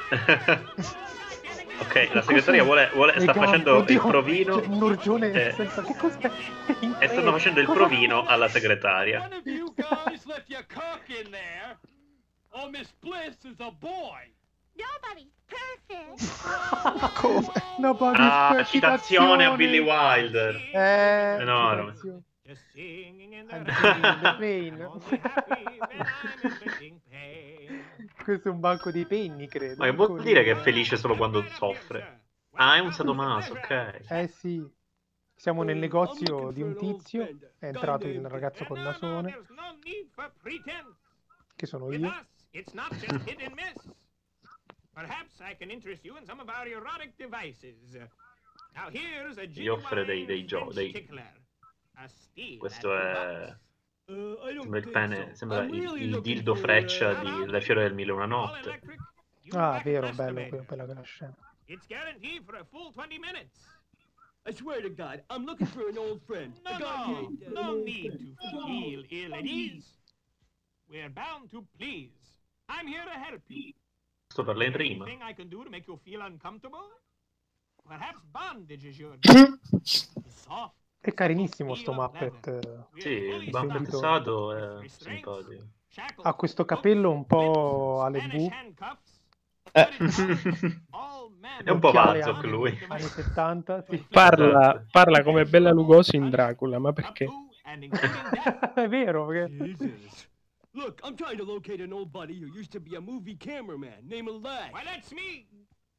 ok, 1.81 2.11
la 2.13 2.23
segretaria 2.23 2.63
vuole, 2.63 2.91
vuole- 2.95 3.15
Le 3.15 3.21
sta 3.21 3.33
gambe, 3.33 3.47
facendo 3.47 3.75
il 3.77 3.81
oddio, 3.83 4.07
provino. 4.07 4.61
c'è 4.61 4.67
un 4.67 4.83
urgione 4.83 5.31
eh, 5.33 5.53
senza 5.53 5.83
che 5.83 5.95
cos'è? 5.97 6.31
e 6.99 7.09
stanno 7.09 7.33
facendo 7.33 7.61
il 7.61 7.67
provino 7.67 8.25
alla 8.27 8.49
segretaria. 8.49 9.29
Or 12.51 12.71
Miss 12.71 12.91
Bliss 13.01 13.37
is 13.45 13.61
a 13.61 13.71
boy. 13.71 14.33
Nobody's 14.77 15.31
perfect. 15.47 17.13
Come? 17.21 17.47
Nobody's 17.79 18.19
Ah, 18.21 18.49
perfect, 18.53 18.71
citazione 18.71 19.45
a. 19.45 19.55
Billy 19.57 19.79
Wilder. 19.79 20.55
Eh, 20.73 21.37
Enorme. 21.41 21.93
citazione. 21.93 22.23
Just 22.47 22.63
singing 22.73 23.33
in 23.35 23.47
the 23.49 24.37
rain. 24.39 24.89
Questo 28.27 28.49
è 28.49 28.51
un 28.51 28.59
banco 28.59 28.91
di 28.91 29.07
penny, 29.07 29.47
credo. 29.47 29.77
Ma 29.77 29.85
che 29.85 29.93
vuol 29.93 30.21
dire 30.21 30.43
che 30.43 30.51
è 30.51 30.57
felice 30.57 30.97
solo 30.97 31.15
quando 31.15 31.47
soffre? 31.51 32.25
Ah, 32.55 32.75
è 32.75 32.81
un 32.81 32.91
sadomaso, 32.91 33.53
ok. 33.53 34.01
Eh 34.09 34.27
sì. 34.27 34.69
Siamo 35.33 35.63
nel 35.63 35.77
negozio 35.77 36.51
di 36.51 36.61
un 36.61 36.75
tizio, 36.77 37.23
è 37.61 37.67
entrato 37.67 38.09
il 38.09 38.27
ragazzo 38.29 38.65
col 38.65 38.81
nasone, 38.81 39.45
che 41.55 41.67
sono 41.67 41.93
io. 41.93 42.09
us, 42.09 42.27
it's 42.51 42.73
not 42.73 42.93
just 42.97 43.23
hit 43.31 43.41
and 43.43 43.55
miss. 43.55 43.95
Perhaps 44.93 45.39
I 45.39 45.55
can 45.57 45.71
interest 45.71 46.05
you 46.05 46.17
in 46.17 46.25
some 46.25 46.41
of 46.43 46.49
our 46.49 46.67
erotic 46.67 47.15
devices. 47.17 47.95
Now 48.75 48.89
here's 48.91 49.39
a 49.39 49.45
Gli 49.45 49.69
offre 49.69 50.05
dei- 50.05 50.25
dei 50.25 50.45
gio- 50.45 50.69
French 50.71 50.75
dei- 50.75 50.93
tickler. 50.93 51.45
A 51.95 52.09
steel 52.09 52.59
Questo 52.59 52.93
è... 52.93 53.57
box. 54.17 54.61
Sembra 54.61 54.79
il 54.79 54.91
pene, 54.91 55.35
sembra 55.35 55.63
il, 55.65 56.03
il 56.03 56.21
dildo 56.21 56.55
freccia 56.55 57.15
di 57.15 57.47
Le 57.51 57.61
fiore 57.61 57.83
del 57.83 57.95
mille 57.95 58.13
una 58.13 58.27
notte. 58.27 58.81
Ah, 59.51 59.81
vero, 59.85 60.11
bello, 60.13 60.33
maker. 60.33 60.49
que- 60.51 60.63
bella 60.67 60.85
quella 60.85 61.03
scena. 61.03 61.35
It's 61.67 61.87
guaranteed 61.87 62.45
for 62.45 62.57
a 62.57 62.65
full 62.65 62.93
20 62.93 63.19
minutes. 63.19 63.59
I 64.49 64.53
swear 64.53 64.81
to 64.83 64.91
God, 64.95 65.23
I'm 65.31 65.45
looking 65.45 65.67
for 65.67 65.89
an 65.89 65.99
old 65.99 66.21
friend. 66.25 66.53
No, 66.65 66.79
no, 66.79 66.87
uh, 66.87 67.51
no 67.53 67.75
need 67.83 68.13
to 68.39 68.67
feel 68.67 69.05
ill 69.11 69.35
at 69.35 69.45
ease. 69.45 69.85
We're 70.89 71.11
bound 71.11 71.51
to 71.51 71.65
please. 71.77 72.13
I'm 72.69 72.87
here 72.87 73.05
to 73.05 73.11
help 73.19 73.43
you. 73.49 73.73
Sto 74.29 74.45
per 74.45 74.55
lei 74.57 74.71
prima. 74.71 75.05
Anything 75.05 75.23
I 75.29 75.35
can 75.35 75.49
do 75.49 75.65
to 75.65 75.71
make 75.71 75.87
you 75.89 75.99
feel 76.05 76.21
uncomfortable? 76.23 76.89
Perhaps 77.85 78.23
bondage 78.31 78.85
is 78.85 78.97
your 78.99 79.17
soft. 79.85 80.75
È 81.01 81.15
carinissimo 81.15 81.75
sto 81.75 81.93
Muppet. 81.93 82.47
eh. 82.47 83.01
Sì, 83.01 83.11
il 83.11 83.51
banco 83.51 83.75
pensato 83.75 84.81
è 84.83 84.89
simpatico. 84.89 85.65
Ha 86.23 86.35
questo 86.35 86.65
capello 86.65 87.11
un 87.11 87.27
po' 87.27 88.03
alle 88.03 88.27
bu. 88.29 88.51
Eh. 89.73 89.89
È 91.65 91.71
un 91.71 91.79
po' 91.79 91.93
Vazzoc 91.93 92.37
anni- 92.37 92.49
lui. 92.49 92.79
Anni 92.89 93.03
70, 93.03 93.85
sì. 93.89 94.05
Parla, 94.09 94.85
parla 94.91 95.23
come 95.23 95.45
Bella 95.45 95.71
Lugosi 95.71 96.17
in 96.17 96.29
Dracula, 96.31 96.79
ma 96.79 96.93
perché? 96.93 97.27
è 98.75 98.89
vero, 98.89 99.27
perché... 99.27 99.55
Jesus. 99.55 100.29
Look, 100.73 101.01
I'm 101.05 101.15
trying 101.17 101.39
to 101.39 101.45
locate 101.45 101.83
an 101.83 101.93
old 101.93 102.11
buddy 102.11 102.39
who 102.39 102.49
used 102.55 102.71
to 102.73 102.81
be 102.81 102.97
a 102.97 103.01
movie 103.01 103.37
cameraman 103.37 104.07
named 104.07 104.43
Lash. 104.43 104.73
Why, 104.73 104.85
that's 104.85 105.11
me. 105.13 105.47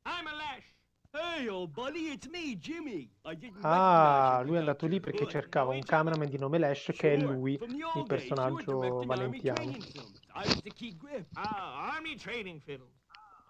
I'm 0.06 0.28
a 0.28 0.34
lash. 0.34 0.77
Hey, 1.18 1.48
old 1.50 1.74
buddy, 1.74 2.12
it's 2.12 2.28
me, 2.28 2.56
Jimmy. 2.58 3.10
Ah, 3.62 4.44
lui 4.46 4.56
è 4.56 4.60
andato 4.60 4.86
lì 4.86 5.00
perché 5.00 5.28
cercava 5.28 5.72
un 5.72 5.82
cameraman 5.82 6.30
di 6.30 6.38
nome 6.38 6.60
Lash 6.60 6.92
che 6.96 7.14
è 7.14 7.18
lui, 7.18 7.54
il 7.54 8.04
personaggio 8.06 9.04
valentiano. 9.04 9.76
Ah, 11.34 11.94
army 11.96 12.16
training 12.16 12.62
fiddle. 12.62 12.92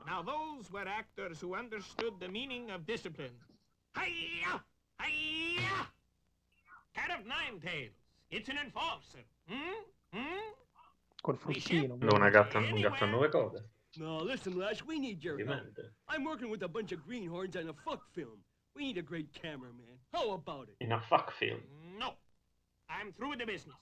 Now 0.05 0.23
those 0.23 0.71
were 0.71 0.87
actors 0.87 1.41
who 1.41 1.55
understood 1.55 2.17
the 2.19 2.29
meaning 2.29 2.69
of 2.71 2.85
discipline. 2.85 3.37
Hiya! 3.95 4.63
Hiya! 5.01 5.91
Cat 6.93 7.19
of 7.19 7.25
nine 7.25 7.59
tails. 7.59 7.95
It's 8.29 8.47
an 8.47 8.57
enforcer. 8.57 9.25
Hmm? 9.49 9.83
Hmm? 10.13 10.53
Col 11.21 11.35
fruttino. 11.35 11.97
No, 11.99 12.15
una 12.15 12.29
gatta, 12.29 12.59
un 12.59 12.79
gatto 12.79 13.03
a 13.03 13.07
nove 13.07 13.29
code. 13.29 13.69
No, 13.99 14.17
listen, 14.17 14.57
Lash, 14.57 14.83
we 14.85 14.99
need 14.99 15.23
your 15.23 15.37
help. 15.45 15.61
I'm 16.07 16.23
working 16.23 16.49
with 16.49 16.63
a 16.63 16.67
bunch 16.67 16.91
of 16.91 17.03
greenhorns 17.05 17.55
on 17.55 17.69
a 17.69 17.73
fuck 17.73 18.01
film. 18.13 18.39
We 18.75 18.83
need 18.83 18.97
a 18.97 19.01
great 19.01 19.33
cameraman. 19.33 19.97
How 20.13 20.31
about 20.31 20.69
it? 20.69 20.75
In 20.83 20.91
a 20.91 21.01
fuck 21.01 21.31
film. 21.31 21.59
No. 21.97 22.13
I'm 22.89 23.11
through 23.13 23.29
with 23.31 23.39
the 23.39 23.45
business. 23.45 23.75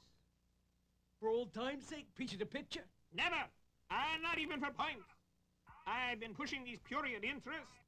For 1.20 1.30
old 1.30 1.54
time's 1.54 1.86
sake, 1.86 2.08
piece 2.16 2.34
of 2.34 2.40
the 2.40 2.46
picture? 2.46 2.84
Never. 3.14 3.36
Uh, 3.92 4.18
not 4.22 4.38
even 4.40 4.60
for 4.60 4.72
points. 4.72 5.06
I've 5.86 6.20
been 6.20 6.34
pushing 6.34 6.64
these 6.64 6.80
period 6.80 7.24
interests. 7.24 7.84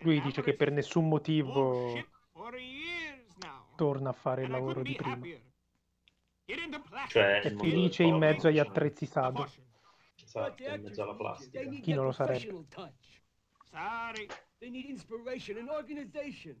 Lui 0.00 0.20
dice 0.20 0.42
che 0.42 0.54
per 0.54 0.70
nessun 0.72 1.08
motivo 1.08 1.52
Bullshit 1.52 2.08
for 2.32 2.56
years 2.56 3.36
now. 3.42 3.64
torna 3.76 4.10
a 4.10 4.12
fare 4.12 4.42
il 4.44 4.50
lavoro 4.50 4.82
couldn't 4.82 4.86
di 4.86 4.92
be 4.92 4.96
prima. 5.02 5.14
happier. 5.16 5.40
Get 6.46 6.58
into 6.58 6.80
plastic. 6.80 7.12
Cioè, 7.12 7.40
È 7.42 7.54
felice 7.54 8.02
in 8.02 8.16
mezzo 8.16 8.48
agli 8.48 8.58
attrezzi 8.58 9.06
sado. 9.06 9.48
Esatto, 10.24 10.62
in 10.62 10.82
mezzo 10.82 11.02
alla 11.02 11.14
plastica. 11.14 11.60
Chi 11.60 11.92
non 11.92 12.06
lo 12.06 12.12
sarebbe? 12.12 12.64
Sorry. 13.70 14.26
They 14.58 14.70
need 14.70 14.86
inspiration 14.86 15.58
and 15.58 15.68
organization. 15.68 16.56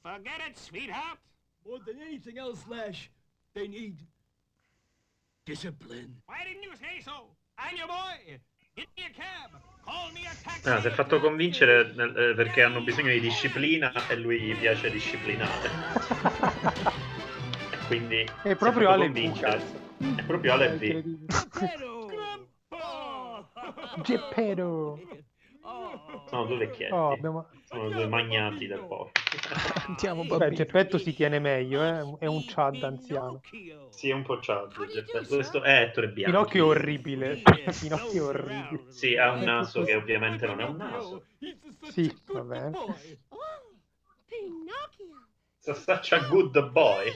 Forget 0.00 0.40
it, 0.48 0.56
sweetheart. 0.56 1.18
More 1.66 1.80
than 1.84 2.00
anything 2.00 2.38
else, 2.38 2.64
Lash, 2.68 3.10
they 3.54 3.66
need 3.66 3.98
discipline. 5.44 6.22
Why 6.26 6.44
didn't 6.44 6.62
you 6.62 6.74
say 6.76 7.00
so? 7.02 7.34
I'm 7.58 7.76
your 7.76 7.86
boy. 7.86 8.38
Get 8.76 8.88
me 8.96 9.04
a 9.04 9.10
cab. 9.10 9.50
Call 9.84 10.10
me 10.12 10.26
a 10.26 10.34
taxi. 10.42 10.68
Ah, 10.68 10.80
si 10.80 10.88
è 10.88 10.90
fatto 10.90 11.20
convincere 11.20 11.94
eh, 11.94 12.34
perché 12.34 12.62
hanno 12.62 12.82
bisogno 12.82 13.12
di 13.12 13.20
disciplina 13.20 13.92
e 14.08 14.16
lui 14.16 14.40
gli 14.40 14.56
piace 14.56 14.90
disciplinare. 14.90 15.68
e 17.70 17.76
quindi 17.86 18.28
È 18.42 18.54
proprio 18.56 18.90
Ale. 18.90 19.10
È 19.10 20.22
proprio 20.24 20.52
Ale 20.52 20.76
B. 20.76 21.28
Incredibile. 23.96 23.96
Oh. 23.96 24.02
Geppetto! 24.02 25.00
Sono 26.26 26.44
due 26.44 26.56
vecchietti. 26.58 26.92
Oh, 26.92 27.12
abbiamo... 27.12 27.48
Sono 27.64 27.88
due 27.88 28.06
magnati 28.06 28.66
del 28.66 28.84
porto. 28.86 29.20
Andiamo, 29.86 30.24
Beh. 30.24 30.50
Geppetto 30.50 30.98
si 30.98 31.14
tiene 31.14 31.38
meglio, 31.38 31.82
eh? 31.82 32.18
È 32.18 32.26
un 32.26 32.44
Chad 32.46 32.82
anziano. 32.82 33.40
Sì, 33.88 34.10
è 34.10 34.12
un 34.12 34.22
po' 34.22 34.40
ciao. 34.40 34.68
Questo 35.26 35.62
è 35.62 35.80
Ettore 35.80 36.08
Bianchi. 36.08 36.30
Pinocchio 36.30 36.66
è 36.66 36.68
orribile. 36.68 37.42
Pinocchio 37.80 38.24
è 38.24 38.34
orribile. 38.34 38.90
Sì, 38.90 39.16
ha 39.16 39.32
un 39.32 39.40
naso 39.40 39.82
che 39.82 39.94
ovviamente 39.94 40.46
non 40.46 40.60
è 40.60 40.64
un 40.64 40.76
naso. 40.76 41.24
Sì, 41.82 42.14
va 42.26 42.42
bene. 42.42 42.70
Pinocchio. 44.26 45.28
So 45.58 45.72
such 45.74 46.12
a 46.12 46.18
good 46.28 46.70
boy. 46.70 47.10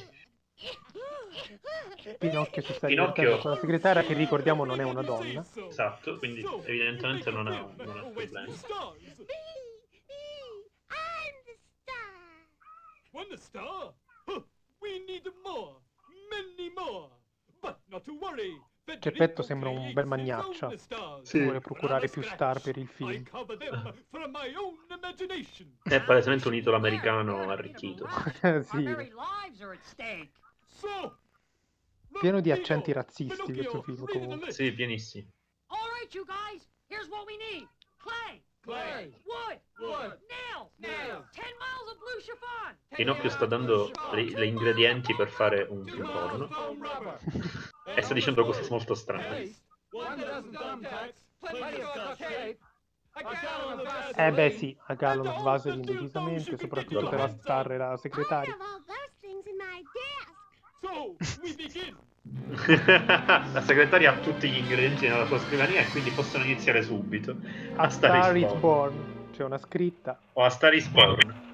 Pinocchio 2.19 2.63
si 2.63 2.73
sta 2.73 2.87
Pinocchio- 2.87 3.39
con 3.39 3.53
la 3.53 3.57
segretaria 3.59 4.03
che 4.03 4.15
ricordiamo 4.15 4.65
non 4.65 4.81
è 4.81 4.85
una 4.85 5.03
donna. 5.03 5.45
Esatto, 5.69 6.19
quindi 6.19 6.45
evidentemente 6.65 7.31
non 7.31 7.47
ha, 7.47 7.61
non 7.77 7.97
ha 7.97 8.01
problemi. 8.01 8.55
I'm 13.15 13.25
the 13.31 13.37
star. 13.37 13.95
We 14.81 15.01
need 15.07 15.27
more, 15.45 15.77
many 16.31 16.71
more. 16.77 17.11
But 17.61 17.79
not 17.89 18.05
to 18.05 18.13
worry. 18.21 18.55
Geppetto 18.99 19.43
sembra 19.43 19.69
un 19.69 19.93
bel 19.93 20.07
magnaccia. 20.07 20.71
Sì. 21.23 21.43
Vuole 21.43 21.61
procurare 21.61 22.09
più 22.09 22.23
star 22.23 22.61
per 22.61 22.79
il 22.79 22.87
film. 22.87 23.23
È 25.83 26.03
palesemente 26.03 26.49
un 26.49 26.55
italo 26.55 26.77
americano 26.77 27.51
arricchito. 27.51 28.09
sì, 28.71 28.85
pieno 32.21 32.41
di 32.41 32.51
accenti 32.51 32.93
razzisti 32.93 33.53
questo 33.53 33.83
film 33.83 34.05
comunque. 34.05 34.53
Sì, 34.53 34.73
pienissimo. 34.73 35.31
All 35.69 35.79
right, 35.99 36.13
you 36.15 36.25
guys. 36.25 36.67
Here's 36.89 37.09
what 37.09 37.27
we 37.27 37.37
need: 37.37 37.69
clay, 37.99 38.43
Clay. 38.63 39.13
wood, 39.25 39.61
Wood. 39.79 40.19
nails, 40.29 40.73
Nails. 40.77 41.29
ten 41.33 41.53
miles 41.59 41.93
of 41.93 41.99
blue 41.99 42.21
chiffon. 42.21 42.77
Pinocchio 42.89 43.29
sta 43.31 43.47
dando 43.47 43.91
le, 44.13 44.23
le 44.31 44.47
ingredienti 44.47 45.15
per 45.15 45.29
fare 45.29 45.67
un, 45.69 45.81
un 45.89 46.11
porno 46.11 47.19
e 47.95 48.03
sta 48.03 48.15
dicendo 48.15 48.45
cose 48.45 48.67
molto 48.71 48.95
strane. 48.95 49.55
Eh 54.17 54.33
beh 54.33 54.51
sì, 54.51 54.77
a 54.87 54.95
Gallon 54.95 55.43
Vaseline 55.43 55.83
decisamente, 55.85 56.57
soprattutto 56.57 57.09
per 57.09 57.19
la 57.19 57.29
star 57.29 57.71
e 57.73 57.77
la 57.77 57.93
I 57.93 57.99
segretaria. 57.99 58.53
have 58.53 58.63
all 58.63 58.83
those 58.87 59.13
things 59.21 59.47
in 59.47 59.57
my 59.57 59.83
desk. 59.83 60.37
So, 60.81 61.17
we 61.43 61.55
begin. 61.55 61.97
La 63.53 63.63
segretaria 63.63 64.13
ha 64.13 64.19
tutti 64.19 64.49
gli 64.51 64.59
ingredienti 64.59 65.09
nella 65.09 65.27
sua 65.27 65.39
scrivania 65.39 65.81
e 65.81 65.89
quindi 65.89 66.11
possono 66.11 66.45
iniziare 66.45 66.83
subito. 66.83 67.37
A 67.77 67.89
Star 67.89 68.23
Star 68.23 68.37
is 68.37 68.53
Born. 68.55 69.31
C'è 69.33 69.45
una 69.45 69.59
scritta. 69.59 70.19
O 70.35 70.45
a 70.45 70.51
Star 70.51 70.75
is 70.75 70.87
Born. 70.89 71.47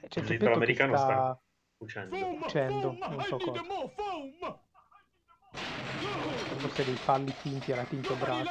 E 0.00 0.08
C'è 0.08 0.20
Il 0.20 0.36
che 0.38 0.50
americano 0.50 0.96
sta 0.96 1.06
sta... 1.06 1.40
cucendo. 1.76 2.16
Foam, 2.16 2.98
non 2.98 3.20
I 3.20 3.24
so 3.24 3.36
need 3.36 3.48
cosa. 3.48 3.62
more 3.62 3.92
foam. 3.94 4.58
forse 6.74 6.84
dei 6.84 6.98
palli 7.04 7.30
finti 7.30 7.72
alla 7.72 7.84
tinto 7.84 8.14
brass. 8.16 8.42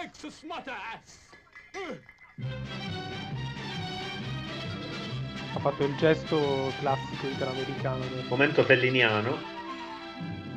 Ha 5.56 5.60
fatto 5.60 5.84
il 5.84 5.96
gesto 5.98 6.72
classico 6.80 7.28
italo-americano. 7.28 8.00
del- 8.00 8.26
Momento 8.30 8.63
felliniano. 8.63 9.38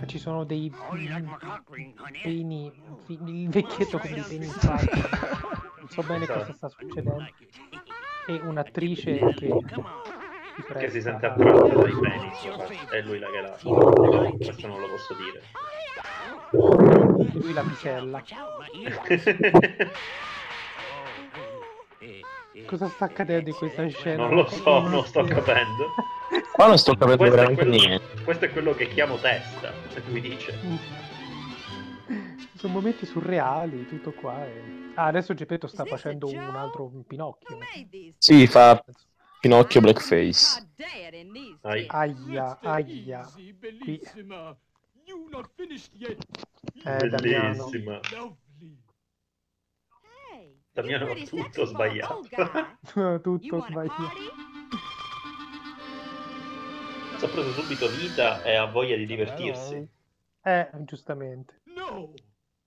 Ma 0.00 0.06
Ci 0.06 0.18
sono 0.18 0.44
dei 0.44 0.70
peni, 2.22 2.70
il 3.06 3.48
vecchietto 3.48 3.98
con 3.98 4.10
i 4.10 4.20
peni. 4.26 4.46
Non 4.46 5.88
so 5.88 6.02
bene 6.02 6.26
cosa 6.26 6.52
sta 6.52 6.68
succedendo. 6.68 7.24
E 8.28 8.40
un'attrice 8.42 9.18
che 9.18 9.34
si 10.56 10.62
Che 10.78 10.90
si 10.90 11.00
sente 11.00 11.26
a- 11.26 11.30
attratto 11.32 11.68
dai 11.68 11.92
peni. 11.92 12.30
È 12.90 13.00
lui 13.02 13.18
la 13.18 13.30
che 13.30 13.40
la. 13.40 13.56
Questo 14.36 14.66
non 14.66 14.80
lo 14.80 14.88
posso 14.88 15.14
dire. 15.14 15.42
e 16.52 17.30
lui 17.38 17.52
la 17.52 17.62
pisella. 17.62 18.22
Cosa 22.64 22.88
sta 22.88 23.04
accadendo 23.06 23.50
in 23.50 23.54
questa 23.56 23.86
scena? 23.88 24.26
Non 24.26 24.34
lo 24.36 24.48
so, 24.48 24.80
non 24.88 25.04
sto 25.04 25.22
capendo. 25.24 25.92
Qua 26.52 26.66
non 26.66 26.78
sto 26.78 26.94
capendo 26.94 27.16
Questo 27.18 27.34
è, 27.36 27.38
veramente 27.38 27.64
quello, 27.66 27.86
niente. 27.86 28.22
questo 28.24 28.44
è 28.46 28.50
quello 28.52 28.74
che 28.74 28.88
chiamo 28.88 29.16
testa, 29.18 29.72
e 29.94 30.02
lui 30.06 30.20
dice. 30.20 30.58
Sono 32.54 32.72
momenti 32.72 33.04
surreali, 33.04 33.86
tutto 33.86 34.12
qua. 34.12 34.44
e- 34.46 34.84
Ah, 34.94 35.06
adesso 35.06 35.34
Geppetto 35.34 35.66
sta 35.66 35.84
facendo 35.84 36.26
un 36.28 36.38
altro 36.56 36.90
Pinocchio. 37.06 37.58
Sì, 38.16 38.46
fa 38.46 38.82
Pinocchio 39.40 39.80
Blackface. 39.82 40.66
Aia, 41.60 42.58
aia. 42.62 43.30
Qui, 43.34 43.52
bellissima. 43.52 44.56
You 45.04 45.28
not 45.30 45.50
finished 45.54 45.92
yet. 45.94 46.16
eh, 46.84 47.08
Damiano. 47.08 47.68
Bellissima. 47.68 48.00
Damiano 50.76 51.14
tutto 51.24 51.64
sbagliato. 51.64 52.20
tutto 53.22 53.60
sbagliato. 53.62 54.02
ha 57.18 57.28
preso 57.28 57.50
subito 57.52 57.88
vita 57.88 58.42
e 58.42 58.56
ha 58.56 58.66
voglia 58.66 58.94
di 58.94 59.06
divertirsi. 59.06 59.88
Eh, 60.42 60.68
giustamente. 60.84 61.62
No, 61.74 62.12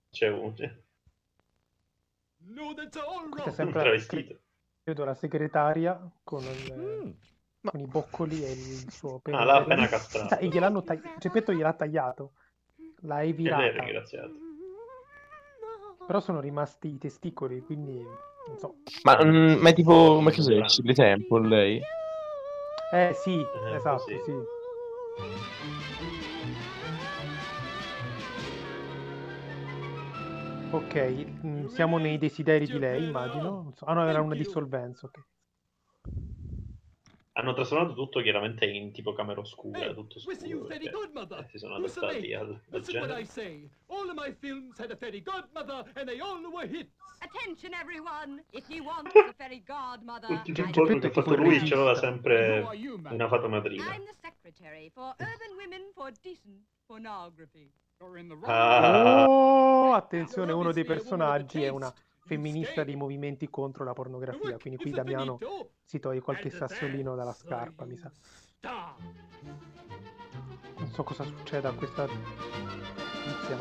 C'è 0.10 0.28
un... 0.28 0.56
no, 2.48 2.74
that's 2.74 2.98
all 2.98 3.26
è 3.26 3.30
wrong. 3.30 3.54
sempre 3.54 3.80
travestito. 3.82 4.40
vedo 4.86 5.06
la 5.06 5.14
segretaria 5.14 6.02
con, 6.24 6.42
il- 6.46 7.16
con 7.62 7.80
i 7.80 7.86
boccoli 7.86 8.44
e 8.44 8.52
il 8.54 8.92
suo 8.92 9.20
pelo. 9.20 9.38
Ah, 9.38 9.44
l'ha 9.44 9.56
appena 9.58 9.88
castrato. 9.88 10.36
E 10.40 10.48
gliel'hanno 10.48 10.82
tagliato. 10.82 11.20
Geppetto 11.20 11.54
gliel'ha 11.54 11.74
tagliato. 11.74 12.34
L'ha 13.02 13.20
È 13.22 13.32
vero, 13.34 13.60
evirata. 13.62 13.84
ringraziato. 13.84 14.34
Però 16.10 16.20
sono 16.22 16.40
rimasti 16.40 16.88
i 16.88 16.98
testicoli, 16.98 17.62
quindi 17.62 17.94
non 17.94 18.58
so. 18.58 18.78
Ma, 19.04 19.24
mm, 19.24 19.62
ma 19.62 19.70
è 19.70 19.74
tipo, 19.74 20.16
come 20.16 20.32
cos'è? 20.32 20.68
Shirley 20.68 20.96
Temple 20.96 21.48
lei? 21.48 21.82
Eh 22.92 23.14
sì, 23.14 23.40
Eh, 23.40 23.76
esatto, 23.76 24.06
così. 24.06 24.24
sì. 24.24 24.34
Ok, 30.72 31.46
mm, 31.46 31.66
siamo 31.66 32.00
nei 32.00 32.18
desideri 32.18 32.66
di 32.66 32.80
lei, 32.80 33.08
immagino. 33.08 33.72
Ah 33.82 33.94
no, 33.94 34.08
era 34.08 34.20
una 34.20 34.34
dissolvenza, 34.34 35.06
ok. 35.06 35.20
Hanno 37.40 37.54
trasformato 37.54 37.94
tutto 37.94 38.22
chiaramente 38.22 38.66
in 38.66 38.92
tipo 38.92 39.14
camera 39.14 39.40
oscura, 39.40 39.80
Hey, 39.80 39.94
tutto 39.94 40.20
scuro. 40.20 40.66
perché 40.66 40.90
godmother. 40.90 41.48
si 41.50 41.58
sono 41.58 41.76
adattati 41.76 42.34
al, 42.34 42.60
al 42.72 42.82
genere. 42.82 43.22
I 43.22 43.26
say. 43.26 43.70
All 43.88 44.10
of 44.10 44.16
my 44.16 44.34
films 44.38 44.78
had 44.78 44.92
a 44.92 44.96
fairy 44.98 45.22
godmother, 45.22 45.90
and 45.96 46.06
they 46.08 46.20
all 46.20 46.42
were 46.52 46.68
hits. 46.68 46.92
Attention, 47.22 47.74
everyone! 47.74 48.44
If 48.52 48.70
you 48.70 48.84
want 48.84 49.08
a 49.16 49.34
fairy 49.38 49.64
godmother, 49.66 50.28
Tutti 50.44 50.52
i 50.52 50.70
porno 50.70 51.00
che 51.00 51.08
ha 51.08 51.12
fatto 51.12 51.36
lui 51.36 51.60
c'aveva 51.60 51.96
sempre 51.96 52.60
una 53.10 53.28
fata 53.28 53.48
madrina. 53.48 53.84
I'm 53.96 54.04
the 54.06 54.14
secretary 54.22 54.90
for 54.94 55.16
Urban 55.20 55.56
Women 55.58 55.92
for 55.94 56.12
Decent 56.22 56.66
Pornography. 56.86 57.72
Ah, 58.46 59.26
Oh, 59.28 59.92
attenzione, 59.94 60.54
uno 60.54 60.72
dei 60.72 60.86
personaggi 60.86 61.64
è 61.64 61.68
una 61.68 61.94
femminista 62.30 62.84
dei 62.84 62.96
movimenti 62.96 63.50
contro 63.50 63.84
la 63.84 63.94
pornografia, 63.94 64.60
quindi 64.60 64.80
qui 64.80 64.92
Damiano 64.92 65.40
si 65.84 65.98
toglie 66.00 66.22
qualche 66.22 66.52
sassolino 66.52 67.16
dalla 67.16 67.34
scarpa, 67.34 67.86
mi 67.86 67.98
sa. 67.98 68.12
Non 70.78 70.92
so 70.92 71.04
cosa 71.04 71.24
succede 71.24 71.68
a 71.68 71.74
questa 71.74 72.08
tizia. 73.24 73.58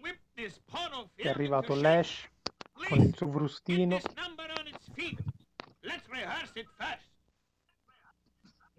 Whip 0.00 0.20
this 0.34 0.60
porno 0.60 1.10
è 1.16 1.28
arrivato. 1.28 1.74
Lash 1.74 2.28
con 2.72 3.00
il 3.00 3.16
suo 3.16 3.30
frustino. 3.30 3.98
Let's 5.80 6.06
rehearse 6.08 6.52
it 6.60 6.68
first. 6.76 7.09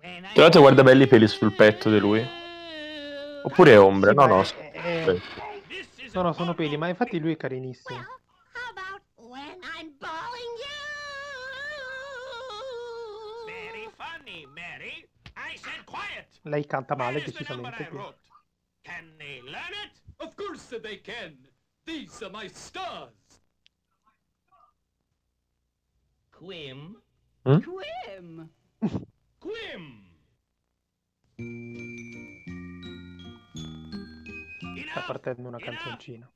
Tra 0.02 0.42
l'altro 0.42 0.62
guarda 0.62 0.82
belli 0.82 1.04
i 1.04 1.08
peli 1.08 1.28
sul 1.28 1.54
petto 1.54 1.90
di 1.92 2.00
lui. 2.00 2.26
Oppure 3.44 3.74
è 3.74 3.80
ombra? 3.80 4.10
Sì, 4.10 4.16
No, 4.16 4.26
no. 4.26 4.42
è- 4.42 4.72
è- 5.06 5.22
No, 6.14 6.22
no, 6.24 6.34
sono 6.34 6.54
peli, 6.56 6.76
ma 6.76 6.88
infatti 6.90 7.20
lui 7.20 7.34
è 7.34 7.38
carinissimo. 7.38 8.00
When 9.16 9.60
I'm 9.80 9.94
balling 9.98 10.58
Very 13.46 13.88
funny, 13.96 14.46
Mary. 14.48 15.08
I 15.38 15.56
said 15.58 15.84
quiet. 15.86 16.28
Lei 16.42 16.66
canta 16.66 16.96
male, 16.96 17.22
decisamente. 17.24 17.88
Can 18.82 19.16
they 19.18 19.42
learn 19.44 19.72
it? 19.86 19.92
Of 20.18 20.36
course 20.36 20.78
they 20.82 21.00
can. 21.00 21.38
These 21.86 22.24
are 22.26 22.32
my 22.32 22.48
stars. 22.50 23.14
Quim. 26.32 27.02
Mm? 27.48 27.60
Quim. 27.62 28.50
Quim. 29.42 30.06
Sta 34.92 35.02
partendo 35.08 35.48
una 35.48 35.58
canzoncina. 35.58 36.30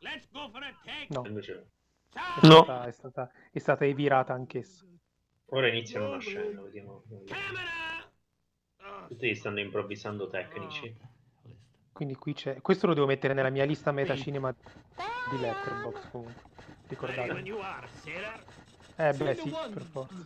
Let's 0.00 0.30
go 0.30 0.48
for 0.50 0.62
a 0.62 0.72
take. 0.84 1.06
No, 1.08 1.26
Invece, 1.26 1.66
è, 2.12 2.46
No. 2.46 2.62
stata, 2.62 2.86
è, 2.86 2.92
stata, 2.92 3.30
è 3.50 3.58
stata 3.58 3.84
evirata 3.86 4.34
anch'essa. 4.34 4.84
ora 5.46 5.66
iniziano 5.68 6.08
una 6.10 6.20
scena, 6.20 6.60
vediamo. 6.62 7.02
Tutti 9.08 9.34
stanno 9.34 9.58
improvvisando 9.60 10.28
tecnici. 10.28 10.94
Quindi 11.92 12.14
qui 12.14 12.34
c'è... 12.34 12.60
Questo 12.60 12.86
lo 12.86 12.94
devo 12.94 13.06
mettere 13.06 13.34
nella 13.34 13.50
mia 13.50 13.64
lista 13.64 13.90
metacinema 13.90 14.52
di 14.52 15.38
Letterboxd 15.38 16.10
comunque. 16.10 16.42
Ricordate. 16.86 17.42
Eh 18.96 19.12
beh 19.12 19.34
sì, 19.34 19.50
per 19.72 19.82
forza. 19.82 20.24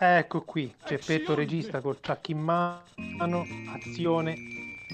Ecco 0.00 0.42
qui, 0.42 0.72
Geppetto 0.86 1.34
regista 1.34 1.80
col 1.80 1.98
ciak 2.00 2.28
in 2.28 2.38
mano, 2.38 3.44
azione, 3.74 4.36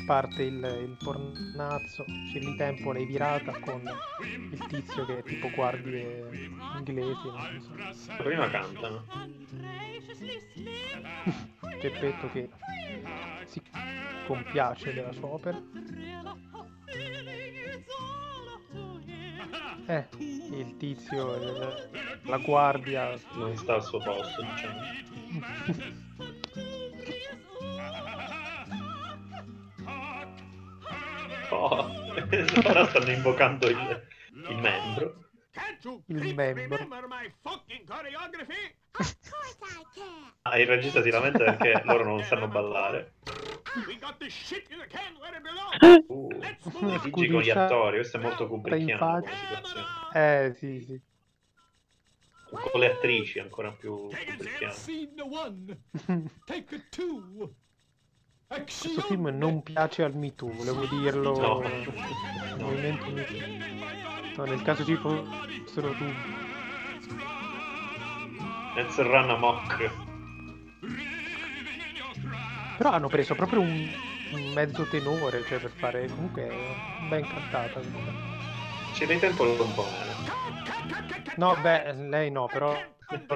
parte 0.06 0.44
il, 0.44 0.54
il 0.54 0.96
pornazzo, 0.98 2.06
Shirley 2.30 2.56
Temple 2.56 3.02
è 3.02 3.04
virata 3.04 3.52
con 3.60 3.82
il 4.50 4.66
tizio 4.66 5.04
che 5.04 5.18
è 5.18 5.22
tipo 5.22 5.50
guardie 5.50 6.48
inglesi, 6.78 7.26
non 7.26 7.92
so. 7.92 8.12
Prima 8.16 8.48
cantano. 8.48 9.04
Geppetto 11.82 12.30
che 12.32 12.48
si 13.44 13.60
compiace 14.26 14.94
della 14.94 15.12
sua 15.12 15.26
opera. 15.26 15.62
Eh, 19.86 20.08
il 20.50 20.76
tizio, 20.76 21.34
il- 21.36 21.90
la 22.22 22.38
guardia... 22.38 23.18
Non 23.34 23.56
sta 23.56 23.74
al 23.74 23.84
suo 23.84 23.98
posto, 24.00 24.42
diciamo. 24.42 24.80
Oh, 31.50 31.92
ora 32.66 32.86
stanno 32.88 33.10
invocando 33.10 33.68
il, 33.68 34.02
il 34.48 34.56
membro. 34.58 35.23
Can't 35.54 35.82
you 35.84 36.02
Il 36.08 36.34
membro. 36.34 36.76
remember 36.76 37.06
my 37.08 37.32
fucking 37.42 37.84
choreography? 37.86 38.74
Ah, 40.46 40.58
il 40.58 40.66
regista 40.66 41.00
si 41.00 41.08
lamenta 41.10 41.38
perché 41.38 41.80
loro 41.86 42.04
non 42.04 42.22
sanno 42.22 42.48
ballare. 42.48 43.14
We 43.86 43.98
got 43.98 44.18
this 44.18 44.32
shit 44.34 44.68
in 44.70 44.78
the 44.78 44.86
can 44.86 45.16
where 45.18 45.34
it 45.34 45.42
belongs. 45.42 46.04
Uh, 46.06 46.28
Let's 46.38 46.64
move 46.66 46.84
on. 46.84 47.00
litigi 47.02 47.28
con 47.28 47.40
gli 47.40 47.48
attori, 47.50 47.96
questo 47.96 48.18
è 48.18 48.20
molto 48.20 48.46
situazione. 49.32 49.86
Eh, 50.12 50.52
sì, 50.54 50.80
sì. 50.82 51.00
Con 52.50 52.80
le 52.80 52.92
attrici 52.92 53.38
ancora 53.38 53.72
più 53.72 54.08
Take 56.44 56.86
Questo 58.46 59.00
film 59.02 59.28
non 59.32 59.62
piace 59.62 60.04
al 60.04 60.14
Me 60.14 60.34
Too, 60.34 60.52
volevo 60.52 60.84
dirlo. 60.86 61.38
No. 61.40 61.62
Il 61.62 62.56
movimento 62.58 63.10
Me 63.10 63.24
Too. 63.24 63.38
No, 64.36 64.44
nel 64.44 64.62
caso 64.62 64.84
ci 64.84 64.96
fossero 64.96 65.88
dubbi. 65.92 66.42
Let's 68.76 68.96
run 68.96 69.30
amok. 69.30 69.90
Però 72.76 72.90
hanno 72.90 73.08
preso 73.08 73.34
proprio 73.34 73.60
un, 73.60 73.88
un 74.32 74.52
mezzo 74.52 74.84
tenore, 74.84 75.44
cioè 75.44 75.58
per 75.60 75.70
fare. 75.70 76.08
Comunque 76.08 76.48
è 76.48 77.08
ben 77.08 77.26
cantata. 77.26 77.80
Ci 78.94 79.06
dai 79.06 79.18
tempo 79.18 79.42
un 79.44 79.74
po' 79.74 79.84
meno. 79.84 80.12
No, 81.36 81.56
beh, 81.60 81.92
lei 81.94 82.30
no, 82.30 82.46
però 82.46 82.76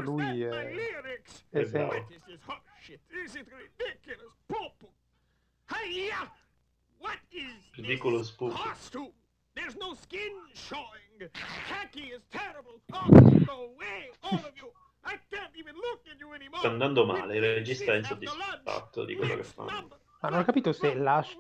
lui 0.01 0.43
è. 0.43 0.73
È 1.51 1.61
È 1.61 1.65
Hiya! 5.71 6.31
What 7.01 7.19
is 7.31 7.53
Ridicolo 7.77 8.19
this 8.19 8.29
spooky. 8.29 8.57
costume? 8.57 9.13
There's 9.55 9.77
no 9.77 9.95
skin 9.95 10.33
showing. 10.55 11.31
Khaki 11.69 12.13
is 12.15 12.23
terrible. 12.31 12.81
Oh, 12.93 13.09
go 13.45 13.75
away, 13.75 14.11
all 14.23 14.39
of 14.39 14.55
you. 14.57 14.71
I 15.05 15.17
can't 15.31 15.55
even 15.57 15.75
look 15.75 16.01
at 16.11 16.19
you 16.19 16.33
anymore. 16.33 16.59
Sta 16.61 16.69
andando 16.69 17.05
male, 17.07 17.37
il 17.37 17.43
regista 17.43 17.93
è 17.93 17.97
insoddisfatto 17.97 19.05
di 19.05 19.17
quello 19.17 19.37
che 19.37 19.45
fa. 19.45 19.65
Ma 20.21 20.29
non 20.31 20.41
ho 20.41 20.45
capito 20.45 20.73
se 20.73 20.95
Lash. 20.95 21.37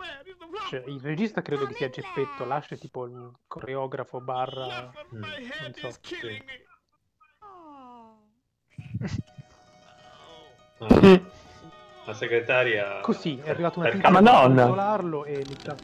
cioè, 0.68 0.84
il 0.86 1.00
regista 1.00 1.42
credo 1.42 1.66
che 1.66 1.74
sia 1.74 1.90
Geppetto, 1.90 2.44
Lash 2.44 2.70
è 2.70 2.78
tipo 2.78 3.06
il 3.06 3.32
coreografo 3.46 4.20
barra. 4.20 4.92
Mm. 5.14 5.20
Non 5.22 5.74
so. 5.74 5.90
Sì. 6.00 6.42
Oh. 7.40 8.28
Ah, 10.78 11.20
La 12.08 12.14
segretaria... 12.14 13.00
Così 13.02 13.38
è 13.44 13.50
arrivata 13.50 13.80
una 13.80 13.88
Per 13.90 13.96
tizia 13.98 14.10
Madonna! 14.10 14.62
consolarlo 14.62 15.26
e 15.26 15.42
gli 15.46 15.54
sta, 15.58 15.76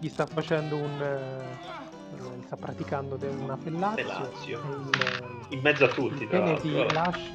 gli 0.00 0.08
sta 0.08 0.26
facendo 0.26 0.74
un. 0.76 1.00
eh, 1.00 1.76
sta 2.46 2.56
praticando 2.56 3.16
una 3.38 3.56
fellazio. 3.56 4.04
Il, 4.44 4.90
In 5.50 5.60
mezzo 5.60 5.84
a 5.84 5.88
tutti, 5.88 6.24
il 6.24 6.28
pene 6.28 6.58
di. 6.60 6.84
Lash. 6.92 7.30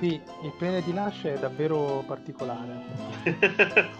Sì, 0.00 0.20
il 0.42 0.52
pene 0.58 0.82
di 0.82 0.92
Lash 0.92 1.22
è 1.22 1.38
davvero 1.38 2.02
particolare. 2.04 2.82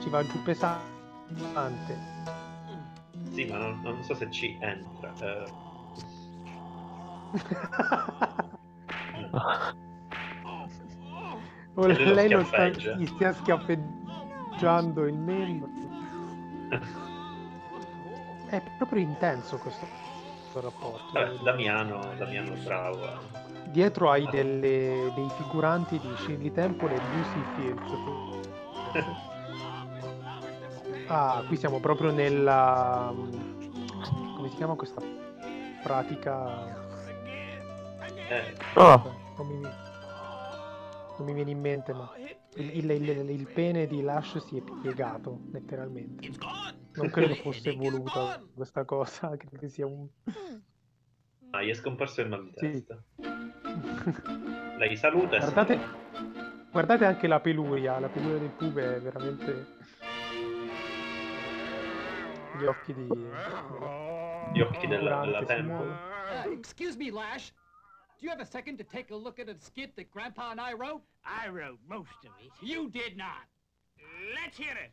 Ci 0.00 0.08
va 0.08 0.24
giù 0.24 0.42
pesante. 0.42 1.98
sì, 3.30 3.44
ma 3.44 3.58
non, 3.58 3.78
non 3.82 4.02
so 4.04 4.14
se 4.14 4.30
ci 4.30 4.56
entra. 4.58 5.12
eh. 5.20 5.44
Lui 11.76 12.04
lo 12.04 12.14
lei 12.14 12.28
lo 12.30 12.42
sta, 12.44 12.68
gli 12.68 13.06
stia 13.06 13.32
schiaffeggiando 13.32 15.06
il 15.06 15.14
membro. 15.14 15.68
È 18.48 18.62
proprio 18.78 19.02
intenso 19.02 19.58
questo, 19.58 19.86
questo 20.40 20.60
rapporto. 20.62 21.04
Vabbè. 21.12 21.34
Damiano, 21.42 22.00
Damiano 22.16 22.54
bravo. 22.64 23.02
eh. 23.04 23.44
Dietro 23.70 24.10
hai 24.10 24.26
delle- 24.30 25.12
dei 25.14 25.28
figuranti 25.36 25.98
di 25.98 26.14
Shirley 26.18 26.50
Temple 26.52 26.94
e 26.94 27.00
Lucy 27.12 27.44
Fields. 27.54 27.92
Ah, 31.08 31.42
qui 31.46 31.56
siamo 31.56 31.78
proprio 31.80 32.10
nella... 32.10 33.12
come 34.36 34.48
si 34.48 34.56
chiama 34.56 34.74
questa 34.74 35.00
pratica? 35.82 36.74
Eh, 38.28 38.54
Oh, 38.74 39.14
Non 41.18 41.26
mi, 41.26 41.32
viene 41.32 41.50
in 41.50 41.60
mente, 41.60 41.92
ma 41.94 42.10
il, 42.56 42.76
il- 42.76 42.90
il- 42.90 43.30
il 43.30 43.46
pene 43.52 43.86
di 43.86 44.02
Lash 44.02 44.38
si 44.38 44.58
è 44.58 44.62
piegato, 44.82 45.40
letteralmente. 45.52 46.28
Non 46.94 47.10
credo 47.10 47.34
fosse 47.36 47.72
voluta 47.72 48.42
questa 48.54 48.84
cosa, 48.84 49.34
credo 49.36 49.56
che 49.58 49.68
sia 49.68 49.86
un... 49.86 50.06
ah, 51.50 51.62
gli 51.62 51.68
è 51.70 51.74
scomparso 51.74 52.20
il 52.22 52.28
mal 52.28 52.44
di 52.44 52.52
Sì. 52.54 52.70
testa. 52.70 53.02
Lei 54.78 54.96
saluta 54.96 55.38
Guardate, 55.38 55.78
guardate 56.70 57.04
anche 57.06 57.26
la 57.26 57.40
peluria, 57.40 57.98
la 57.98 58.08
peluria 58.08 58.38
del 58.38 58.50
pube 58.50 58.96
è 58.96 59.00
veramente... 59.00 59.74
Gli 62.58 62.64
occhi 62.64 62.94
di... 62.94 63.06
Gli 64.52 64.60
occhi 64.60 64.86
della, 64.86 65.44
della 65.44 65.62
muove. 65.62 65.94
Uh, 66.46 66.52
excuse 66.52 66.96
me, 66.96 67.10
Lash. 67.10 67.52
Do 68.18 68.24
you 68.24 68.30
have 68.30 68.40
a 68.40 68.46
second 68.46 68.78
to 68.78 68.84
take 68.84 69.10
a 69.10 69.16
look 69.16 69.38
at 69.38 69.48
a 69.48 69.56
skit 69.60 69.94
that 69.96 70.10
Grandpa 70.10 70.50
and 70.50 70.60
I 70.60 70.72
wrote? 70.72 71.02
I 71.24 71.48
wrote 71.48 71.78
most 71.88 72.24
of 72.24 72.30
it. 72.42 72.50
You 72.62 72.88
did 72.88 73.16
not. 73.16 73.44
Let's 74.34 74.56
hear 74.56 74.72
it. 74.72 74.92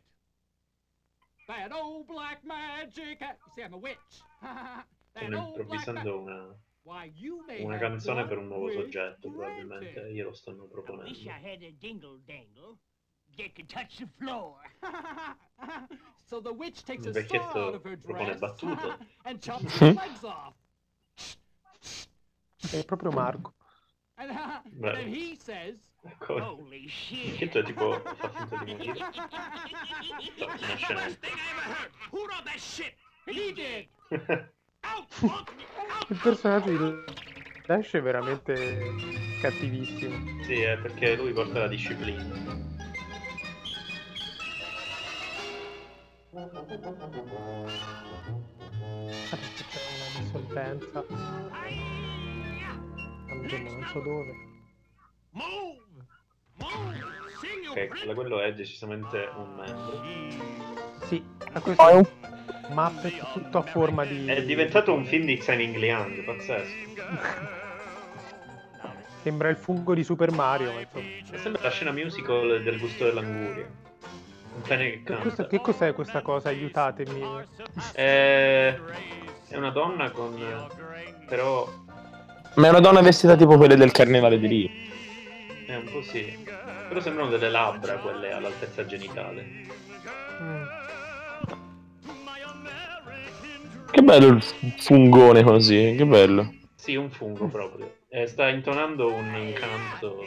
That 1.48 1.72
old 1.72 2.06
black 2.06 2.44
magic. 2.44 3.20
You 3.20 3.26
see, 3.54 3.62
I'm 3.62 3.72
a 3.74 3.78
witch. 3.78 3.96
that 4.42 5.34
old 5.34 5.66
black 5.66 5.86
ma- 5.86 6.02
improvvisando 6.02 6.22
una, 6.22 6.54
Why, 6.84 7.10
you 7.16 7.42
may 7.46 7.62
una 7.62 7.74
have 7.74 7.82
canzone 7.82 8.26
per 8.26 8.38
un 8.38 8.48
nuovo 8.48 8.64
wish 8.66 8.76
soggetto, 8.76 9.30
probabilmente. 9.30 10.10
Glielo 10.12 10.32
stanno 10.34 10.64
I 10.64 10.68
proponendo. 10.68 11.08
wish 11.10 11.26
I 11.26 11.38
had 11.38 11.62
a 11.62 11.72
dingle 11.80 12.18
dangle 12.26 12.78
that 13.38 13.54
could 13.54 13.68
touch 13.70 13.98
the 13.98 14.06
floor. 14.18 14.56
so 16.28 16.40
the 16.40 16.52
witch 16.52 16.84
takes 16.84 17.06
Il 17.06 17.10
a 17.10 17.14
saw 17.14 17.20
vecchietto 17.20 17.56
out 17.56 17.74
of 17.74 17.84
her 17.84 17.96
propone 17.96 18.26
dress 18.26 18.40
battute. 18.40 18.98
and 19.24 19.40
chops 19.40 19.78
her 19.78 19.92
legs 19.92 20.24
off. 20.24 20.54
È 22.70 22.84
proprio 22.84 23.10
Marco. 23.10 23.54
Uh, 24.16 25.84
Ecco. 26.06 26.34
Holy 26.34 26.88
shit. 26.88 27.50
Tu 27.50 27.62
tipo 27.62 27.98
fa 28.00 28.28
finta 28.28 28.64
di 28.64 28.74
morire? 28.74 28.92
Una 30.44 30.76
scena. 30.76 31.00
Who 32.10 32.26
wrote 32.26 32.44
that 32.44 32.58
shit? 32.58 32.94
He 33.26 33.52
did. 33.52 33.88
Il 36.08 36.20
personaggio 36.22 36.70
di 36.70 37.04
Dash 37.66 37.92
è 37.92 38.02
veramente 38.02 38.94
cattivissimo. 39.40 40.42
Sì, 40.42 40.60
è 40.60 40.76
perché 40.78 41.16
lui 41.16 41.32
porta 41.32 41.60
la 41.60 41.68
disciplina. 41.68 42.22
C'è 49.70 49.80
una 49.90 50.18
dissolvenza. 50.18 51.04
Andremo 53.44 53.70
non 53.72 53.86
so 53.92 54.00
dove. 54.00 54.34
Ok, 57.70 58.06
da 58.06 58.14
quello 58.14 58.40
è 58.40 58.54
decisamente 58.54 59.28
un 59.36 59.54
membro. 59.54 60.02
Sì, 61.06 61.22
a 61.52 61.60
questo 61.60 61.86
è 61.88 61.92
un 61.94 62.06
Muppet 62.70 63.32
tutto 63.32 63.58
a 63.58 63.62
forma 63.62 64.06
di... 64.06 64.24
È 64.26 64.42
diventato 64.44 64.94
un 64.94 65.04
film 65.04 65.26
di 65.26 65.42
Ming 65.48 65.76
Liang, 65.76 66.24
pazzesco. 66.24 66.72
Sembra 69.22 69.50
il 69.50 69.56
fungo 69.56 69.92
di 69.94 70.04
Super 70.04 70.30
Mario, 70.30 70.72
ma. 70.72 70.86
Sembra 71.36 71.62
la 71.62 71.70
scena 71.70 71.92
musical 71.92 72.62
del 72.62 72.78
gusto 72.78 73.04
dell'anguria. 73.04 73.66
Un 74.54 74.62
cane 74.62 74.84
che 74.84 74.96
Che, 74.98 75.02
canta. 75.02 75.22
questo- 75.22 75.46
che 75.46 75.60
cos'è 75.60 75.92
questa 75.92 76.22
cosa? 76.22 76.48
Aiutatemi. 76.48 77.22
È... 77.92 78.78
è 79.48 79.56
una 79.56 79.70
donna 79.70 80.10
con... 80.12 80.34
però 81.26 81.68
Ma 82.56 82.66
è 82.66 82.70
una 82.70 82.80
donna 82.80 83.00
vestita 83.00 83.34
tipo 83.36 83.56
quelle 83.56 83.76
del 83.76 83.90
carnevale 83.90 84.38
di 84.38 84.48
lì. 84.48 84.70
è 85.66 85.74
un 85.74 85.84
po' 85.90 86.02
sì. 86.02 86.36
Però 86.88 87.00
sembrano 87.00 87.30
delle 87.30 87.50
labbra 87.50 87.94
quelle 87.94 88.32
all'altezza 88.32 88.84
genitale. 88.86 89.44
Mm. 90.42 90.62
Che 93.90 94.02
bello 94.02 94.26
il 94.26 94.42
fungone 94.78 95.42
così, 95.42 95.94
che 95.96 96.04
bello. 96.06 96.52
Sì, 96.76 96.94
un 96.96 97.10
fungo 97.10 97.46
proprio. 97.48 97.96
Eh, 98.08 98.26
sta 98.26 98.48
intonando 98.48 99.12
un 99.12 99.34
incanto 99.34 100.24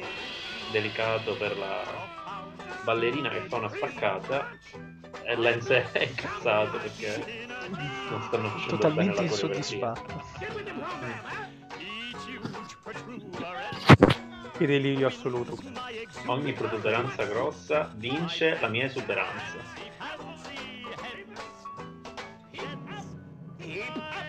delicato 0.72 1.36
per 1.36 1.58
la 1.58 1.82
ballerina 2.84 3.30
che 3.30 3.42
fa 3.48 3.58
una 3.58 3.70
spaccata 3.70 4.50
e 5.24 5.36
Lenz 5.36 5.70
è 5.72 6.08
incazzato 6.10 6.78
perché 6.78 7.24
non 8.10 8.22
stanno 8.24 8.50
facendo 8.50 8.78
Totalmente 8.78 9.22
bene 9.22 9.30
la 9.30 9.36
coreografia. 9.36 9.58
insoddisfatto. 9.58 10.24
Che 14.58 14.66
delirio 14.66 15.08
assoluto. 15.08 15.58
Ogni 16.26 16.54
protuberanza 16.54 17.24
grossa 17.26 17.92
vince 17.96 18.58
la 18.60 18.68
mia 18.68 18.86
esuberanza. 18.86 19.58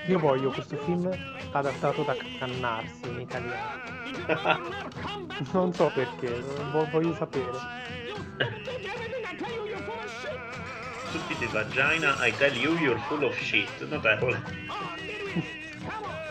Io 0.07 0.19
voglio 0.19 0.51
questo 0.51 0.77
film 0.79 1.11
adattato 1.53 2.03
da 2.03 2.17
Cannarsi 2.39 3.09
in 3.09 3.21
italiano. 3.21 3.97
Non 5.53 5.73
so 5.73 5.89
perché, 5.95 6.41
vo- 6.73 6.89
voglio 6.91 7.15
sapere. 7.15 7.53
Tutti 11.13 11.37
di 11.39 11.47
vagina, 11.47 12.27
I 12.27 12.33
tell 12.37 12.57
you 12.57 12.77
you're 12.77 12.99
full 13.07 13.23
of 13.23 13.41
shit. 13.41 13.71
Notevole. 13.89 14.43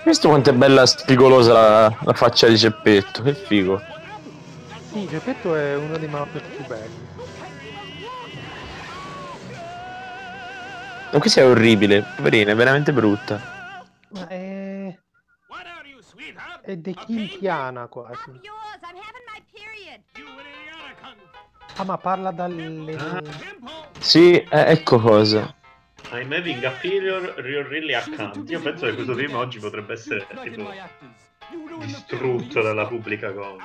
Visto 0.08 0.30
quanto 0.30 0.51
è 0.51 0.53
bella 0.53 0.86
spigolosa 0.86 1.51
la, 1.51 1.97
la 1.99 2.14
faccia 2.14 2.47
di 2.47 2.55
Geppetto, 2.55 3.22
che 3.24 3.34
figo. 3.34 3.82
Sì, 4.89 5.05
Geppetto 5.05 5.53
è 5.53 5.76
uno 5.76 5.97
dei 5.97 6.08
Muppet 6.08 6.43
più 6.43 6.66
belli. 6.66 7.08
Ma 11.12 11.20
questa 11.20 11.41
è 11.41 11.45
orribile, 11.45 12.05
poverina, 12.16 12.53
è 12.53 12.55
veramente 12.55 12.93
brutta. 12.93 13.86
Ma 14.12 14.28
è... 14.30 14.97
È 16.62 16.78
dekintiana 16.78 17.88
quasi. 17.88 18.39
Ah, 21.76 21.84
ma 21.84 21.97
parla 21.97 22.32
dalle... 22.32 22.97
Sì, 23.99 24.36
eh, 24.36 24.47
ecco 24.72 24.99
cosa. 24.99 25.53
I'm 26.12 26.32
having 26.32 26.64
a 26.64 26.72
period 26.82 27.36
you're 27.45 27.68
really 27.68 27.93
a 27.93 28.01
cunt. 28.01 28.49
Io 28.49 28.60
penso 28.62 28.86
che 28.86 28.93
questo 28.93 29.14
film 29.14 29.36
oggi 29.36 29.60
potrebbe 29.60 29.93
essere 29.93 30.26
tipo 30.43 30.72
distrutto 31.80 32.62
dalla 32.62 32.88
pubblica 32.88 33.34
com. 33.34 33.58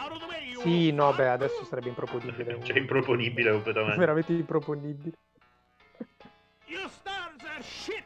Sì, 0.63 0.93
no, 0.93 1.13
beh, 1.13 1.29
adesso 1.29 1.65
sarebbe 1.65 1.89
improponibile. 1.89 2.59
Cioè 2.63 2.79
improponibile 2.79 3.51
completamente. 3.53 3.99
Veramente 3.99 4.33
improponibile. 4.33 5.17
Your 6.67 6.89
stars 6.89 7.43
are 7.45 7.63
shit, 7.63 8.05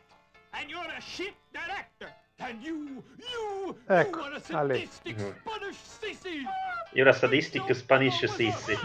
and 0.50 0.68
you're 0.68 0.90
a 0.96 1.00
shit 1.00 1.34
director. 1.50 2.12
And 2.38 2.62
you, 2.62 3.02
you, 3.16 3.76
Ecco, 3.86 4.18
you 4.18 4.24
are 4.24 4.36
a 4.36 4.40
sadistic 4.40 5.16
Mm. 5.16 5.34
Spanish 5.40 5.76
sissy. 6.00 6.44
You're 6.92 7.08
a 7.08 7.12
sadistic 7.12 7.74
Spanish 7.74 8.22
sissy. 8.24 8.78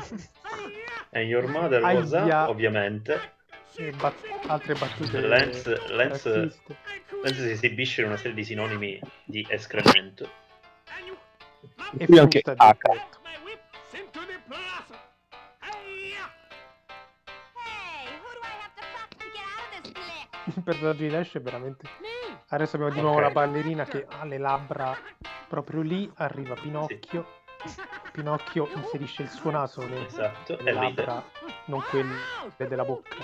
And 1.12 1.28
your 1.28 1.48
mother 1.48 1.82
was 1.82 2.14
a, 2.14 2.48
ovviamente. 2.50 3.20
E 3.76 3.92
bat- 3.92 4.46
altre 4.48 4.74
battute 4.76 5.22
Lenz, 5.22 5.64
razziste. 5.88 6.78
Lenz 7.24 7.38
si 7.38 7.50
esibisce 7.52 8.02
in 8.02 8.08
una 8.08 8.18
serie 8.18 8.34
di 8.34 8.44
sinonimi 8.44 9.00
di 9.24 9.46
escremento. 9.50 10.30
E 11.98 12.06
Qui 12.06 12.20
anche 12.20 12.40
H. 12.40 12.44
Geppetto. 12.44 13.20
Into 13.94 14.20
the 14.26 14.40
plaza. 14.48 15.00
Hey, 15.60 16.16
who 18.20 18.32
do 18.34 18.42
I 18.42 18.54
have 18.62 18.74
to 18.76 18.84
fuck 18.94 19.10
to 19.18 19.26
get 19.32 19.46
out 19.56 19.74
of 19.74 19.82
this 19.82 19.92
bliss? 19.92 20.56
Il 20.56 20.64
personaggio 20.64 21.04
di 21.04 21.10
Lash 21.10 21.34
è 21.36 21.42
veramente... 21.42 21.88
Adesso 22.50 22.76
abbiamo 22.76 22.94
di 22.94 23.02
nuovo 23.02 23.20
la 23.20 23.30
ballerina 23.32 23.86
che 23.86 24.06
ha 24.10 24.26
le 24.26 24.38
labbra 24.38 24.98
proprio 25.48 25.82
lì, 25.82 26.12
arriva 26.16 26.56
Pinocchio. 26.56 27.41
Pinocchio 28.12 28.68
inserisce 28.76 29.24
il 29.24 29.30
suo 29.30 29.52
naso 29.52 29.86
nelle 29.86 30.08
Esatto, 30.08 30.58
labbra, 30.62 31.24
non 31.66 31.82
quelle 31.90 32.16
della 32.58 32.84
bocca 32.84 33.16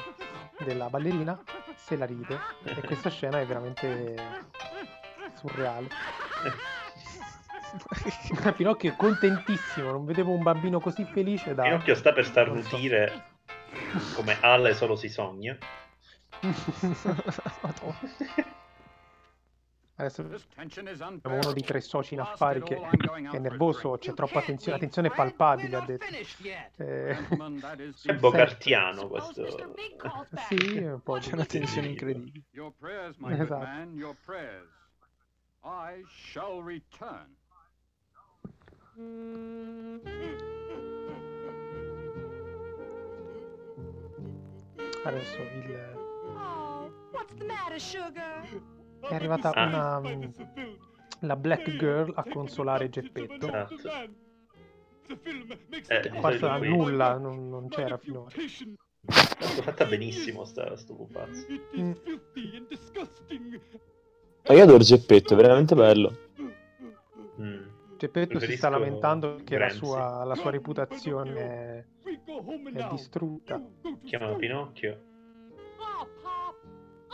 della 0.59 0.89
ballerina, 0.89 1.39
se 1.75 1.97
la 1.97 2.05
ride. 2.05 2.39
E 2.63 2.81
questa 2.81 3.09
scena 3.09 3.39
è 3.39 3.45
veramente 3.45 4.15
surreale. 5.35 5.87
Pinocchio 8.55 8.91
è 8.91 8.95
contentissimo, 8.95 9.91
non 9.91 10.05
vedevo 10.05 10.31
un 10.31 10.41
bambino 10.41 10.79
così 10.79 11.03
felice 11.05 11.53
da... 11.53 11.63
Pinocchio 11.63 11.95
sta 11.95 12.13
per 12.13 12.25
starnutire 12.25 13.25
come 14.15 14.37
Ale 14.41 14.73
solo 14.73 14.95
si 14.95 15.09
sogna. 15.09 15.57
Adesso 19.99 20.21
abbiamo 20.21 21.39
uno 21.41 21.53
dei 21.53 21.63
tre 21.63 21.81
soci 21.81 22.13
in 22.13 22.19
affari 22.19 22.61
che 22.61 22.75
è 23.31 23.39
nervoso, 23.39 23.97
c'è 23.97 24.13
troppa 24.13 24.41
tensione, 24.43 24.73
la 24.77 24.79
tensione 24.83 25.07
è 25.07 25.11
palpabile, 25.11 25.75
ha 25.75 25.81
detto. 25.85 26.05
Eh, 26.75 27.17
È 28.03 28.13
bogartiano 28.13 29.07
questo. 29.07 29.43
sì, 30.47 30.77
un 30.77 31.01
po' 31.01 31.17
C'è 31.17 31.33
una 31.33 31.45
tensione 31.45 31.87
incredibile. 31.87 32.45
Esatto. 33.41 33.65
I 35.63 36.03
shall 36.07 36.63
return. 36.63 37.35
Adesso 45.05 45.41
il... 45.41 45.95
Oh, 46.35 46.91
what's 47.11 47.33
the 47.35 47.45
matter, 47.45 47.79
sugar? 47.79 48.43
È 49.01 49.13
arrivata 49.15 49.51
Ah. 49.51 49.97
una... 49.97 50.19
la 51.21 51.35
Black 51.35 51.75
Girl 51.77 52.11
a 52.15 52.23
consolare 52.23 52.89
Geppetto. 52.89 53.47
Esatto. 53.47 53.75
Eh, 55.87 56.09
qui- 56.09 56.67
nulla, 56.67 57.17
non, 57.17 57.49
non 57.49 57.69
c'era 57.69 57.97
finora. 57.97 58.35
Tanto 59.05 59.61
fatta 59.61 59.85
benissimo 59.85 60.43
sta, 60.43 60.75
sto 60.75 60.95
pupazzo. 60.95 61.45
Mm. 61.77 61.91
Ma 64.47 64.53
io 64.53 64.63
adoro 64.63 64.83
Geppetto, 64.83 65.33
è 65.33 65.37
veramente 65.37 65.75
bello. 65.75 66.17
Mm. 67.39 67.65
Geppetto 67.97 68.39
si 68.39 68.57
sta 68.57 68.69
lamentando 68.69 69.39
che 69.43 69.57
la 69.57 69.69
sua, 69.69 70.23
la 70.23 70.35
sua 70.35 70.51
reputazione 70.51 71.39
è, 71.39 71.85
è 72.73 72.87
distrutta. 72.89 73.61
Chiama 74.03 74.35
Pinocchio 74.35 75.06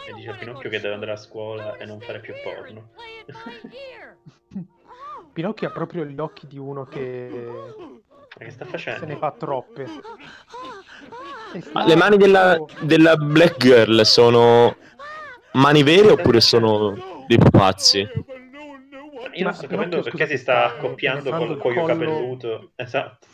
e 0.07 0.13
dice 0.13 0.29
a 0.29 0.35
Pinocchio 0.35 0.63
go 0.63 0.69
che 0.69 0.79
deve 0.79 0.93
andare 0.93 1.11
a 1.11 1.17
scuola 1.17 1.77
e 1.77 1.85
non 1.85 1.99
fare 1.99 2.19
più 2.19 2.33
porno. 2.43 2.91
Pinocchio 5.33 5.67
ha 5.67 5.71
proprio 5.71 6.05
gli 6.05 6.19
occhi 6.19 6.47
di 6.47 6.57
uno 6.57 6.85
che 6.85 7.29
Ma 7.31 8.45
che 8.45 8.51
sta 8.51 8.65
se 8.65 8.71
facendo? 8.71 9.05
ne 9.05 9.17
fa 9.17 9.31
troppe. 9.31 9.87
Ma 11.71 11.85
le 11.85 11.95
mani 11.95 12.17
della, 12.17 12.57
della 12.81 13.15
Black 13.15 13.57
Girl 13.57 14.03
sono 14.05 14.75
mani 15.53 15.83
vere 15.83 16.11
oppure 16.11 16.41
sono 16.41 17.25
dei 17.27 17.37
pupazzi? 17.37 18.07
io 19.35 19.43
non 19.45 19.53
sto 19.53 19.67
capendo 19.67 20.01
perché 20.01 20.27
si 20.27 20.37
sta 20.37 20.65
accoppiando 20.65 21.31
col 21.31 21.51
il 21.51 21.57
cuoio 21.57 21.85
capelluto. 21.85 22.71
Esatto. 22.75 23.27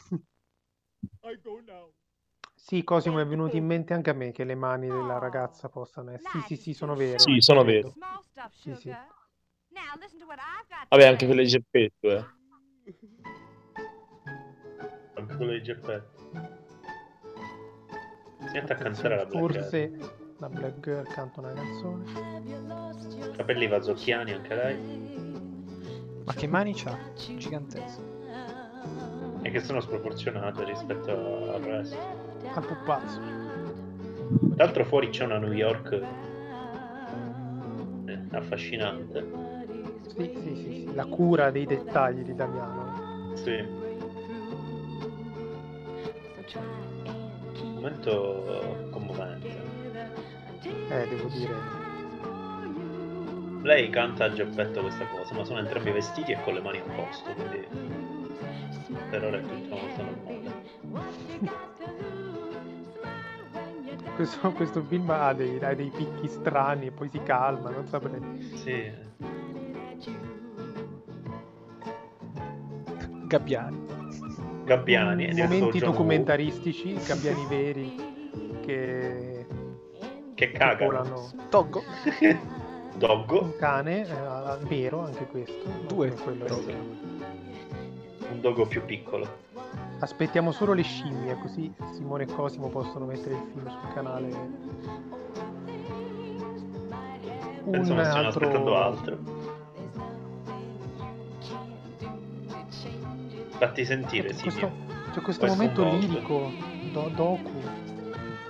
Sì, 2.62 2.84
Cosimo 2.84 3.20
è 3.20 3.26
venuto 3.26 3.56
in 3.56 3.66
mente 3.66 3.94
anche 3.96 4.12
a 4.12 4.14
me 4.14 4.32
che 4.32 4.44
le 4.44 4.54
mani 4.54 4.88
della 4.88 5.18
ragazza 5.18 5.70
possano 5.70 6.12
essere... 6.12 6.42
Sì, 6.42 6.56
sì, 6.56 6.62
sì, 6.62 6.74
sono 6.74 6.94
vere. 6.94 7.18
Sì, 7.18 7.40
sono 7.40 7.64
vere. 7.64 7.92
Sì, 8.52 8.76
sì. 8.76 8.94
Vabbè, 10.90 11.06
anche 11.06 11.26
quelle 11.26 11.42
di 11.44 11.48
Geppetto, 11.48 12.12
eh. 12.12 12.26
Anche 15.16 15.36
quello 15.36 15.54
di 15.54 15.64
Geppetto. 15.64 16.18
Si 18.46 18.54
mette 18.54 18.74
a 18.74 18.76
cantare 18.76 19.16
la 19.16 19.26
Black 19.26 19.46
Girl. 19.48 19.62
Forse 19.62 19.98
la 20.38 20.50
Black 20.50 20.80
Girl 20.80 21.08
canta 21.08 21.40
una 21.40 21.54
canzone. 21.54 22.04
Capelli 23.36 23.68
vazocchiani 23.68 24.32
anche 24.34 24.56
lei. 24.56 24.78
Ma 26.24 26.34
che 26.34 26.46
mani 26.46 26.74
c'ha? 26.76 26.96
Gigantesche. 27.16 28.18
E 29.42 29.52
che 29.52 29.60
sono 29.60 29.80
sproporzionate 29.80 30.64
rispetto 30.66 31.54
al 31.54 31.62
resto. 31.62 31.98
Al 32.54 32.66
pupazzo. 32.66 33.20
Tra 34.56 34.66
l'altro 34.66 34.86
fuori 34.86 35.10
c'è 35.10 35.24
una 35.24 35.38
New 35.40 35.54
York 35.54 36.02
eh, 38.06 38.20
affascinante. 38.32 39.26
Sì, 40.08 40.32
sì, 40.44 40.56
sì, 40.56 40.56
sì, 40.56 40.94
la 40.94 41.06
cura 41.06 41.50
dei 41.52 41.66
dettagli 41.66 42.24
di 42.24 42.36
Damiano. 42.36 43.32
Sì. 43.36 43.78
Momento 47.64 48.88
commovente. 48.92 49.48
Eh, 50.90 51.08
devo 51.08 51.28
dire. 51.30 51.54
Lei 53.62 53.90
canta 53.90 54.26
a 54.26 54.34
Geppetto 54.34 54.82
questa 54.82 55.06
cosa, 55.06 55.34
ma 55.34 55.44
sono 55.46 55.60
entrambi 55.60 55.92
vestiti 55.92 56.34
e 56.34 56.42
con 56.42 56.54
le 56.54 56.62
mani 56.62 56.80
a 56.80 56.84
posto, 56.84 57.32
quindi 57.34 58.19
per 59.10 59.24
ora 59.24 59.38
è 59.38 59.42
tutto 59.42 59.76
molto 59.76 60.04
normale. 60.04 60.68
Questo, 64.16 64.52
questo 64.52 64.84
film 64.84 65.10
ha 65.12 65.32
dei, 65.32 65.64
ha 65.64 65.74
dei 65.74 65.90
picchi 65.96 66.28
strani 66.28 66.88
e 66.88 66.92
poi 66.92 67.08
si 67.10 67.24
calma, 67.24 67.70
non 67.70 67.88
saprei. 67.88 68.20
Sì. 68.54 68.92
Gabbiani. 73.28 73.86
Gabbiani, 74.66 75.34
Momenti 75.34 75.80
documentaristici, 75.80 76.96
gabbiani 76.96 77.46
veri 77.48 78.60
che 78.66 79.30
che 80.40 80.52
cagano. 80.52 81.30
Toggo. 81.50 81.84
Doggo, 82.96 83.42
Un 83.42 83.56
cane, 83.58 84.08
eh, 84.08 84.66
vero 84.68 85.06
anche 85.06 85.26
questo. 85.28 85.70
Due. 85.88 86.12
quello 86.12 86.48
Sì. 86.62 87.09
Un 88.32 88.42
dogo 88.42 88.66
più 88.66 88.84
piccolo. 88.86 89.28
Aspettiamo 90.00 90.52
solo 90.52 90.74
le 90.74 90.84
scimmie, 90.84 91.38
così 91.42 91.74
Simone 91.94 92.24
e 92.24 92.28
Cosimo 92.28 92.70
possono 92.70 93.06
mettere 93.06 93.36
il 93.36 93.42
film 93.54 93.70
sul 93.70 93.94
canale. 93.94 94.28
Penso 97.70 97.94
Un 97.94 98.04
stiano 98.04 98.28
altro 98.28 98.46
aspettando 98.48 98.78
altro. 98.78 99.18
Fatti 103.58 103.84
sentire, 103.86 104.30
C'è 104.30 104.36
sì. 104.36 104.42
questo, 104.44 104.72
c'è 105.12 105.22
questo 105.22 105.46
Poi 105.46 105.56
momento 105.56 105.84
lirico, 105.90 106.50
do- 106.94 107.12
docu, 107.14 107.62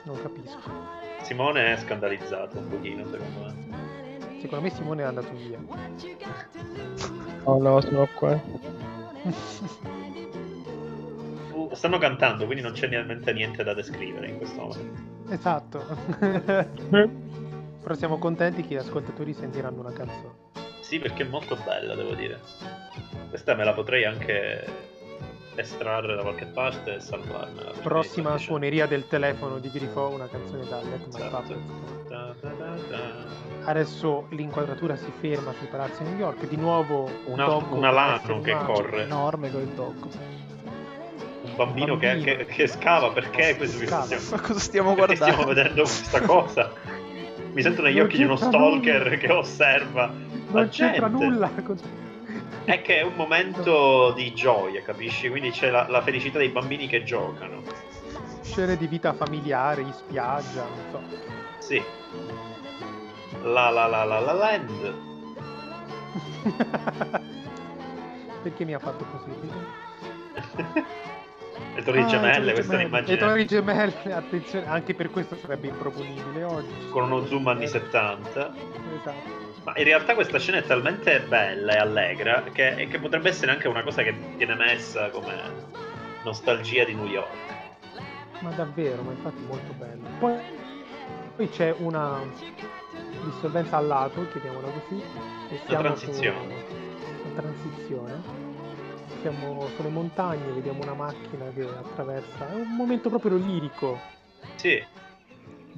non 0.04 0.22
capisco. 0.22 0.60
Simone 1.24 1.74
è 1.74 1.78
scandalizzato 1.78 2.60
un 2.60 2.68
pochino, 2.70 3.06
secondo 3.10 3.40
me. 3.40 4.40
Secondo 4.40 4.64
me 4.64 4.70
Simone 4.70 5.02
è 5.02 5.06
andato 5.06 5.32
via. 5.34 5.60
Oh 7.44 7.58
no, 7.60 7.82
sono 7.82 8.08
qua. 8.14 8.40
Stanno 11.74 11.98
cantando, 11.98 12.46
quindi 12.46 12.64
non 12.64 12.74
c'è 12.74 12.88
niente, 12.88 13.34
niente 13.34 13.64
da 13.64 13.74
descrivere 13.74 14.28
in 14.28 14.38
questo 14.38 14.60
momento. 14.60 15.02
esatto. 15.30 15.84
Però 17.82 17.94
siamo 17.96 18.18
contenti 18.18 18.62
che 18.64 18.76
gli 18.76 18.78
ascoltatori 18.78 19.34
sentiranno 19.34 19.80
una 19.80 19.94
canzone. 19.94 20.48
Sì, 20.82 21.00
perché 21.00 21.24
è 21.24 21.28
molto 21.28 21.56
bella, 21.64 21.96
devo 21.96 22.14
dire. 22.14 22.40
Questa 23.30 23.56
me 23.56 23.64
la 23.64 23.74
potrei 23.74 24.06
anche 24.06 24.66
estrarre 25.60 26.16
da 26.16 26.22
qualche 26.22 26.46
parte 26.46 26.96
e 26.96 27.00
salvarmela. 27.00 27.72
Prossima 27.82 28.30
sta 28.32 28.38
suoneria 28.40 28.86
del 28.88 29.08
telefono 29.08 29.58
di 29.60 29.70
Grifo, 29.70 30.10
una 30.10 30.28
canzone 30.28 30.66
da 30.68 30.78
Let 30.82 31.08
My 31.14 31.26
Esatto. 31.26 31.38
Piacendo. 31.48 31.88
Da, 32.08 32.34
da, 32.42 32.50
da, 32.50 32.76
da. 32.90 33.68
Adesso 33.70 34.28
l'inquadratura 34.30 34.96
si 34.96 35.12
ferma 35.20 35.54
sui 35.54 35.68
palazzi 35.68 36.04
di 36.04 36.10
New 36.10 36.20
York. 36.20 36.48
Di 36.48 36.56
nuovo 36.56 37.10
Una, 37.26 37.46
Doggo 37.46 37.76
una 37.76 37.92
lano 37.92 38.42
che 38.42 38.56
corre, 38.66 39.04
Enorme 39.04 39.52
quel 39.52 39.74
toggo. 39.76 40.08
un 41.44 41.56
bambino, 41.56 41.98
che- 41.98 42.08
Bambino. 42.08 42.36
Che, 42.38 42.46
che 42.46 42.68
scava. 42.68 43.12
Perché 43.12 43.56
questo 43.58 43.86
Scava. 43.86 44.04
stiamo, 44.06 44.24
Ma 44.32 44.40
cosa 44.42 44.60
stiamo 44.60 44.96
guardando? 44.96 45.24
stiamo 45.26 45.44
vedendo 45.46 45.82
questa 45.84 46.22
cosa? 46.22 46.72
Mi 47.52 47.62
sento 47.62 47.82
negli 47.82 47.98
Non 47.98 48.06
occhi 48.06 48.18
di 48.18 48.24
uno 48.24 48.36
stalker 48.36 49.04
nulla. 49.04 49.18
che 49.18 49.32
osserva 49.32 50.02
la 50.52 50.60
Non 50.62 50.70
c'entra 50.70 51.10
gente. 51.10 51.26
nulla. 51.26 51.50
È 52.66 52.82
che 52.82 53.00
è 53.00 53.02
un 53.04 53.14
momento 53.16 54.12
di 54.12 54.34
gioia, 54.34 54.82
capisci? 54.82 55.30
Quindi 55.30 55.50
c'è 55.52 55.70
la, 55.70 55.88
la 55.90 56.02
felicità 56.02 56.38
dei 56.38 56.50
bambini 56.50 56.88
che 56.88 57.04
giocano. 57.04 57.62
Scene 58.42 58.78
di 58.78 58.88
vita 58.88 59.14
familiare, 59.14 59.82
in 59.82 59.94
spiaggia, 59.94 60.64
non 60.64 60.80
so. 60.92 61.02
Sì. 61.60 61.82
La 63.44 63.70
la 63.70 63.86
la 63.88 64.04
la 64.04 64.20
la 64.20 64.34
land. 64.34 64.94
Perché 68.44 68.66
mi 68.66 68.74
ha 68.74 68.80
fatto 68.80 69.06
così? 69.06 69.32
Le 71.76 71.84
torri 71.84 72.02
Ah, 72.02 72.06
gemelle, 72.08 72.46
le 72.46 72.54
questa 72.54 72.74
è 72.74 72.78
Le 72.78 72.82
un'immagine 72.84 73.18
torri 73.18 73.46
gemelle, 73.46 74.14
attenzione, 74.14 74.68
anche 74.68 74.94
per 74.96 75.10
questo 75.12 75.36
sarebbe 75.38 75.68
improponibile 75.68 76.44
oggi. 76.44 76.90
con 76.90 77.04
uno 77.04 77.26
zoom 77.26 77.48
anni 77.48 77.68
70. 77.68 78.54
Esatto. 79.00 79.48
Ma 79.70 79.78
in 79.78 79.84
realtà 79.84 80.16
questa 80.16 80.40
scena 80.40 80.58
è 80.58 80.64
talmente 80.64 81.20
bella 81.22 81.74
e 81.74 81.78
allegra 81.78 82.42
che, 82.52 82.88
che 82.90 83.00
potrebbe 83.00 83.30
essere 83.30 83.52
anche 83.52 83.68
una 83.68 83.84
cosa 83.84 84.02
che 84.02 84.14
viene 84.36 84.56
messa 84.56 85.12
come 85.12 85.36
nostalgia 86.24 86.84
di 86.86 86.96
New 86.96 87.06
York. 87.06 87.30
Ma 88.40 88.50
davvero, 88.52 89.04
ma 89.04 89.12
infatti 89.12 89.44
molto 89.48 89.72
bello. 89.74 90.08
Poi, 90.18 90.34
poi 91.36 91.50
c'è 91.50 91.76
una 91.78 92.20
dissolvenza 93.24 93.78
al 93.78 93.86
lato, 93.86 94.28
chiamiamola 94.32 94.70
così. 94.70 95.04
E 95.50 95.60
siamo 95.68 95.84
transizione. 95.84 96.56
Su, 96.66 97.26
una 97.26 97.42
transizione. 97.42 98.22
Siamo 99.22 99.68
sulle 99.76 99.90
montagne, 99.90 100.52
vediamo 100.52 100.82
una 100.82 100.94
macchina 100.96 101.46
che 101.54 101.62
attraversa. 101.62 102.50
È 102.50 102.56
un 102.56 102.76
momento 102.76 103.10
proprio 103.10 103.38
lirico. 103.38 104.00
Sì, 104.56 104.84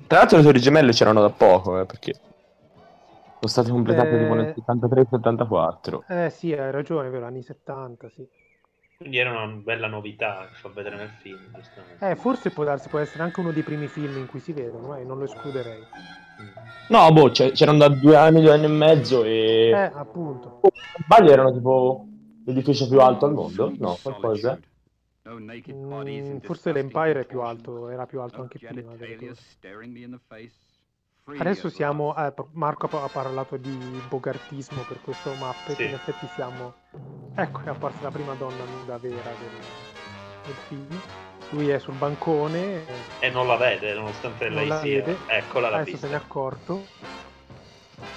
Tra 0.08 0.20
l'altro 0.20 0.38
le 0.38 0.44
torri 0.44 0.62
gemelle 0.62 0.94
c'erano 0.94 1.20
da 1.20 1.30
poco, 1.30 1.82
eh, 1.82 1.86
perché 1.86 2.14
sono 3.42 3.52
state 3.52 3.72
completate 3.72 4.16
Eh. 4.16 4.20
tipo 4.20 4.34
nel 4.36 4.54
73-74. 4.56 6.04
Eh 6.08 6.30
sì, 6.30 6.54
hai 6.54 6.72
ragione, 6.72 7.10
vero, 7.10 7.26
anni 7.26 7.42
70, 7.42 8.10
sì. 8.10 8.28
quindi 8.98 9.18
era 9.18 9.32
una 9.32 9.48
bella 9.56 9.88
novità 9.88 10.48
che 10.48 10.60
fa 10.60 10.70
vedere 10.70 10.96
nel 10.96 11.10
film, 11.10 11.40
giustamente. 11.56 12.08
Eh, 12.08 12.16
forse 12.16 12.52
può 12.52 12.64
darsi, 12.64 12.88
può 12.88 13.00
essere 13.00 13.24
anche 13.24 13.40
uno 13.40 13.52
dei 13.52 13.64
primi 13.64 13.88
film 13.88 14.18
in 14.18 14.28
cui 14.28 14.40
si 14.40 14.54
vedono, 14.54 14.96
eh, 14.96 15.04
non 15.04 15.18
lo 15.18 15.24
escluderei. 15.24 15.82
No, 16.90 17.12
boh, 17.12 17.30
c'erano 17.32 17.80
da 17.80 17.90
due 17.90 18.16
anni, 18.16 18.42
due 18.42 18.52
anni 18.52 18.66
e 18.66 18.70
mezzo 18.70 19.24
e... 19.24 19.70
Eh, 19.70 19.92
appunto. 19.94 20.60
Oh, 20.62 20.70
sbaglio 21.04 21.32
erano 21.32 21.52
tipo 21.52 22.06
l'edificio 22.46 22.88
più 22.88 23.00
alto 23.00 23.26
al 23.26 23.34
mondo? 23.34 23.74
No, 23.78 23.98
qualcosa? 24.02 24.60
Mm, 25.28 26.38
forse 26.40 26.72
l'Empire 26.72 27.22
è 27.22 27.26
più 27.26 27.42
alto, 27.42 27.90
era 27.90 28.06
più 28.06 28.20
alto 28.22 28.42
anche 28.42 28.60
prima. 28.60 28.92
Adesso 31.26 31.70
siamo. 31.70 32.16
eh, 32.18 32.34
Marco 32.54 32.86
ha 32.88 32.90
pa- 32.90 33.04
ha 33.04 33.08
parlato 33.08 33.56
di 33.58 34.02
bogartismo 34.10 34.82
per 34.88 35.00
questo 35.02 35.32
Muppet. 35.34 35.76
Sì. 35.76 35.84
In 35.86 35.94
effetti 35.94 36.28
siamo. 36.36 36.74
Ecco, 37.36 37.62
è 37.64 37.70
apparsa 37.70 38.00
la 38.02 38.12
prima 38.12 38.34
donna 38.34 38.64
nuda 38.64 38.98
vera 38.98 39.30
del, 39.40 40.46
del 40.46 40.56
film. 40.68 41.00
Lui 41.52 41.70
è 41.70 41.80
sul 41.80 41.94
bancone. 41.96 42.58
eh, 43.20 43.28
E 43.28 43.30
non 43.30 43.46
la 43.48 43.56
vede, 43.56 43.94
nonostante 43.94 44.46
Non 44.50 44.58
lei 44.60 44.68
la 44.68 44.80
sia. 44.82 44.96
vede. 45.04 45.18
Eccola 45.28 45.70
la 45.70 45.78
adesso 45.78 45.98
se 45.98 46.08
ne 46.08 46.16
è 46.16 46.18
pista. 46.18 46.26
accorto. 46.34 46.86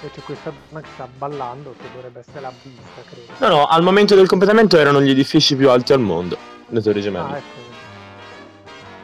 E 0.01 0.09
c'è 0.09 0.21
questa 0.21 0.51
donna 0.69 0.81
che 0.81 0.89
sta 0.93 1.07
ballando, 1.07 1.75
che 1.77 1.85
dovrebbe 1.93 2.19
essere 2.19 2.41
la 2.41 2.51
vista, 2.63 3.01
credo. 3.07 3.33
No, 3.37 3.47
no, 3.47 3.65
al 3.67 3.83
momento 3.83 4.15
del 4.15 4.25
completamento 4.27 4.77
erano 4.77 4.99
gli 4.99 5.11
edifici 5.11 5.55
più 5.55 5.69
alti 5.69 5.93
al 5.93 5.99
mondo, 5.99 6.37
le 6.67 6.81
torri 6.81 6.99
Ah, 6.99 7.03
gemelle. 7.03 7.37
ecco. 7.37 7.63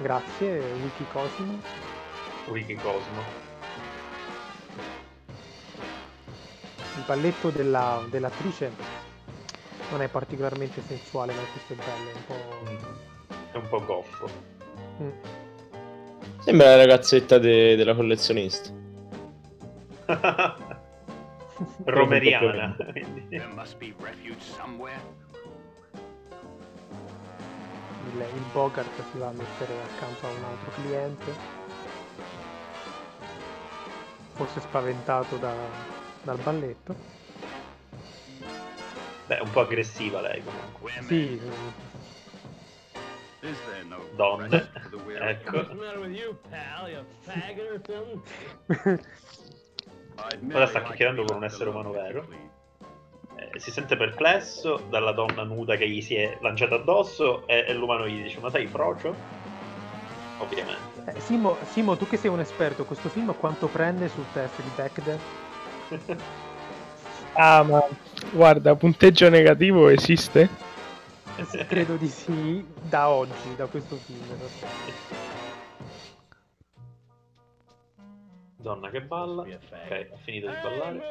Grazie, 0.02 0.60
Wiki 0.82 1.06
Cosimo. 1.12 1.60
Il 6.96 7.04
balletto 7.06 7.50
della- 7.50 8.04
dell'attrice 8.10 8.72
non 9.92 10.02
è 10.02 10.08
particolarmente 10.08 10.82
sensuale, 10.82 11.34
ma 11.34 11.42
questo 11.52 11.74
è 11.74 11.76
bello, 11.76 12.10
è 12.10 12.14
un 12.14 12.26
po'. 12.26 12.36
È 13.52 13.58
un 13.58 13.68
po' 13.70 13.86
goffo. 13.86 14.30
Mm. 15.02 15.10
Sembra 16.40 16.68
la 16.70 16.76
ragazzetta 16.78 17.38
de- 17.38 17.76
della 17.76 17.96
collezionista. 17.96 18.70
Romeriana. 21.86 22.76
quindi. 22.92 23.28
There 23.30 23.48
must 23.54 23.78
be 23.78 23.94
refuge 24.00 24.42
somewhere. 24.42 25.00
Il, 28.14 28.20
il 28.20 28.44
Bogart 28.52 28.90
si 29.12 29.18
va 29.20 29.28
a 29.28 29.32
mettere 29.32 29.74
accanto 29.94 30.26
a 30.26 30.30
un 30.30 30.44
altro 30.44 30.72
cliente. 30.82 31.34
Forse 34.34 34.60
spaventato 34.60 35.38
da- 35.38 36.00
dal 36.24 36.38
balletto. 36.38 36.96
Beh, 39.28 39.40
un 39.40 39.52
po' 39.52 39.62
aggressiva 39.62 40.22
lei 40.22 40.44
comunque. 40.44 40.92
Sì, 41.08 41.40
Donne. 44.16 44.70
Ecco. 45.20 45.66
Ora 50.54 50.68
sta 50.68 50.84
chiacchierando 50.84 51.24
con 51.24 51.38
un 51.38 51.44
essere 51.44 51.70
umano 51.70 51.92
vero. 51.92 52.28
Eh, 53.36 53.60
si 53.60 53.72
sente 53.72 53.96
perplesso 53.96 54.84
dalla 54.90 55.14
donna 55.14 55.44
nuda 55.44 55.76
che 55.76 55.90
gli 55.90 56.02
si 56.02 56.16
è 56.16 56.38
lanciata 56.42 56.76
addosso 56.76 57.48
e, 57.48 57.66
e 57.68 57.74
l'umano 57.74 58.08
gli 58.08 58.22
dice 58.22 58.40
ma 58.40 58.52
sei 58.52 58.68
frocio? 58.68 59.16
Ovviamente. 60.38 61.04
Eh, 61.06 61.20
Simo, 61.20 61.58
Simo, 61.72 61.98
tu 61.98 62.08
che 62.08 62.18
sei 62.18 62.30
un 62.30 62.40
esperto, 62.40 62.86
questo 62.86 63.10
film 63.10 63.36
quanto 63.38 63.68
prende 63.68 64.08
sul 64.10 64.26
test 64.34 64.62
di 64.62 64.70
Bechdel? 64.76 65.20
Ah, 67.34 67.64
ma 67.64 67.88
guarda, 68.32 68.76
punteggio 68.76 69.30
negativo 69.30 69.88
esiste? 69.88 70.50
Credo 71.68 71.96
di 71.96 72.08
sì, 72.08 72.64
da 72.82 73.08
oggi, 73.08 73.56
da 73.56 73.68
questo 73.68 73.96
film. 73.96 74.20
Donna 78.58 78.90
che 78.90 79.02
balla. 79.02 79.44
Ok, 79.44 80.10
ha 80.12 80.18
finito 80.24 80.50
di 80.50 80.56
ballare. 80.62 81.02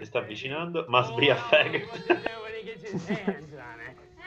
Si 0.00 0.16
avvicina 0.16 0.60
avvicinando. 0.60 0.84
Must 0.88 1.14
be 1.14 1.30
a 1.30 1.36
faggot. 1.36 2.06
When 2.06 2.54
he 2.54 2.62
gets 2.64 2.90
his 2.90 3.08
hands 3.08 3.52
on 3.52 3.80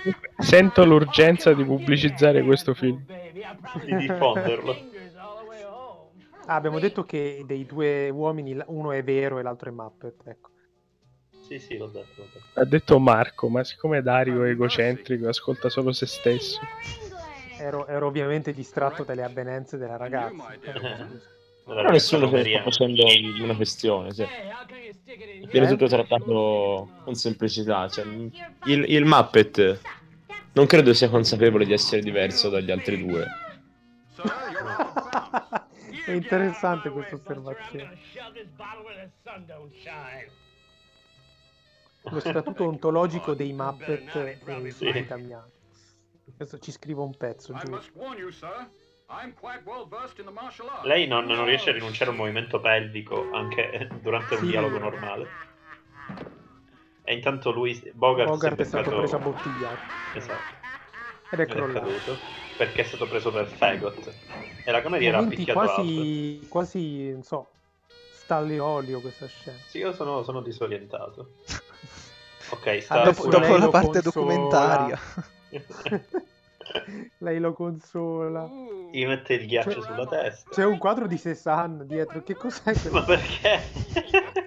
it. 0.06 0.18
Sento 0.40 0.84
l'urgenza 0.84 1.54
di 1.54 1.64
pubblicizzare 1.64 2.44
questo 2.44 2.74
film. 2.74 3.02
Di 3.06 3.96
diffonderlo. 3.96 4.74
fingers 4.74 5.16
all 5.16 5.38
the 5.40 5.46
way 5.48 5.64
home. 5.64 6.10
Ah, 6.46 6.56
abbiamo 6.56 6.80
detto 6.80 7.06
che 7.06 7.44
dei 7.46 7.66
due 7.66 8.10
uomini 8.10 8.58
uno 8.68 8.92
è 8.92 9.04
vero 9.04 9.40
e 9.40 9.44
l'altro 9.44 9.70
è 9.70 9.74
Muppet, 9.74 10.16
ecco. 10.26 10.50
Sì, 11.48 11.60
sì, 11.60 11.78
l'ho 11.78 11.88
detto. 11.88 12.22
l'ho 12.22 12.28
detto. 12.34 12.60
Ha 12.60 12.66
detto 12.66 13.00
Marco, 13.00 13.50
ma 13.50 13.64
siccome 13.64 14.02
Dario 14.02 14.44
è 14.44 14.50
egocentrico, 14.50 15.28
ascolta 15.28 15.70
solo 15.70 15.92
se 15.92 16.06
stesso. 16.06 16.60
Ero, 17.60 17.88
ero 17.88 18.08
ovviamente 18.08 18.54
distratto 18.54 19.04
dalle 19.04 19.24
avvenenze 19.24 19.78
della 19.78 19.98
ragazza. 19.98 21.22
Eh, 21.66 21.76
Però 21.76 21.92
nessuno 21.92 22.28
si 22.28 22.50
sta 22.50 22.62
facendo 22.62 23.06
una 23.42 23.56
questione, 23.56 24.12
sì. 24.12 24.24
In 24.24 25.48
Viene 25.50 25.66
here? 25.66 25.68
tutto 25.68 25.88
trattato 25.88 26.90
con 27.06 27.16
semplicità. 27.16 27.88
Cioè, 27.88 28.04
il, 28.66 28.84
il 28.90 29.06
Muppet 29.06 29.80
non 30.52 30.66
credo 30.66 30.94
sia 30.94 31.08
consapevole 31.08 31.66
di 31.66 31.72
essere 31.72 32.02
diverso 32.02 32.50
dagli 32.50 32.70
altri 32.70 33.06
due. 33.06 33.26
Sir, 34.14 34.26
you're 34.52 34.70
out 34.70 34.98
of 34.98 35.10
bounds. 35.10 35.93
È 36.06 36.12
interessante 36.12 36.90
questa 36.90 37.16
osservazione. 37.16 37.98
Lo 42.12 42.20
statuto 42.20 42.66
ontologico 42.66 43.34
dei 43.34 43.54
Muppet 43.54 44.12
è 44.18 44.70
Sì. 44.72 44.88
in 44.88 44.98
italiano. 44.98 45.52
Adesso 46.36 46.60
ci 46.60 46.72
scrivo 46.72 47.04
un 47.04 47.16
pezzo 47.16 47.54
giù. 47.54 47.72
Lei 50.84 51.08
non, 51.08 51.26
non 51.26 51.46
riesce 51.46 51.70
a 51.70 51.74
rinunciare 51.74 52.12
al 52.12 52.18
movimento 52.18 52.60
pelvico 52.60 53.32
anche 53.32 53.90
durante 54.04 54.36
un 54.36 54.42
Sì. 54.42 54.48
dialogo 54.48 54.80
normale. 54.80 55.32
E 57.06 57.14
intanto 57.14 57.52
lui, 57.52 57.74
Bogart, 57.94 58.30
Bogart 58.30 58.56
si 58.56 58.62
è 58.62 58.66
stato 58.66 58.96
preso 58.98 59.16
a 59.16 59.20
bottiglia 59.20 59.78
Esatto. 60.14 60.56
ed 61.30 61.40
è 61.40 61.44
è 61.44 61.48
crollato. 61.48 61.86
caduto 61.86 62.43
perché 62.66 62.82
è 62.82 62.86
stato 62.86 63.08
preso 63.08 63.32
per 63.32 63.48
fagot. 63.48 64.14
E 64.64 64.72
la 64.72 64.82
cameriera 64.82 65.20
ha 65.20 65.28
picchiato 65.28 65.60
quasi, 65.60 66.46
quasi, 66.50 67.12
non 67.12 67.24
so, 67.24 67.52
stalle 68.12 68.60
olio 68.60 69.00
questa 69.02 69.28
scena. 69.28 69.58
Sì, 69.68 69.80
io 69.80 69.94
sono, 69.94 70.24
sono 70.24 70.42
disorientato. 70.42 71.32
Ok, 72.50 72.68
Ah, 72.68 72.82
sta 72.82 73.04
dopo- 73.04 73.24
dopo, 73.30 73.40
dopo 73.40 73.56
la 73.56 73.70
parte 73.70 74.02
consola. 74.02 74.26
documentaria. 74.26 75.00
Lei 77.20 77.40
lo 77.40 77.54
consola. 77.54 78.48
Gli 78.92 79.06
mette 79.06 79.36
il 79.36 79.48
ghiaccio 79.48 79.82
sulla 79.82 80.06
testa. 80.06 80.50
C'è 80.52 80.66
un 80.66 80.78
quadro 80.78 81.08
di 81.08 81.18
Cézanne 81.18 81.86
dietro. 81.88 82.22
Che 82.22 82.36
cos'è? 82.36 82.74
Ma 82.74 83.04
quello? 83.04 83.06
perché? 83.06 83.62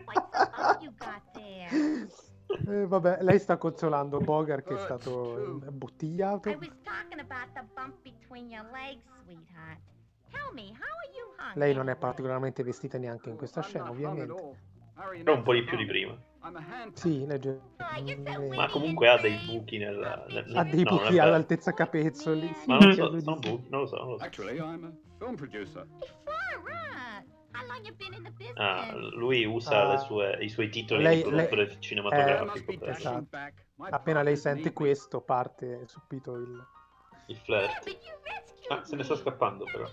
Eh, 2.68 2.86
vabbè, 2.86 3.18
lei 3.22 3.38
sta 3.38 3.56
consolando 3.56 4.18
Bogart 4.18 4.64
che 4.66 4.74
è 4.74 4.78
stato 4.78 5.58
bottigliato. 5.70 6.48
I 6.48 6.54
was 6.56 6.70
talking 6.82 7.20
about 7.20 7.52
the 7.54 7.64
bump 7.74 7.96
between 8.02 8.50
your 8.50 8.64
legs, 8.72 9.02
sweetheart. 9.24 9.80
Tell 10.30 10.52
me, 10.54 10.70
how 10.72 10.94
are 10.96 11.10
you 11.16 11.34
hungry? 11.38 11.58
Lei 11.60 11.74
non 11.74 11.88
è 11.88 11.96
particolarmente 11.96 12.62
vestita 12.62 12.98
neanche 12.98 13.30
in 13.30 13.36
questa 13.36 13.62
scena, 13.62 13.90
ovviamente. 13.90 14.34
Però 15.24 15.34
un 15.34 15.42
po' 15.42 15.52
di 15.52 15.62
più 15.64 15.76
di 15.76 15.86
prima. 15.86 16.16
Sì, 16.94 17.26
legge. 17.26 17.60
Ma 18.54 18.68
comunque 18.70 19.08
ha 19.08 19.18
dei 19.18 19.36
buchi 19.44 19.78
nel... 19.78 19.96
nel- 20.28 20.56
Ha 20.56 20.64
dei 20.64 20.84
no, 20.84 20.90
non 20.90 20.98
buchi 20.98 21.18
all'altezza 21.18 21.72
capezzoli. 21.74 22.46
Sì, 22.54 22.68
Ma 22.68 22.78
non 22.78 22.92
so, 22.94 23.18
sì. 23.18 23.24
buchi, 23.24 23.66
non 23.68 23.80
lo 23.80 23.86
so. 23.86 23.96
non 23.96 24.08
lo 24.10 24.18
so. 24.18 24.24
Actually, 24.24 24.58
I'm 24.58 24.84
a 24.84 24.92
film 25.18 25.34
producer. 25.34 25.86
Ah, 28.58 28.92
lui 28.94 29.44
usa 29.44 29.90
le 29.92 29.98
sue- 29.98 30.38
i 30.40 30.48
suoi 30.48 30.68
titoli 30.70 31.02
Lei- 31.02 31.16
di 31.16 31.22
produttore 31.28 31.66
lei- 31.66 31.80
cinematografico 31.80 32.72
eh, 32.72 32.78
per 32.78 32.88
esatto. 32.90 33.36
Appena 33.90 34.22
lei 34.22 34.36
sente 34.36 34.72
questo, 34.72 35.20
parte 35.20 35.86
subito 35.86 36.34
il. 36.36 36.66
il 37.26 37.36
flirt. 37.36 37.96
Ah, 38.68 38.84
se 38.84 38.96
ne 38.96 39.02
sta 39.04 39.14
scappando 39.16 39.64
però. 39.64 39.86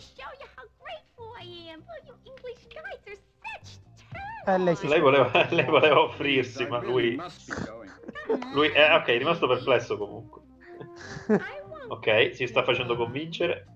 Eh, 4.45 4.57
lei 4.57 4.75
Lei 4.81 4.99
voleva, 4.99 5.31
lei 5.51 5.65
voleva 5.65 6.01
offrirsi, 6.01 6.65
ma 6.67 6.79
lui... 6.81 7.15
Lui 8.53 8.71
eh, 8.71 8.93
ok, 8.93 9.05
è 9.07 9.17
rimasto 9.17 9.47
perplesso 9.47 9.97
comunque. 9.97 10.41
Ok, 11.89 12.33
si 12.33 12.47
sta 12.47 12.63
facendo 12.63 12.95
convincere. 12.95 13.67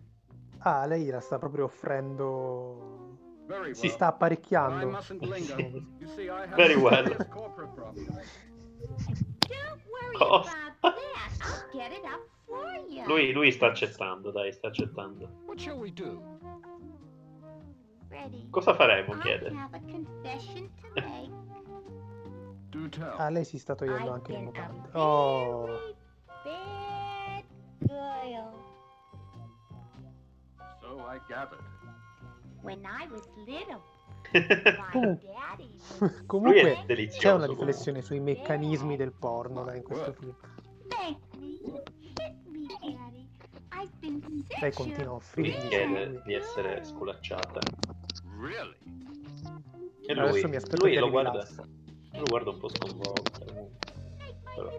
Ah, 0.59 0.85
lei 0.85 1.05
la 1.07 1.19
sta 1.19 1.37
proprio 1.37 1.65
offrendo. 1.65 3.06
Si 3.71 3.87
sta 3.89 4.07
apparecchiando. 4.07 4.99
Very 6.55 6.75
well. 6.75 7.15
Cosa? 10.17 10.51
Lui, 13.05 13.31
lui 13.31 13.51
sta 13.51 13.67
accettando, 13.67 14.31
dai, 14.31 14.51
sta 14.51 14.67
accettando. 14.67 15.29
Cosa 18.49 18.73
faremo? 18.73 19.17
Chiede. 19.17 19.51
Ah, 23.17 23.29
lei 23.29 23.43
si 23.43 23.57
sta 23.57 23.73
togliendo 23.75 24.11
anche 24.11 24.31
le 24.33 24.39
mutande. 24.39 24.89
Oh. 24.93 25.95
bad 26.43 27.43
girl. 27.87 28.53
So 30.81 30.99
I 31.07 31.19
gathered. 31.27 31.76
Comunque- 36.25 36.85
c'è 37.17 37.31
una 37.31 37.45
riflessione 37.45 38.01
sui 38.01 38.19
meccanismi 38.19 38.97
del 38.97 39.13
porno 39.13 39.63
dai, 39.63 39.77
in 39.77 39.83
questo 39.83 40.13
film. 40.13 40.35
Lei 44.59 44.73
continua 44.73 45.01
a 45.01 45.05
Lui 45.05 45.15
offrirgli. 45.17 45.67
chiede 45.67 46.21
di 46.25 46.33
essere 46.33 46.83
scolacciata. 46.83 47.59
Really? 48.39 48.75
E 50.05 50.13
lui, 50.13 50.29
Adesso 50.29 50.47
mi 50.47 50.55
aspetto 50.55 50.83
lui 50.83 50.93
che 50.93 50.99
lo 50.99 51.09
guarda, 51.09 51.45
lo 52.11 52.23
guarda 52.23 52.49
un 52.49 52.59
po' 52.59 52.69
sconvolto. 52.69 53.45
Però, 54.55 54.69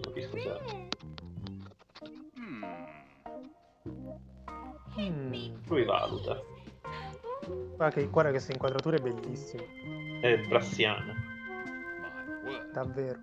capisco 0.00 0.38
già. 0.38 0.60
Hmm. 2.36 2.64
Mm. 5.00 5.54
Lui 5.66 5.84
valuta. 5.84 6.51
Guarda 7.46 7.90
che, 7.90 8.06
guarda 8.06 8.30
che 8.30 8.36
questa 8.36 8.52
inquadratura 8.52 8.96
è 8.96 9.00
bellissima, 9.00 9.62
È 10.20 10.38
brassiana. 10.46 11.14
Davvero. 12.72 13.18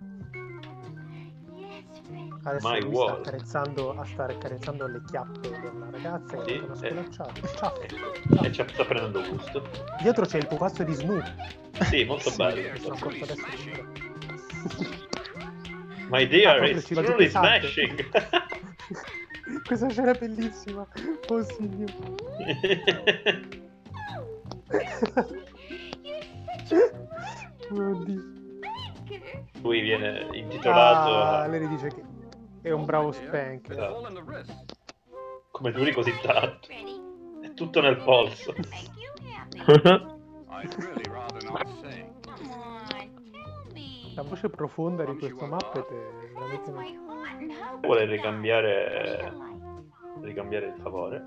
Adesso 2.41 2.69
My 2.69 2.81
lui 2.81 2.95
sta 2.95 3.11
accarezzando, 3.13 3.97
a 3.99 4.05
stare 4.05 4.33
accarezzando 4.33 4.87
le 4.87 5.01
chiappe 5.09 5.49
della 5.49 5.89
ragazza 5.91 6.43
Sì, 6.45 6.51
e 6.53 6.59
una 6.59 6.73
eh. 6.81 7.09
Ciao. 7.11 7.31
E 8.43 8.51
ci 8.51 8.65
sta 8.67 8.85
prendendo 8.85 9.21
gusto. 9.29 9.69
Dietro 10.01 10.25
c'è 10.25 10.37
il 10.37 10.47
pupazzo 10.47 10.83
di 10.83 10.93
Snoop. 10.93 11.23
Sì, 11.83 12.03
molto 12.05 12.31
bello. 12.35 12.59
Adesso. 12.69 12.95
di- 13.09 13.25
My 16.09 16.27
dear, 16.27 16.61
Ah, 16.61 16.67
it's 16.67 16.85
truly 16.85 17.13
pesante. 17.15 17.67
smashing. 17.67 18.09
Questa 19.65 19.89
scena 19.89 20.11
è 20.11 20.17
bellissima. 20.17 20.87
Oh 21.27 21.43
signore. 21.43 21.93
Oddio. 27.71 28.37
Lui 29.61 29.81
viene 29.81 30.27
intitolato 30.33 31.11
Ah, 31.13 31.41
a- 31.41 31.47
lei 31.47 31.67
dice 31.67 31.87
che 31.89 32.03
è 32.61 32.71
un 32.71 32.85
bravo 32.85 33.11
spank. 33.11 33.69
Esatto. 33.69 34.07
come 35.51 35.71
duri 35.71 35.91
così 35.91 36.11
tanto. 36.21 36.67
È 37.41 37.53
tutto 37.53 37.81
nel 37.81 37.97
polso. 37.97 38.53
La 44.15 44.21
voce 44.23 44.49
profonda 44.49 45.03
di 45.05 45.17
questo 45.17 45.45
Muppet 45.45 45.87
è 45.87 46.33
veramente... 46.33 46.71
Vuole 47.81 48.05
ricambiare 48.05 49.33
ricambiare 50.21 50.67
il 50.67 50.81
favore. 50.81 51.23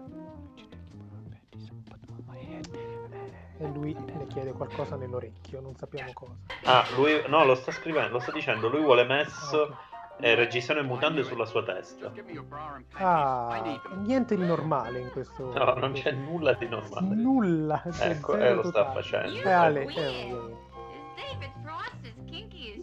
E 3.63 3.69
lui 3.69 3.97
le 4.19 4.27
chiede 4.27 4.53
qualcosa 4.53 4.97
nell'orecchio, 4.97 5.61
non 5.61 5.77
sappiamo 5.77 6.11
cosa. 6.13 6.33
Ah, 6.65 6.85
lui 6.97 7.23
no, 7.29 7.45
lo 7.45 7.55
sta 7.55 7.71
scrivendo, 7.71 8.15
lo 8.15 8.19
sta 8.19 8.33
dicendo, 8.33 8.69
lui 8.69 8.83
vuole 8.83 9.05
messo 9.05 9.77
eh, 10.19 10.35
reggiseno 10.35 10.81
e 10.81 10.83
mutande 10.83 11.23
sulla 11.23 11.47
sua 11.47 11.63
testa. 11.63 12.13
Ah, 12.95 13.63
niente 13.99 14.35
di 14.37 14.45
normale 14.45 14.99
in 14.99 15.11
questo... 15.11 15.53
No, 15.53 15.75
non 15.75 15.93
c'è 15.93 16.11
nulla 16.11 16.55
di 16.55 16.67
normale. 16.67 17.15
Nulla. 17.15 17.83
Ecco, 18.01 18.33
zero 18.33 18.45
eh, 18.45 18.55
lo 18.55 18.63
sta 18.65 18.91
facendo. 18.91 19.39
Eh, 19.39 19.51
Ale, 19.53 19.85
eh, 19.85 20.57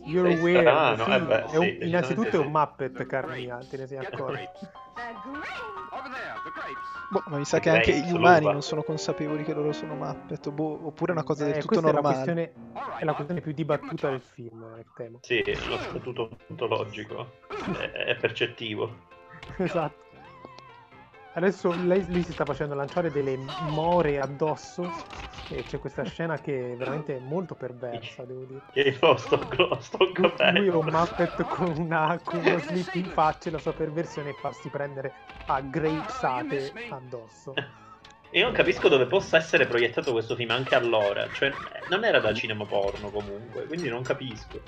You're 0.10 0.32
Sei 0.34 0.42
weird. 0.42 0.62
strano, 0.62 1.04
sì. 1.06 1.12
eh 1.12 1.22
beh, 1.22 1.46
È 1.46 1.56
un- 1.58 1.64
sì, 1.66 1.78
innanzitutto 1.82 2.36
è 2.36 2.40
un 2.40 2.52
Muppet, 2.52 3.06
Carmina, 3.06 3.58
te 3.70 3.78
ne 3.78 3.88
sei 3.88 3.98
accorto. 3.98 4.50
Boh, 7.12 7.24
ma 7.28 7.38
mi 7.38 7.46
sa 7.46 7.60
che 7.60 7.70
anche 7.72 7.92
gli 7.92 8.12
umani 8.12 8.46
non 8.46 8.62
sono 8.62 8.84
consapevoli 8.84 9.44
che 9.44 9.54
loro 9.54 9.72
sono 9.72 9.96
Muppet, 9.96 10.50
boh, 10.52 10.88
oppure 10.88 11.12
è 11.12 11.16
una 11.16 11.24
cosa 11.24 11.46
del 11.46 11.56
Eh, 11.56 11.60
tutto 11.60 11.82
questa 11.82 11.90
è 11.90 11.94
la, 11.94 12.02
normale. 12.02 12.24
questione, 12.24 13.00
è 13.00 13.06
la 13.06 13.14
questione 13.14 13.42
più 13.42 13.52
dibattuta 13.54 14.10
del 14.10 14.22
film, 14.22 14.76
eh, 14.78 14.86
temo. 14.96 15.20
Sì, 15.22 15.44
lo 15.68 15.78
statuto 15.78 16.38
ontologico 16.50 17.32
è, 17.74 17.92
è 17.92 18.16
percettivo. 18.16 19.08
Esatto. 19.58 20.08
Adesso 21.40 21.74
lei, 21.86 22.06
lui 22.10 22.22
si 22.22 22.34
sta 22.34 22.44
facendo 22.44 22.76
lanciare 22.76 23.10
delle 23.12 23.40
more 23.70 24.20
addosso 24.20 24.92
e 25.48 25.64
c'è 25.64 25.80
questa 25.80 26.04
scena 26.04 26.38
che 26.38 26.74
è 26.74 26.76
veramente 26.76 27.18
molto 27.18 27.56
perversa, 27.56 28.26
devo 28.26 28.44
dire. 28.44 28.62
Io 28.74 28.98
lo 29.00 29.16
sto, 29.16 29.48
lo 29.56 29.78
sto 29.80 30.12
capendo. 30.12 30.60
Lui 30.60 30.68
è 30.68 30.74
un 30.74 30.90
Muppet 30.92 31.42
con, 31.44 31.78
una, 31.78 32.20
con 32.22 32.40
uno 32.40 32.60
slip 32.60 32.94
in 32.96 33.06
faccia 33.06 33.48
e 33.48 33.54
la 33.54 33.58
sua 33.58 33.72
perversione 33.72 34.32
è 34.32 34.34
farsi 34.34 34.68
prendere 34.68 35.14
a 35.46 35.62
grapesate 35.62 36.74
addosso. 36.90 37.54
Io 38.32 38.44
non 38.44 38.52
capisco 38.52 38.90
dove 38.90 39.06
possa 39.06 39.38
essere 39.38 39.66
proiettato 39.66 40.12
questo 40.12 40.36
film 40.36 40.52
anche 40.52 40.76
allora. 40.76 41.26
Cioè, 41.32 41.54
non 41.90 42.04
era 42.04 42.20
da 42.20 42.34
cinema 42.34 42.66
porno 42.66 43.10
comunque, 43.12 43.66
quindi 43.66 43.88
non 43.88 44.04
capisco. 44.04 44.60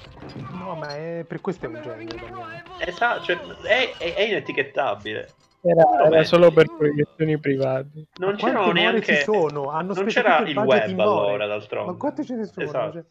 No, 0.54 0.76
ma 0.76 0.96
è, 0.96 1.26
per 1.28 1.42
questo 1.42 1.66
è 1.66 1.68
un 1.68 1.82
genio, 1.82 2.16
Damiano. 2.16 2.64
Esatto, 2.80 3.24
cioè, 3.26 3.38
è, 3.64 3.92
è, 3.98 4.14
è 4.14 4.22
inetichettabile. 4.22 5.34
Era, 5.64 6.06
era 6.06 6.24
solo 6.24 6.52
per 6.52 6.66
proiezioni 6.76 7.38
private. 7.40 8.08
Non 8.16 8.36
c'erano 8.36 8.72
neanche. 8.72 9.16
ci 9.16 9.22
sono? 9.22 9.70
Hanno 9.70 9.94
non 9.94 10.06
c'era 10.06 10.40
il 10.40 10.50
il 10.50 10.58
web 10.58 11.00
allora, 11.00 11.46
d'altronde. 11.46 11.92
Ma 11.92 11.98
quante 11.98 12.24
ce 12.24 12.36
ne 12.36 12.46
sono? 12.46 12.66
Esatto. 12.66 12.92
Cioè, 12.92 13.04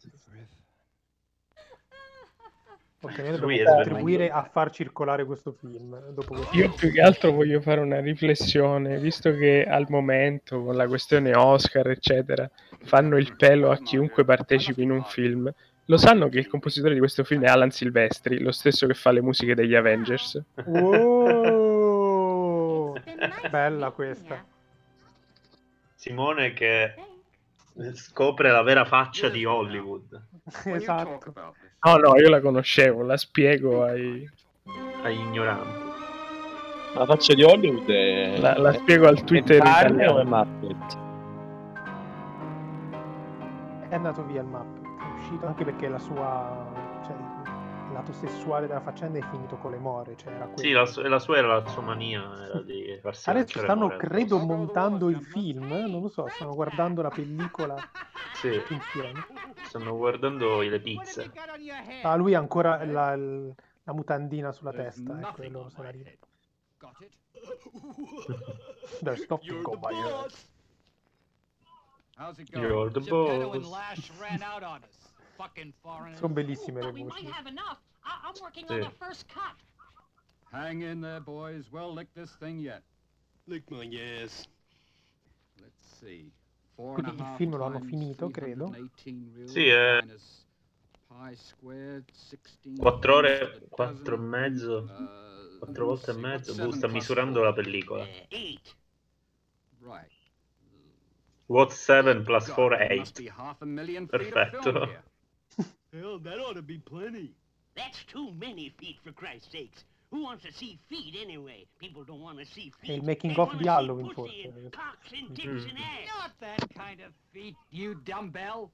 Ok, 3.03 3.17
noi 3.17 3.39
dobbiamo 3.39 3.73
contribuire 3.73 4.29
a 4.29 4.43
far 4.43 4.69
circolare 4.69 5.25
questo 5.25 5.53
film. 5.53 5.99
Dopo 6.11 6.35
questo 6.35 6.55
Io 6.55 6.69
più 6.71 6.91
che 6.91 7.01
altro 7.01 7.31
voglio 7.31 7.59
fare 7.59 7.79
una 7.79 7.99
riflessione, 7.99 8.99
visto 8.99 9.33
che 9.33 9.65
al 9.67 9.87
momento 9.89 10.63
con 10.63 10.75
la 10.75 10.87
questione 10.87 11.35
Oscar, 11.35 11.89
eccetera, 11.89 12.47
fanno 12.83 13.17
il 13.17 13.35
pelo 13.35 13.71
a 13.71 13.77
chiunque 13.77 14.23
partecipi 14.23 14.83
in 14.83 14.91
un 14.91 15.03
film. 15.03 15.51
Lo 15.85 15.97
sanno 15.97 16.29
che 16.29 16.37
il 16.37 16.47
compositore 16.47 16.93
di 16.93 16.99
questo 16.99 17.23
film 17.23 17.43
è 17.43 17.47
Alan 17.47 17.71
Silvestri, 17.71 18.37
lo 18.39 18.51
stesso 18.51 18.85
che 18.85 18.93
fa 18.93 19.09
le 19.09 19.21
musiche 19.21 19.55
degli 19.55 19.73
Avengers. 19.73 20.39
Wow! 20.65 21.80
Bella 23.49 23.91
questa. 23.91 24.43
Simone 25.95 26.53
che 26.53 26.95
scopre 27.93 28.51
la 28.51 28.63
vera 28.63 28.85
faccia 28.85 29.29
di 29.29 29.45
Hollywood 29.45 30.19
Esatto. 30.65 31.33
No, 31.83 31.95
no, 31.97 32.17
io 32.17 32.29
la 32.29 32.41
conoscevo, 32.41 33.03
la 33.03 33.17
spiego 33.17 33.83
ai... 33.83 34.29
agli 35.03 35.19
ignoranti. 35.19 35.89
La 36.93 37.05
faccia 37.05 37.33
di 37.33 37.43
Hollywood 37.43 37.89
è... 37.89 38.37
La, 38.39 38.57
la 38.57 38.73
spiego 38.73 39.07
al 39.07 39.23
Twitter 39.23 39.57
è 39.57 39.63
carne 39.63 40.07
o 40.07 40.19
è 40.19 40.23
italiano. 40.23 40.59
Muppet? 40.59 40.97
È 43.89 43.95
andato 43.95 44.25
via 44.25 44.41
il 44.41 44.47
Muppet, 44.47 44.83
è 44.83 45.19
uscito 45.19 45.47
anche 45.47 45.63
perché 45.63 45.87
la 45.87 45.99
sua. 45.99 46.70
Il 47.91 47.97
lato 47.97 48.13
sessuale 48.13 48.67
della 48.67 48.79
faccenda 48.79 49.19
è 49.19 49.21
finito 49.29 49.57
con 49.57 49.71
le 49.71 49.77
more. 49.77 50.15
Cioè 50.15 50.33
era 50.33 50.49
Sì, 50.55 50.71
la, 50.71 50.89
la 51.07 51.19
sua 51.19 51.37
era 51.37 51.59
la 51.59 51.67
sua 51.67 51.81
mania 51.81 52.21
era 52.45 52.61
di 52.61 52.97
farsi 53.01 53.29
Adesso 53.29 53.59
stanno, 53.59 53.87
more 53.87 53.97
credo, 53.97 54.39
montando 54.39 55.09
il 55.09 55.21
film. 55.21 55.67
Non 55.67 56.01
lo 56.01 56.07
so, 56.07 56.27
stanno 56.29 56.55
guardando 56.55 57.01
la 57.01 57.09
pellicola 57.09 57.75
Sì, 58.33 58.47
insieme. 58.69 59.25
stanno 59.63 59.95
guardando 59.97 60.61
le 60.61 60.79
pizze. 60.79 61.31
Ah, 62.03 62.15
lui 62.15 62.33
ha 62.33 62.39
ancora 62.39 62.83
la, 62.85 63.15
la 63.15 63.93
mutandina 63.93 64.51
sulla 64.51 64.71
testa. 64.71 65.19
Ecco, 65.19 65.41
e 65.41 65.49
loro 65.49 65.69
la 65.75 65.89
ridono. 65.89 66.15
There's 69.01 69.29
nothing 69.29 69.61
go 69.63 69.75
by 69.75 69.93
head. 69.93 70.31
How's 72.17 72.39
it 72.39 72.49
You're 72.51 72.69
going? 72.69 72.93
the 72.93 72.99
boss. 73.01 73.27
Sono 73.27 73.49
bellissime 73.49 74.37
le 74.37 74.37
But 74.37 74.61
we 74.61 75.10
voci. 77.09 77.23
might 77.23 77.33
have 77.35 77.47
enough. 77.49 77.79
I- 78.03 78.19
I'm 78.27 78.39
working 78.41 78.65
Sì. 78.67 78.73
Hang 80.51 80.81
in 80.81 81.01
there, 81.01 81.21
boys. 81.21 81.69
We'll 81.71 81.93
lick 81.93 82.11
this 82.13 82.35
thing 82.37 82.59
yet. 82.59 82.83
Lick 83.45 83.69
my 83.69 83.85
ass. 83.85 84.47
Let's 85.59 85.97
see. 85.99 86.31
Four 86.75 86.95
Quindi 86.95 87.11
and 87.11 87.19
a 87.19 87.23
il 87.23 87.27
half 87.29 87.37
film 87.37 87.55
lo 87.55 87.63
hanno 87.65 87.77
times 87.79 87.89
finito, 87.89 88.29
credo. 88.29 88.69
318 88.69 89.31
real 89.35 89.47
Sì, 89.47 89.67
eh. 89.67 89.99
minus 90.03 90.45
pi 91.07 91.35
squared, 91.35 92.09
16 92.11 92.75
Quattro 92.77 93.15
ore, 93.15 93.61
quattro 93.69 94.15
e 94.15 94.17
mezzo, 94.17 94.77
Uh, 94.89 95.57
quattro 95.59 95.85
volte 95.85 96.11
e 96.11 96.13
mezzo. 96.15 96.53
Boh, 96.55 96.71
sta 96.71 96.71
seven 96.71 96.79
plus 96.79 96.91
misurando 96.93 97.33
four? 97.39 97.43
la 97.45 97.53
pellicola. 97.53 98.05
What's 101.47 101.75
7 101.75 102.23
plus 102.23 102.45
God, 102.47 102.55
4 102.55 102.77
there 102.77 102.95
must 102.97 103.19
8. 103.19 103.23
be 103.23 103.29
half 103.29 103.61
a 103.61 103.65
million 103.65 104.07
feet 104.07 104.21
of 104.21 104.31
Perfetto. 104.31 105.03
Film 105.55 105.67
here. 105.91 106.01
Hell, 106.01 106.19
that 106.19 106.39
ought 106.39 106.53
to 106.55 106.61
be 106.61 106.77
plenty. 106.79 107.33
That's 107.75 108.03
too 108.05 108.31
many 108.33 108.69
feet, 108.79 108.97
for 109.03 109.11
Christ's 109.11 109.51
sakes. 109.51 109.83
Who 110.11 110.23
wants 110.23 110.43
to 110.43 110.51
see 110.51 110.77
feet 110.89 111.15
anyway? 111.21 111.65
People 111.79 112.03
don't 112.03 112.19
want 112.21 112.37
to 112.39 112.45
see 112.45 112.69
feet. 112.81 112.89
È 112.91 112.93
il 112.95 113.03
making 113.03 113.33
They 113.33 113.41
of 113.41 113.47
wanna 113.47 113.57
di 113.59 113.63
see 113.63 113.69
Halloween, 113.69 114.13
pussy 114.13 114.43
and 114.43 114.53
forse. 114.53 114.69
cocks 114.71 115.11
and 115.13 115.35
tits 115.35 115.63
Mm. 115.65 115.69
and 115.69 115.77
ass. 115.79 116.17
Not 116.19 116.31
that 116.39 116.73
kind 116.73 116.99
of 116.99 117.13
feet, 117.31 117.55
you 117.69 117.95
dumbbell. 118.03 118.71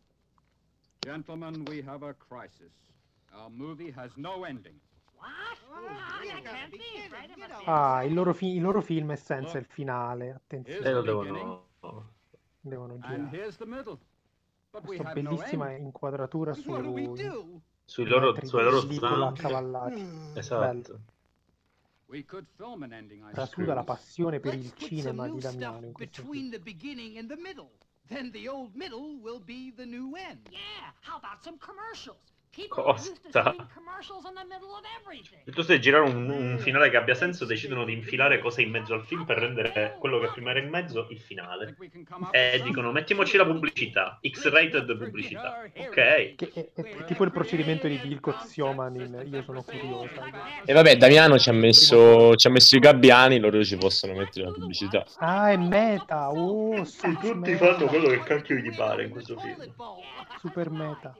Gentlemen, 0.99 1.63
we 1.65 1.81
have 1.83 2.01
a 2.03 2.13
crisis. 2.15 2.71
Our 3.33 3.49
movie 3.51 3.91
has 3.91 4.09
no 4.17 4.45
ending. 4.45 4.79
What? 5.15 5.27
Ah, 5.71 6.19
that 6.23 6.43
can't 6.43 6.71
be 6.71 6.77
right? 7.11 7.29
It 7.29 7.67
Ah, 7.67 8.03
il 8.03 8.13
loro, 8.15 8.33
fi- 8.33 8.55
il 8.55 8.61
loro 8.61 8.81
film 8.81 9.11
è 9.11 9.15
senza 9.15 9.57
il 9.59 9.65
finale. 9.65 10.31
Attenzione, 10.31 10.91
lo 10.91 11.01
devono. 11.01 11.65
devono 12.61 12.93
And 12.93 13.03
girare. 13.29 13.51
Questa 14.69 15.13
bellissima 15.13 15.71
inquadratura 15.71 16.53
su? 16.53 16.61
Sui 17.85 18.05
loro, 18.05 18.33
di 18.33 18.49
loro 18.51 18.81
zampe. 18.81 19.41
accavallati. 19.41 20.07
Esatto. 20.35 20.99
Trasuda 23.31 23.73
la 23.73 23.83
passione 23.83 24.39
per 24.39 24.53
il 24.53 24.73
cinema 24.75 25.27
di 25.29 25.39
Damiano 25.39 25.85
in 25.85 25.93
questo 25.93 26.21
film. 26.21 26.31
between 26.31 26.51
the 26.51 26.59
beginning 26.59 27.17
and 27.17 27.27
the 27.29 27.35
middle. 27.35 27.71
Then 28.07 28.31
the 28.31 28.47
old 28.47 28.73
middle 28.75 29.19
will 29.21 29.41
be 29.43 29.73
the 29.75 29.85
new 29.85 30.15
end. 30.15 30.47
Yeah, 30.49 30.93
how 31.01 31.17
about 31.17 31.43
some 31.43 31.57
commercials? 31.57 32.36
Everything. 34.99 35.43
Piuttosto 35.43 35.71
di 35.71 35.81
girare 35.81 36.09
un, 36.09 36.29
un 36.29 36.59
finale 36.59 36.89
che 36.89 36.97
abbia 36.97 37.15
senso, 37.15 37.45
decidono 37.45 37.83
di 37.85 37.93
infilare 37.93 38.39
cose 38.39 38.61
in 38.61 38.69
mezzo 38.69 38.93
al 38.93 39.03
film 39.03 39.25
per 39.25 39.37
rendere 39.37 39.95
quello 39.99 40.19
che 40.19 40.27
prima 40.27 40.51
era 40.51 40.59
in 40.59 40.69
mezzo 40.69 41.07
il 41.09 41.19
finale. 41.19 41.75
E 42.31 42.61
dicono 42.63 42.91
mettiamoci 42.91 43.37
la 43.37 43.45
pubblicità, 43.45 44.19
X-rated 44.27 44.97
pubblicità. 44.97 45.63
Ok. 45.75 46.35
Che 46.35 46.35
è, 46.53 46.67
è 46.73 47.05
tipo 47.05 47.23
il 47.23 47.31
procedimento 47.31 47.87
di 47.87 47.97
Vilko 47.97 48.35
Zioman 48.45 48.95
in 48.95 49.27
Io 49.31 49.41
sono 49.43 49.63
curiosa. 49.63 50.23
E 50.63 50.73
vabbè, 50.73 50.97
Damiano 50.97 51.39
ci 51.39 51.49
ha 51.49 51.53
messo, 51.53 52.35
ci 52.35 52.47
ha 52.47 52.49
messo 52.49 52.75
i 52.75 52.79
gabbiani, 52.79 53.39
loro 53.39 53.63
ci 53.63 53.77
possono 53.77 54.13
mettere 54.13 54.45
la 54.45 54.51
pubblicità. 54.51 55.05
Ah, 55.17 55.51
è 55.51 55.57
meta! 55.57 56.29
Oh, 56.29 56.83
Tutti 56.83 57.33
meta. 57.33 57.73
fanno 57.73 57.85
quello 57.87 58.09
che 58.09 58.19
cacchio 58.19 58.55
gli 58.55 58.75
pare 58.75 59.05
in 59.05 59.09
questo 59.09 59.37
film. 59.39 59.73
Super 60.39 60.69
meta. 60.69 61.15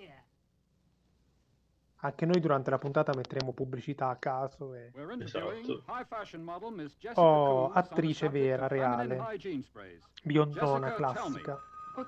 Anche 2.08 2.26
noi 2.26 2.40
durante 2.40 2.70
la 2.70 2.78
puntata 2.78 3.12
metteremo 3.14 3.52
pubblicità 3.52 4.08
a 4.08 4.16
caso 4.16 4.74
e... 4.74 4.94
Esatto. 5.20 5.84
Oh, 7.16 7.70
attrice 7.74 8.30
vera, 8.30 8.68
reale. 8.68 9.22
Biondona, 10.24 10.94
classica. 10.94 11.60
Oh. 11.96 12.06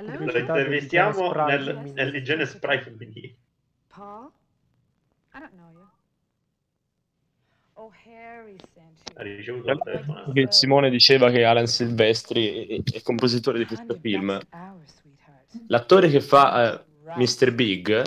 Lo 0.00 0.38
intervistiamo 0.38 1.30
nel, 1.44 1.92
nell'igiene 1.92 2.46
spray 2.46 2.80
femminile. 2.80 3.36
Paul? 3.88 4.30
I 5.34 5.38
don't 5.38 5.52
know 5.52 5.70
you. 5.72 5.86
Oh, 7.74 7.92
Harry 8.06 8.56
sent 8.72 9.12
Simone 10.48 10.88
diceva 10.88 11.28
che 11.30 11.44
Alan 11.44 11.66
Silvestri 11.66 12.66
è, 12.66 12.82
è 12.82 13.02
compositore 13.02 13.58
di 13.58 13.66
questo 13.66 13.92
film. 14.00 14.40
L'attore 15.68 16.08
che 16.08 16.20
fa 16.20 16.72
eh, 16.72 16.84
Mr. 17.14 17.54
Big 17.54 18.02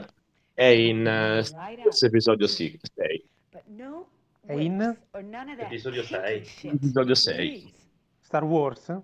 è 0.53 0.65
in 0.65 1.07
eh, 1.07 1.43
questo 1.81 2.05
episodio 2.07 2.47
6. 2.47 2.79
È 4.41 4.53
in 4.53 4.97
Episodio 5.11 6.03
6. 6.03 6.47
Episodio 6.63 7.15
6. 7.15 7.73
Star 8.19 8.43
Wars? 8.43 8.99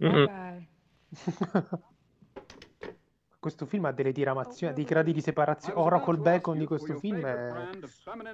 Mm-mm. 0.00 0.66
questo 3.40 3.66
film 3.66 3.86
ha 3.86 3.92
delle 3.92 4.12
diramazioni, 4.12 4.74
dei 4.74 4.84
gradi 4.84 5.12
di 5.12 5.20
separazione. 5.20 5.80
Oracle 5.80 6.18
Bacon 6.18 6.58
di 6.58 6.66
questo 6.66 6.98
film 6.98 7.24
è, 7.24 7.48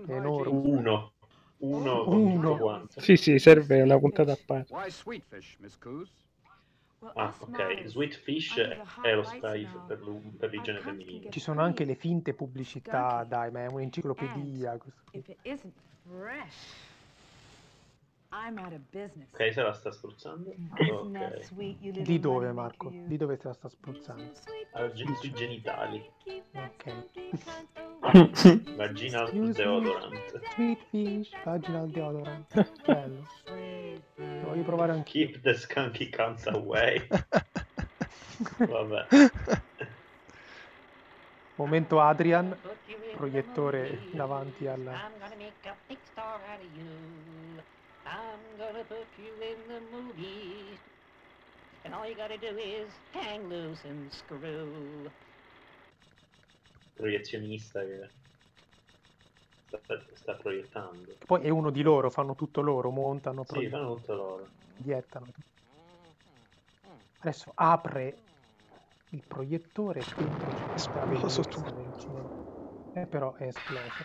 è 0.06 0.12
enorme. 0.12 0.50
Uno. 0.50 1.12
Uno. 1.58 2.08
Uno. 2.08 2.86
Sì, 2.88 3.16
sì, 3.16 3.38
serve 3.38 3.80
una 3.80 3.98
puntata 3.98 4.32
a 4.32 4.38
parte. 4.44 4.74
Why 4.74 4.90
sweetfish, 4.90 5.56
Miss 5.60 5.78
Coos? 5.78 6.10
Ah, 7.14 7.34
ok. 7.38 7.86
Sweet 7.86 8.14
Fish 8.14 8.58
è 8.58 9.14
lo 9.14 9.22
spray 9.22 9.66
per, 9.86 9.98
per 10.38 10.50
l'igiene 10.50 10.78
femminile. 10.80 11.30
Ci 11.30 11.40
sono 11.40 11.62
anche 11.62 11.84
le 11.84 11.94
finte 11.94 12.34
pubblicità, 12.34 13.24
dai, 13.24 13.50
ma 13.50 13.64
è 13.64 13.66
un'enciclopedia. 13.66 14.76
questo. 14.78 15.02
If 15.12 15.28
it 15.28 15.38
isn't 15.42 15.72
fresh, 16.06 16.54
I'm 16.72 16.72
out 16.72 16.72
of 16.72 16.72
business. 16.72 16.72
Ok, 19.32 19.52
se 19.52 19.62
la 19.62 19.72
sta 19.72 19.92
spruzzando. 19.92 20.50
Isn't 20.50 21.12
that 21.12 21.34
Ok. 21.34 21.42
sweet, 21.44 21.80
you 21.80 21.92
little 21.92 22.04
Di 22.04 22.18
dove, 22.18 22.52
Marco? 22.52 22.90
Di 22.90 23.16
dove 23.16 23.36
te 23.36 23.46
la 23.46 23.54
sta 23.54 23.68
spruzzando? 23.68 24.32
Gen- 24.94 25.14
sui 25.16 25.32
genitali. 25.32 26.04
Ok. 26.52 26.84
Vaginal 28.76 29.30
deodorant. 29.52 30.42
Sweet 30.54 30.82
fish, 30.90 31.30
vaginal 31.44 31.88
deodorant. 31.88 32.84
Bello. 32.84 33.22
Lo 34.16 34.48
voglio 34.48 34.62
provare 34.62 34.92
anch'io. 34.92 35.26
Keep 35.26 35.40
the 35.42 35.54
skunky 35.54 36.10
cunts 36.10 36.46
away. 36.46 37.06
Vabbè. 38.58 39.06
Momento 41.56 42.00
Adrian, 42.00 42.56
proiettore 43.12 44.08
davanti 44.12 44.66
al... 44.66 45.12
I'm 48.06 48.58
gonna 48.58 48.84
put 48.84 49.06
you 49.18 49.32
in 49.42 49.58
the 49.68 49.80
movies. 49.90 50.78
And 51.84 51.94
all 51.94 52.06
you 52.06 52.14
gotta 52.14 52.38
do 52.38 52.56
is 52.58 52.88
hang 53.12 53.48
loose 53.48 53.84
and 53.86 54.10
screw. 54.12 55.10
Proiezionista 56.94 57.80
che 57.80 58.08
sta, 59.66 59.78
sta 60.14 60.34
proiettando. 60.34 61.16
Poi 61.26 61.42
è 61.42 61.48
uno 61.48 61.70
di 61.70 61.82
loro, 61.82 62.10
fanno 62.10 62.34
tutto 62.34 62.60
loro, 62.60 62.90
montano, 62.90 63.44
Sì, 63.44 63.68
fanno 63.68 63.96
tutto 63.96 64.14
loro. 64.14 64.48
diettano. 64.76 65.26
Adesso 67.18 67.52
apre 67.54 68.16
il 69.10 69.22
proiettore 69.26 70.00
e 70.00 70.04
dentro 70.16 70.48
c'è 71.46 71.72
del 71.72 71.92
cinema. 71.96 72.30
Eh, 72.92 73.06
però 73.06 73.34
è 73.34 73.46
esploso. 73.46 74.04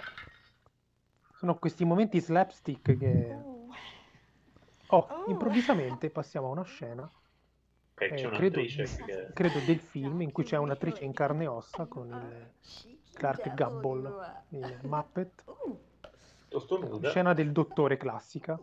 Sono 1.38 1.58
questi 1.60 1.86
momenti 1.86 2.20
slapstick 2.20 2.98
che... 2.98 3.49
Oh, 4.92 5.26
improvvisamente 5.28 6.10
passiamo 6.10 6.48
a 6.48 6.52
una 6.52 6.64
scena, 6.64 7.10
eh, 7.96 8.08
credo, 8.08 8.62
che... 8.62 9.32
credo 9.34 9.60
del 9.60 9.80
film, 9.80 10.22
in 10.22 10.32
cui 10.32 10.44
c'è 10.44 10.58
un'attrice 10.58 11.04
in 11.04 11.14
carne 11.14 11.44
e 11.44 11.48
ossa 11.48 11.86
con 11.86 12.08
il 12.08 13.14
Clark 13.14 13.54
Gable, 13.54 14.44
il 14.50 14.80
Muppet. 14.84 15.44
Scena 17.10 17.34
del 17.34 17.52
dottore 17.52 17.98
classica. 17.98 18.60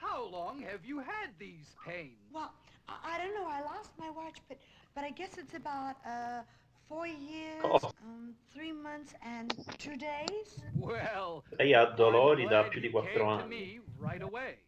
How 0.00 0.28
long 0.30 0.62
have 0.62 0.86
you 0.86 1.00
had 1.00 1.36
these 1.38 1.74
pains? 1.84 2.30
Well, 2.30 2.52
I 2.86 3.18
don't 3.18 3.34
know. 3.34 3.48
I 3.48 3.60
lost 3.62 3.90
my 3.98 4.08
watch, 4.10 4.40
but 4.46 4.58
but 4.94 5.02
I 5.02 5.10
guess 5.10 5.36
it's 5.36 5.54
about 5.54 5.96
uh 6.04 6.44
four 6.86 7.06
years, 7.06 7.64
Oh. 7.64 7.92
um, 8.04 8.36
three 8.52 8.72
months, 8.72 9.14
and 9.22 9.52
two 9.78 9.96
days. 9.96 10.62
Well, 10.74 11.42
Lei 11.56 11.72
ha 11.72 11.86
dolori 11.86 12.46
da 12.46 12.62
più 12.68 12.80
di 12.80 12.88
you 12.88 13.02
4 13.02 13.02
came 13.02 13.14
to 13.14 13.24
anni 13.24 13.56
me 13.56 13.82
right 13.98 14.22
away. 14.22 14.58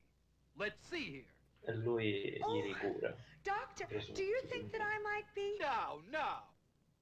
Let's 0.56 0.86
see 0.88 1.10
here. 1.12 1.26
e 1.66 1.74
lui 1.76 2.38
Oh. 2.42 2.54
gli 2.54 2.62
ricura. 2.62 3.14
Doctor, 3.42 3.86
do 3.88 4.22
you 4.22 4.40
think 4.48 4.70
that 4.70 4.80
I 4.80 4.98
might 5.02 5.26
be? 5.34 5.56
No, 5.60 6.02
no. 6.10 6.52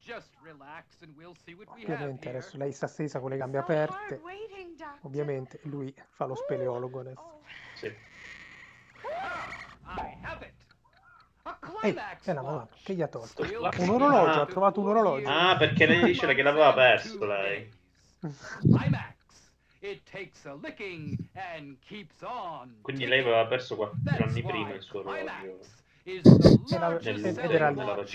Just 0.01 0.35
relax 0.43 1.01
and 1.03 1.15
we'll 1.17 1.35
see 1.45 1.55
what 1.55 1.69
we 1.75 1.83
have 1.83 1.93
Ovviamente 1.93 2.29
adesso 2.29 2.57
lei 2.57 2.73
sta 2.73 2.87
stesa 2.89 3.21
con 3.21 3.31
le 3.31 3.37
gambe 3.37 3.59
aperte. 3.59 4.21
Ovviamente 5.03 5.61
lui 5.65 5.95
fa 6.11 6.25
lo 6.27 6.35
speleologo 6.35 7.01
adesso. 7.01 7.41
Sì. 7.75 7.87
I 9.85 10.19
have 10.23 10.47
it. 10.47 10.55
A 11.45 11.59
Ehi, 11.83 11.93
climax 11.93 12.27
eh 12.29 12.33
la 12.35 12.43
madonna, 12.43 12.69
che 12.83 12.95
gli 12.95 13.03
ha 13.03 13.09
tolto? 13.09 13.43
Un 13.43 13.89
orologio, 13.91 14.39
Ah. 14.39 14.43
ha 14.43 14.47
trovato 14.47 14.81
un 14.81 14.89
orologio. 14.89 15.29
Ah, 15.29 15.57
perché 15.57 15.87
lei 15.87 16.05
dice 16.05 16.35
che 16.35 16.43
l'aveva 16.43 16.73
perso 16.73 17.25
lei. 17.25 17.71
climax. 18.61 19.15
Quindi 22.83 23.05
lei 23.07 23.19
aveva 23.19 23.45
perso 23.47 23.75
4 23.75 23.99
That's 24.05 24.21
anni 24.21 24.41
why 24.41 24.49
prima 24.49 24.75
il 24.75 24.81
suo 24.81 25.01
orologio. 25.01 25.59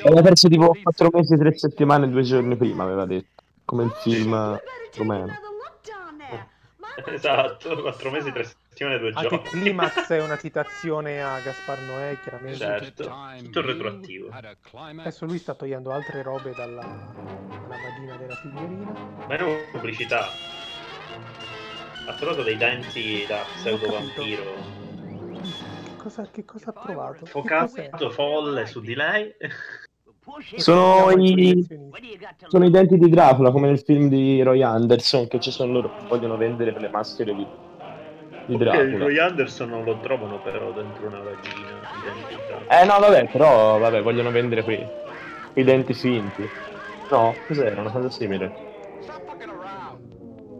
Aveva 0.08 0.22
perso 0.22 0.48
tipo 0.48 0.74
4 0.82 1.10
mesi, 1.12 1.36
3 1.36 1.58
settimane 1.58 2.06
e 2.06 2.10
2 2.10 2.22
giorni 2.22 2.56
prima, 2.56 2.84
aveva 2.84 3.06
detto. 3.06 3.44
Come 3.66 3.84
il 3.84 3.92
film 3.92 4.62
rumeno. 4.96 5.26
My 5.26 7.04
Esatto, 7.14 7.82
4 7.82 8.12
mesi, 8.12 8.32
3 8.32 8.44
settimane, 8.46 9.00
2 9.00 9.12
Anche 9.14 9.28
giorni. 9.28 9.50
Climax 9.50 10.08
è 10.08 10.24
una 10.24 10.38
citazione 10.40 11.22
a 11.22 11.42
Gaspar 11.42 11.80
Noè, 11.82 12.18
chiaramente. 12.24 12.60
Certo, 12.60 13.14
tutto 13.40 13.62
retroattivo. 13.62 14.30
Adesso 14.32 15.26
lui 15.26 15.38
sta 15.38 15.54
togliendo 15.54 15.92
altre 15.92 16.22
robe 16.22 16.54
dalla, 16.56 16.82
dalla 16.82 17.76
vagina 17.76 18.16
della 18.16 18.36
signorina. 18.36 19.26
Meno 19.28 19.48
pubblicità. 19.74 20.28
Ha 22.08 22.14
trovato 22.14 22.42
dei 22.42 22.56
denti 22.56 23.26
da 23.28 23.44
pseudo 23.54 23.92
vampiro. 23.92 24.44
Che 25.84 25.96
cosa, 25.98 26.26
che 26.32 26.46
cosa 26.46 26.74
ha 26.74 27.06
cos'è? 27.06 27.26
Focato 27.26 28.10
folle 28.10 28.66
su 28.66 28.80
di 28.80 28.96
lei. 28.96 29.36
Sono 30.56 31.12
i, 31.12 31.66
sono 32.48 32.66
i 32.66 32.70
denti 32.70 32.98
di 32.98 33.10
Dracula, 33.10 33.52
come 33.52 33.68
nel 33.68 33.80
film 33.80 34.08
di 34.08 34.42
Roy 34.42 34.62
Anderson, 34.62 35.28
che 35.28 35.42
ci 35.42 35.52
sono 35.52 35.74
loro 35.74 35.90
che 35.90 36.06
vogliono 36.08 36.38
vendere 36.38 36.72
per 36.72 36.82
le 36.82 36.90
maschere 36.90 37.36
di, 37.36 37.46
di 38.46 38.58
Dracula. 38.58 39.06
Roy 39.06 39.20
Anderson 39.20 39.70
non 39.70 39.84
lo 39.84 39.98
trovano 40.00 40.40
però 40.40 40.72
dentro 40.72 41.08
una 41.08 41.20
vagina. 41.20 41.68
i 41.94 42.02
denti 42.02 42.36
di 42.36 42.42
Dracula. 42.48 42.82
Eh 42.82 42.86
no, 42.86 43.00
vabbè, 43.00 43.28
però, 43.28 43.78
vabbè, 43.80 44.02
vogliono 44.02 44.32
vendere 44.32 44.64
qui 44.64 44.88
i 45.56 45.64
denti 45.64 45.94
finti. 45.94 46.50
No, 47.10 47.36
cos'era? 47.46 47.82
Una 47.82 47.92
cosa 47.92 48.10
simile. 48.10 48.67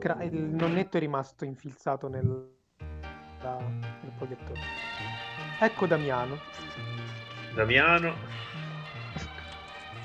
Gra- 0.08 0.24
il 0.24 0.38
nonnetto 0.38 0.96
è 0.96 1.02
rimasto 1.02 1.44
infilzato 1.44 2.08
nel, 2.08 2.24
nel 2.80 4.12
proiettore. 4.18 4.62
Ecco 5.60 5.86
Damiano. 5.86 6.40
Damiano. 7.54 8.16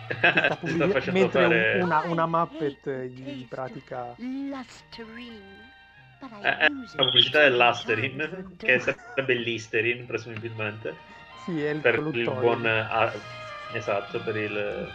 sta 0.09 0.57
pubblic- 0.59 0.93
facendo 0.93 1.21
mentre 1.21 1.43
fare... 1.43 1.81
una, 1.83 2.01
una 2.07 2.27
Muppet 2.27 2.91
gli 3.05 3.47
pratica 3.47 4.15
Lusterine. 4.17 5.71
Eh, 6.41 6.57
è 6.57 6.67
use 6.69 6.97
la 6.97 7.05
it 7.05 7.09
pubblicità 7.09 7.41
dell'Asterin, 7.41 8.17
calm 8.17 8.57
che 8.57 8.81
sarebbe 8.81 9.35
l'Isterin, 9.35 10.07
presumibilmente. 10.07 10.97
Sì, 11.45 11.63
è 11.63 11.71
il 11.71 11.81
per 11.81 11.95
il 12.13 12.25
buon... 12.25 12.67
ah, 12.67 13.13
esatto, 13.73 14.21
per 14.21 14.37
il... 14.37 14.89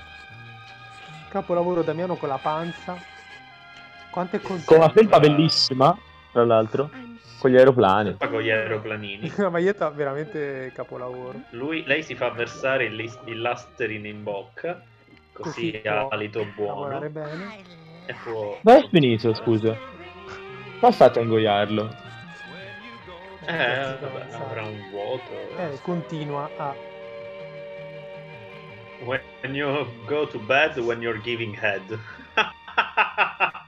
capolavoro 1.30 1.82
Damiano 1.82 2.16
con 2.18 2.28
la 2.28 2.38
panza. 2.38 3.16
Quanto 4.18 4.38
è 4.38 4.42
Con 4.42 4.56
contento. 4.56 4.76
una 4.84 4.90
felpa 4.90 5.20
bellissima, 5.20 5.96
tra 6.32 6.44
l'altro, 6.44 6.90
con 7.38 7.52
gli 7.52 7.56
aeroplani. 7.56 8.18
con 8.18 8.42
gli 8.42 8.50
aeroplanini. 8.50 9.32
Una 9.38 9.50
maglietta 9.62 9.92
veramente 9.92 10.72
capolavoro. 10.74 11.40
Lui, 11.52 11.84
lei 11.86 12.02
si 12.02 12.16
fa 12.16 12.32
versare 12.32 12.86
il, 12.86 12.96
lis- 12.96 13.20
il 13.26 13.40
Lasterin 13.40 14.08
in 14.08 14.24
bocca, 14.24 14.82
così, 15.34 15.70
Così 15.72 15.88
ha 15.88 16.08
alito 16.10 16.44
buono, 16.56 17.00
e 17.04 18.16
può... 18.24 18.58
Ma 18.64 18.78
è 18.78 18.88
finito, 18.90 19.36
scusa. 19.36 19.78
Ha 20.80 20.92
fatto 20.92 21.20
a 21.20 21.22
ingoiarlo? 21.22 21.96
Eh, 23.46 23.98
vabbè, 24.02 24.34
avrà 24.34 24.64
un 24.64 24.84
vuoto. 24.90 25.32
Eh, 25.60 25.78
continua 25.84 26.50
a 26.58 26.74
When 29.04 29.54
you 29.54 29.86
go 30.08 30.26
to 30.26 30.40
bed, 30.40 30.80
when 30.80 31.04
you're 31.04 31.22
giving 31.22 31.56
head. 31.56 32.00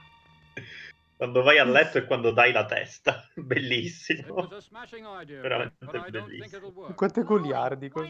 quando 1.20 1.42
vai 1.42 1.58
a 1.58 1.64
letto 1.64 1.98
e 1.98 2.06
quando 2.06 2.30
dai 2.32 2.50
la 2.50 2.64
testa. 2.64 3.28
Bellissimo. 3.36 4.48
Veramente 4.48 5.84
but 5.84 5.94
I 5.94 6.10
don't 6.10 6.28
think 6.30 6.50
bellissimo. 6.50 6.56
it'll 6.56 6.72
work. 6.72 6.94
quanto 6.94 7.20
è 7.20 7.24
goliardico. 7.24 8.02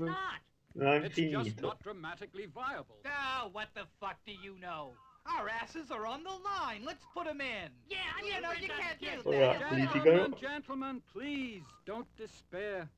No, 0.74 0.92
è 0.92 1.04
It's 1.06 1.16
just 1.16 1.32
finito. 1.42 1.66
not 1.66 1.82
dramatically 1.82 2.46
viable. 2.46 3.00
Oh, 3.04 3.48
what 3.50 3.68
the 3.74 3.84
fuck 3.98 4.16
do 4.24 4.30
you 4.30 4.56
know? 4.60 4.94
Our 5.26 5.48
asses 5.48 5.90
are 5.90 6.06
on 6.06 6.22
the 6.22 6.30
line. 6.30 6.84
Let's 6.84 7.04
put 7.12 7.24
them 7.24 7.40
in. 7.40 7.72
Yeah, 7.88 7.98
you 8.22 8.40
know, 8.40 8.52
you 8.52 8.68
can't 8.68 9.00
do 9.00 9.28
that. 9.32 9.58
Gentlemen, 9.58 10.34
gentlemen, 10.40 11.02
please 11.12 11.64
don't 11.84 12.06
despair. 12.16 12.88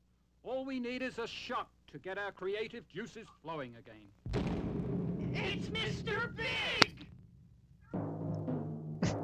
All 0.43 0.63
we 0.63 0.79
need 0.79 1.01
is 1.01 1.17
a 1.17 1.25
shot 1.25 1.69
to 1.91 1.97
get 1.97 2.19
our 2.19 2.31
creative 2.31 2.87
juices 2.87 3.25
flowing 3.41 3.75
again. 3.77 4.11
It's 5.33 5.69
Mr. 5.69 6.29
Big! 6.35 6.82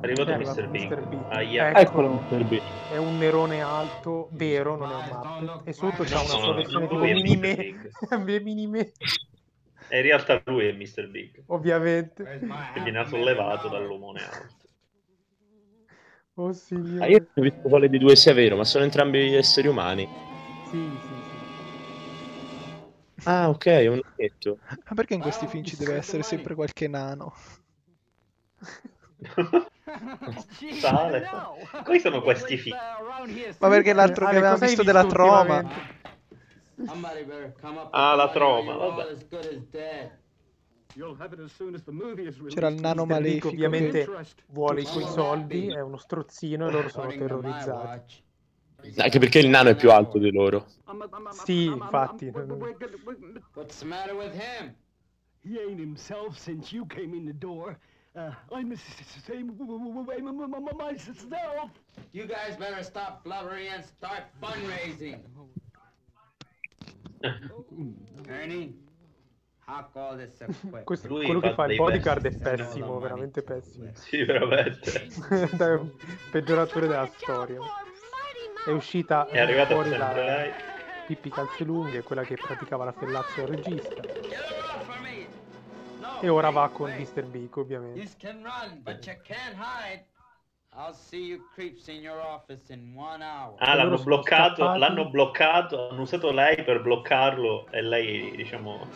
È 0.02 0.06
arrivato 0.06 0.62
Mr. 0.62 0.68
Big. 0.70 0.92
Mr. 0.92 1.08
Big. 1.08 1.20
Aia. 1.30 1.78
Eccolo. 1.78 2.22
Mr. 2.30 2.44
Big. 2.46 2.62
È 2.92 2.98
un 2.98 3.18
nerone 3.18 3.62
alto, 3.62 4.30
vero, 4.32 4.76
non 4.78 4.92
è 4.92 4.96
un 4.96 5.06
Muppet. 5.06 5.68
E 5.68 5.74
sotto 5.74 6.04
c'ha 6.04 6.20
una 6.20 6.28
sua 6.28 6.54
versione 6.54 6.88
tipo 6.88 7.02
minime. 7.02 7.92
Minime, 8.42 8.92
E 9.90 9.98
in 9.98 10.02
realtà 10.04 10.42
lui 10.46 10.68
è 10.68 10.72
Mr. 10.72 11.10
Big. 11.10 11.44
ovviamente. 11.48 12.24
Che 12.74 12.80
viene 12.82 13.06
sollevato 13.08 13.68
dall'omone 13.68 14.22
alto. 14.22 14.68
Oh 16.36 16.54
signore. 16.54 17.04
Ah, 17.06 17.10
io 17.10 17.28
ho 17.34 17.42
visto 17.42 17.68
quale 17.68 17.90
dei 17.90 18.00
due 18.00 18.16
sia 18.16 18.34
vero, 18.34 18.56
ma 18.56 18.64
sono 18.64 18.86
entrambi 18.86 19.34
esseri 19.36 19.68
umani. 19.68 20.08
Sì, 20.70 20.90
sì, 21.02 21.28
Ah, 23.24 23.50
ok, 23.50 23.66
è 23.66 23.88
un 23.88 23.98
occhetto. 23.98 24.60
Ma 24.70 24.96
perché 24.96 25.14
in 25.16 25.20
questi 25.20 25.46
film 25.48 25.66
ci 25.66 25.76
deve 25.76 25.96
essere 25.96 26.24
sempre 26.24 26.56
qualche 26.56 26.88
nano? 26.88 27.34
Sale. 30.80 31.30
Quali 31.84 32.00
sono 32.00 32.22
questi 32.22 32.58
film? 32.58 32.78
Ma 33.60 33.70
perché 33.70 33.94
l'altro 33.94 34.28
che 34.28 34.38
avevamo 34.38 34.58
visto 34.58 34.84
della 34.84 35.06
troma? 35.06 35.64
Ah, 37.92 38.16
la 38.16 38.30
troma, 38.30 38.76
vabbè. 38.76 39.18
C'era 42.48 42.68
il 42.68 42.80
nano 42.80 43.06
malefico. 43.06 43.50
ovviamente 43.50 44.08
vuole 44.48 44.82
i 44.82 44.86
suoi 44.86 45.06
soldi, 45.06 45.68
è 45.68 45.82
uno 45.82 45.98
strozzino 45.98 46.68
e 46.68 46.72
loro 46.72 46.90
sono 46.90 47.08
terrorizzati. 47.08 48.24
Anche 48.98 49.20
perché 49.20 49.40
il 49.40 49.50
nano 49.50 49.70
è 49.70 49.76
più 49.76 49.92
alto 49.92 50.18
di 50.18 50.32
loro. 50.32 50.66
Sì, 51.44 51.66
infatti. 51.66 52.32
What's 53.54 53.80
the 53.80 53.86
matter 53.86 54.16
with 54.16 54.34
him? 54.34 54.74
He 55.42 55.60
ain't 55.60 55.80
himself 55.80 56.38
since 56.38 56.74
you 56.74 56.86
came 56.88 57.16
in 57.16 57.26
the 57.26 57.38
door. 57.38 57.78
Uh, 58.20 58.34
I'm 58.52 58.68
myself. 60.78 61.70
You 62.12 62.26
guys 62.26 62.58
better 62.58 62.84
stop 62.84 63.24
blubbering 63.24 63.70
and 63.74 63.82
start 63.86 64.24
fundraising. 64.42 65.22
Ernie, 68.30 68.74
all 69.96 70.18
this 70.18 70.42
up 70.42 70.54
quick. 70.70 70.84
Questo- 70.84 71.08
Lui 71.08 71.24
quello 71.26 71.40
che 71.40 71.54
fa 71.54 71.66
il 71.68 71.78
bodyguard 71.78 72.26
è 72.26 72.38
pessimo, 72.38 73.00
veramente 73.00 73.42
pessimo. 73.42 73.90
Sì, 73.94 74.26
veramente. 74.26 75.08
È 75.30 75.80
peggioratore 76.32 76.88
della 76.88 77.10
storia. 77.16 77.60
È 78.66 78.72
uscita 78.72 79.28
È 79.28 79.40
arrivata 79.40 79.76
fuori 79.76 79.96
la. 79.96 80.68
Pippi 81.08 81.30
Calzelunghe, 81.30 82.04
quella 82.04 82.24
che 82.24 82.36
praticava 82.36 82.84
la 82.84 82.92
fellazio 82.92 83.44
al 83.44 83.50
regista. 83.50 84.04
E 86.22 86.30
ora 86.30 86.50
va 86.50 86.70
con 86.70 86.92
Mr. 86.92 87.26
Big, 87.26 87.56
ovviamente. 87.58 88.00
You 88.00 88.10
can 88.18 88.44
run, 88.44 88.82
but 88.82 89.06
you 89.06 89.16
can't 89.24 89.56
hide. 89.56 90.06
I'll 90.76 90.94
see 90.94 91.26
you 91.26 91.46
creeps 91.54 91.88
in 91.88 92.02
your 92.02 92.20
office 92.20 92.72
in 92.72 92.94
one 92.96 93.24
hour. 93.24 93.56
Ah, 93.58 93.74
l'hanno 93.76 93.98
bloccato, 93.98 94.76
l'hanno 94.76 95.10
bloccato, 95.10 95.90
hanno 95.90 96.02
usato 96.02 96.32
lei 96.32 96.64
per 96.64 96.82
bloccarlo 96.82 97.68
e 97.72 97.82
lei, 97.82 98.36
diciamo, 98.36 98.88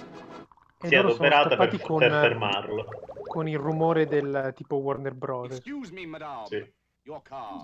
E 0.81 0.87
si 0.87 0.93
è 0.93 0.97
adoperata 0.97 1.55
per, 1.55 1.79
con, 1.81 1.99
per 1.99 2.11
fermarlo. 2.11 2.85
con 3.27 3.47
il 3.47 3.57
rumore 3.57 4.05
del 4.05 4.53
tipo 4.55 4.75
Warner 4.75 5.13
Brothers. 5.13 5.57
Excuse 5.57 5.91
me, 5.91 6.05
madame. 6.05 6.45
Sì. 6.47 6.73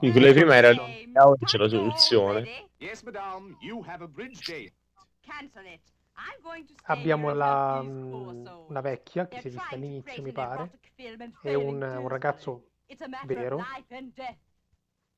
Sì, 0.02 0.12
quella 0.12 0.34
prima 0.34 0.56
era 0.56 0.74
c'è 0.74 1.58
la 1.58 1.70
soluzione. 1.70 2.72
Yes, 2.78 3.04
madame. 3.04 3.56
You 3.62 3.84
have 3.88 4.04
a 4.04 4.08
bridge 4.08 4.40
date. 4.46 4.74
Cancel 5.22 5.66
it. 5.66 5.82
I'm 6.20 6.42
going 6.44 6.66
to 6.66 6.74
Abbiamo 6.88 7.34
la, 7.34 7.80
about 7.80 7.86
this 7.86 8.12
poor 8.12 8.34
mm, 8.34 8.44
soul. 8.46 8.66
la 8.72 8.82
vecchia 8.82 9.28
che 9.28 9.40
si 9.42 9.48
è 9.48 9.52
vista 9.52 9.68
all'inizio, 9.76 10.22
mi 10.22 10.32
pare. 10.32 10.56
erotic 10.64 10.92
film 10.96 11.22
and 11.22 11.34
È 11.42 11.54
un, 11.54 11.82
un 11.82 12.08
ragazzo 12.08 12.64
It's 12.88 13.02
a 13.02 13.08
matter 13.08 13.28
vero. 13.38 13.58
of 13.60 13.66
life 13.76 13.96
and 13.96 14.14
death. 14.16 14.38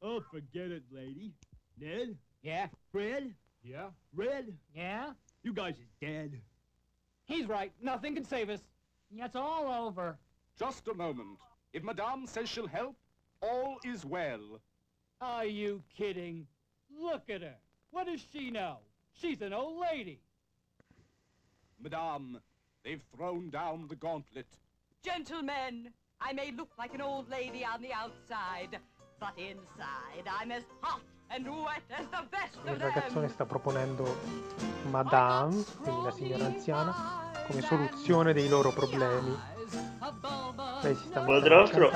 Oh, 0.02 0.22
forget 0.30 0.70
it, 0.72 0.84
lady. 0.92 1.34
Ned? 1.78 2.18
Yeah? 2.42 2.70
Fred? 2.92 3.34
Yeah? 3.64 3.90
Red? 4.14 4.56
Yeah? 4.74 5.14
You 5.44 5.54
guys 5.54 5.78
is 5.80 5.90
dead. 6.00 6.40
He's 7.26 7.48
right. 7.48 7.72
Nothing 7.82 8.14
can 8.16 8.24
save 8.26 8.50
us. 8.50 8.62
It's 9.12 9.36
all 9.36 9.68
over. 9.88 10.18
Just 10.58 10.88
a 10.88 10.94
moment. 10.94 11.38
If 11.74 11.84
madame 11.84 12.28
says 12.28 12.50
she'll 12.50 12.68
help, 12.68 12.96
all 13.42 13.78
is 13.84 14.06
well. 14.06 14.60
Are 15.20 15.46
you 15.46 15.82
kidding? 15.96 16.48
Look 16.90 17.30
at 17.30 17.42
her. 17.42 17.56
What 17.92 18.08
does 18.08 18.22
she 18.32 18.52
know? 18.52 18.80
She's 19.14 19.42
an 19.42 19.54
old 19.54 19.80
lady. 19.80 20.20
Madame, 21.82 22.40
they've 22.84 23.02
thrown 23.16 23.50
down 23.50 23.88
the 23.88 23.96
gauntlet. 23.96 24.48
Gentlemen, 25.04 25.92
I 26.20 26.34
may 26.34 26.52
look 26.52 26.70
like 26.78 26.94
an 26.94 27.02
old 27.02 27.28
lady 27.30 27.66
on 27.66 27.82
the 27.82 27.92
outside, 27.92 28.80
but 29.20 29.34
inside 29.38 30.28
I'm 30.28 30.52
as 30.52 30.64
hot 30.82 31.02
and 31.30 31.48
wet 31.48 31.82
as 31.90 32.06
the 32.08 32.24
best 32.30 32.58
Il 32.66 32.74
of 32.74 32.80
ragazzone 32.82 33.22
them. 33.22 33.30
sta 33.30 33.46
proponendo 33.46 34.06
Madame, 34.92 35.64
quindi 35.82 36.04
la 36.04 36.12
signora 36.12 36.46
anziana, 36.46 37.32
come 37.48 37.62
soluzione 37.62 38.34
dei 38.34 38.48
loro 38.48 38.72
problemi. 38.72 39.36
Lei 40.84 40.96
si 40.96 41.06
sta 41.08 41.24
Tra 41.24 41.56
l'altro, 41.56 41.92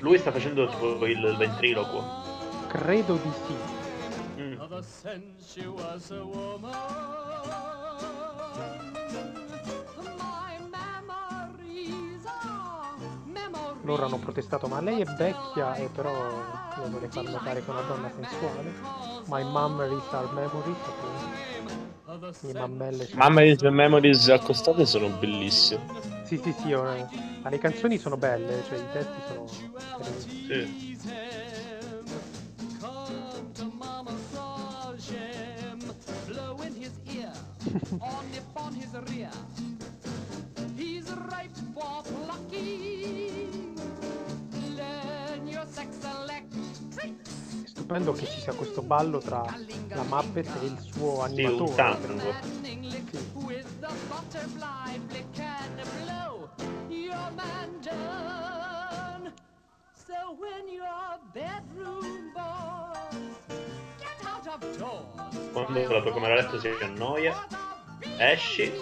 lui 0.00 0.18
sta 0.18 0.30
facendo 0.30 0.66
tipo 0.68 1.06
il, 1.06 1.22
il 1.22 1.36
ventriloquo. 1.36 2.66
Credo 2.68 3.16
di 3.16 3.32
sì. 3.46 3.56
Mm. 4.40 4.60
Loro 13.84 14.04
hanno 14.04 14.18
protestato, 14.18 14.68
ma 14.68 14.80
lei 14.80 15.00
è 15.00 15.04
vecchia 15.04 15.74
e 15.74 15.88
però 15.88 16.12
lo 16.12 16.88
vuole 16.88 17.08
far 17.08 17.24
notare 17.24 17.64
che 17.64 17.66
è 17.66 17.70
una 17.70 17.80
donna 17.82 18.08
sensuale. 18.14 18.72
My 19.26 19.42
memories 19.42 20.04
are 20.12 20.28
memories, 20.32 20.76
appunto. 20.86 21.50
Le 22.40 22.52
mammelle 22.52 23.08
mia, 23.12 23.28
le 23.56 23.70
memories 23.70 24.28
accostate 24.28 24.86
sono 24.86 25.08
bellissime. 25.08 25.80
Sì, 26.24 26.38
sì, 26.42 26.52
sì, 26.52 26.70
eh, 26.70 27.06
ma 27.42 27.50
le 27.50 27.58
canzoni 27.58 27.98
sono 27.98 28.16
belle, 28.16 28.62
cioè 28.68 28.78
i 28.78 28.86
testi 28.92 29.20
sono... 29.26 29.46
Sì. 30.46 30.90
His 38.32 38.42
on 38.56 38.74
his 38.74 38.92
rear. 39.10 39.30
He's 40.76 41.08
ripe 41.10 41.56
for 41.74 42.02
plucky. 42.02 43.01
Stupendo 47.92 48.12
che 48.12 48.26
ci 48.26 48.40
sia 48.40 48.54
questo 48.54 48.80
ballo 48.80 49.18
tra 49.18 49.42
la 49.88 50.02
Muppet 50.02 50.48
e 50.62 50.66
il 50.66 50.78
suo 50.80 51.26
Sì, 51.26 51.44
un 51.44 51.46
animatore. 51.46 51.74
doors, 51.74 51.98
Quando 65.52 65.92
la 65.92 66.00
tua 66.00 66.12
camera 66.12 66.34
letto 66.34 66.58
si 66.58 66.68
annoia, 66.80 67.46
esci, 68.16 68.72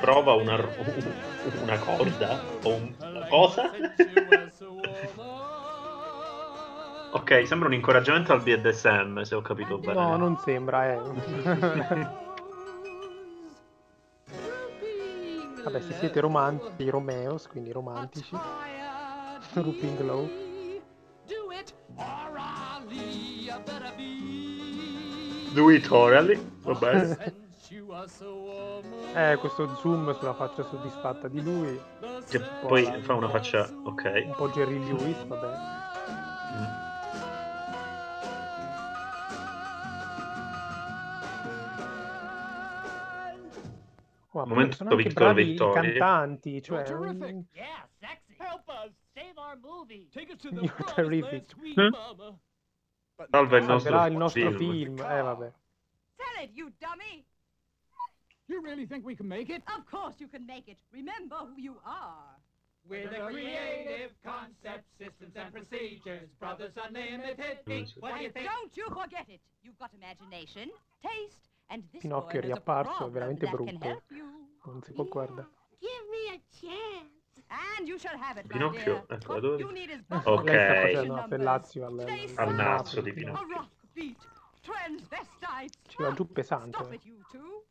prova 0.00 0.32
una, 0.32 0.56
una 1.62 1.78
corda 1.78 2.42
o 2.62 2.74
un... 2.74 2.96
cosa? 3.28 3.70
ok, 7.12 7.46
sembra 7.46 7.68
un 7.68 7.74
incoraggiamento 7.74 8.32
al 8.32 8.42
BDSM, 8.42 9.22
se 9.22 9.34
ho 9.34 9.42
capito 9.42 9.78
bene. 9.78 9.94
No, 9.94 10.16
non 10.16 10.36
sembra, 10.38 10.92
eh. 10.92 11.00
Vabbè, 15.64 15.80
se 15.80 15.92
siete 15.94 16.20
romantici, 16.20 16.88
Romeos, 16.88 17.46
quindi 17.46 17.72
romantici. 17.72 18.36
Ruping 19.54 19.98
Glow. 19.98 20.46
do 25.58 25.70
it 25.70 25.90
orally, 25.90 26.38
va 26.62 26.74
bene. 26.74 27.16
Sensuous 27.58 28.20
woman. 28.22 29.16
Eh, 29.16 29.36
questo 29.36 29.74
zoom 29.76 30.16
sulla 30.16 30.34
faccia 30.34 30.62
soddisfatta 30.62 31.26
di 31.26 31.42
lui. 31.42 31.80
Che 32.28 32.40
poi 32.66 32.84
fa 33.02 33.14
una 33.14 33.28
faccia... 33.28 33.68
ok. 33.84 34.22
Un 34.26 34.34
po' 34.36 34.48
Jerry 34.50 34.78
Lewis, 34.78 35.24
vabbè. 35.26 35.87
Oh, 44.32 44.44
Momento 44.46 44.76
sono 44.76 44.90
anche 44.90 45.08
bravi 45.10 45.42
i 45.42 45.44
Vittorio. 45.46 45.72
cantanti, 45.82 46.62
cioè 46.62 46.82
terrific. 46.84 47.44
Yeah, 47.54 47.88
sexy. 47.98 48.34
Help 48.38 48.68
us. 48.68 48.92
Save 49.14 49.32
our 49.36 49.56
movie. 49.56 50.08
Take 50.12 50.30
us 50.32 50.38
to 50.42 50.50
the 50.50 50.60
You're 50.60 50.72
promised 50.74 50.94
terrific. 50.94 51.54
Mm. 51.56 51.88
mama. 51.90 52.38
Salva 53.30 53.56
il 53.56 53.64
nostro 53.64 53.90
salverà 53.90 54.06
il 54.06 54.16
nostro 54.16 54.50
film. 54.52 54.96
film. 54.96 54.98
Eh 55.00 55.22
vabbè. 55.22 55.52
Tell 56.16 56.44
it, 56.44 56.50
you 56.54 56.70
dummy! 56.78 57.24
You 58.46 58.60
really 58.62 58.86
think 58.86 59.04
we 59.04 59.14
can 59.16 59.26
make 59.26 59.50
it? 59.50 59.62
Of 59.76 59.84
course 59.90 60.16
you 60.20 60.28
can 60.28 60.44
make 60.46 60.68
it. 60.70 60.78
Remember 60.92 61.36
who 61.36 61.60
you 61.60 61.78
are. 61.84 62.36
With 62.88 63.12
a 63.12 63.26
creative 63.26 64.14
concept, 64.22 64.84
systems 64.96 65.34
and 65.36 65.52
procedures, 65.52 66.30
Brothers 66.38 66.72
Unlimited. 66.76 67.58
What 68.00 68.16
do 68.16 68.22
you 68.22 68.30
think? 68.30 68.46
Don't 68.46 68.74
you 68.76 68.86
forget 68.88 69.26
it. 69.28 69.40
You've 69.62 69.78
got 69.78 69.90
imagination, 69.92 70.70
taste, 71.02 71.50
Pinocchio 71.98 72.38
è 72.38 72.42
riapparso, 72.42 73.06
è 73.06 73.10
veramente 73.10 73.46
brutto. 73.48 74.02
Non 74.64 74.82
si 74.82 74.92
può 74.92 75.04
guardare. 75.04 75.48
Give 75.78 76.04
me 76.10 76.34
a 76.34 76.40
chance. 76.50 77.16
And 77.48 77.86
you 77.88 77.98
shall 77.98 78.18
have 78.20 78.38
it, 78.40 78.46
my 78.46 78.52
Pinocchio, 78.52 79.04
dear. 79.06 79.08
ecco, 79.08 79.32
What 79.32 79.40
dove- 79.42 79.62
you 79.62 79.70
need 79.70 79.90
is 79.90 80.02
Ok. 80.08 80.44
Lei 80.44 80.58
sta 80.58 80.74
facendo 80.82 81.12
una 81.14 81.26
fellazio 81.28 81.86
al, 81.86 81.98
al, 82.36 82.54
naso 82.54 83.00
di 83.00 83.12
Pinocchio. 83.12 83.70
Ci 83.94 84.16
va 85.98 86.12
giù 86.12 86.24
Stop 86.24 86.32
pesante. 86.32 86.94
it, 86.94 87.04
you 87.04 87.22
two. 87.30 87.64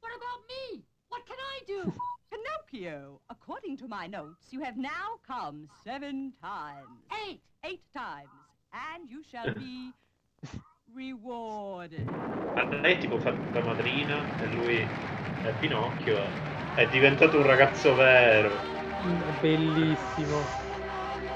What 0.00 0.12
about 0.12 0.44
me? 0.48 0.84
What 1.08 1.22
can 1.24 1.38
I 1.38 1.64
do? 1.64 1.92
Pinocchio, 2.28 3.20
according 3.26 3.76
to 3.78 3.86
my 3.88 4.06
notes, 4.06 4.52
you 4.52 4.60
have 4.62 4.76
now 4.76 5.18
come 5.26 5.66
seven 5.82 6.34
times. 6.40 6.88
Eight. 7.26 7.40
Eight 7.62 7.82
times. 7.92 8.28
And 8.72 9.08
you 9.08 9.22
shall 9.22 9.54
be 9.54 9.94
Ma 12.54 12.66
lei 12.70 12.94
è 12.94 12.98
tipo 12.98 13.20
fatta 13.20 13.60
madrina 13.60 14.34
e 14.36 14.46
lui 14.48 14.78
è 15.40 15.54
Pinocchio. 15.54 16.32
È 16.74 16.88
diventato 16.88 17.36
un 17.38 17.44
ragazzo 17.46 17.94
vero. 17.94 18.60
Bellissimo. 19.40 20.50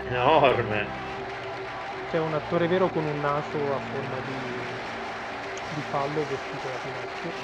Enorme. 0.09 0.81
C'è 2.05 2.19
un 2.19 2.35
attore 2.35 2.67
vero 2.67 2.91
con 2.91 3.07
un 3.07 3.21
naso 3.21 3.75
a 3.75 3.81
forma 3.81 4.21
di, 4.21 4.79
di 5.67 5.83
fallo 5.83 6.27
vestito 6.27 6.69
da 6.69 6.79
Pinocchio. 6.79 7.35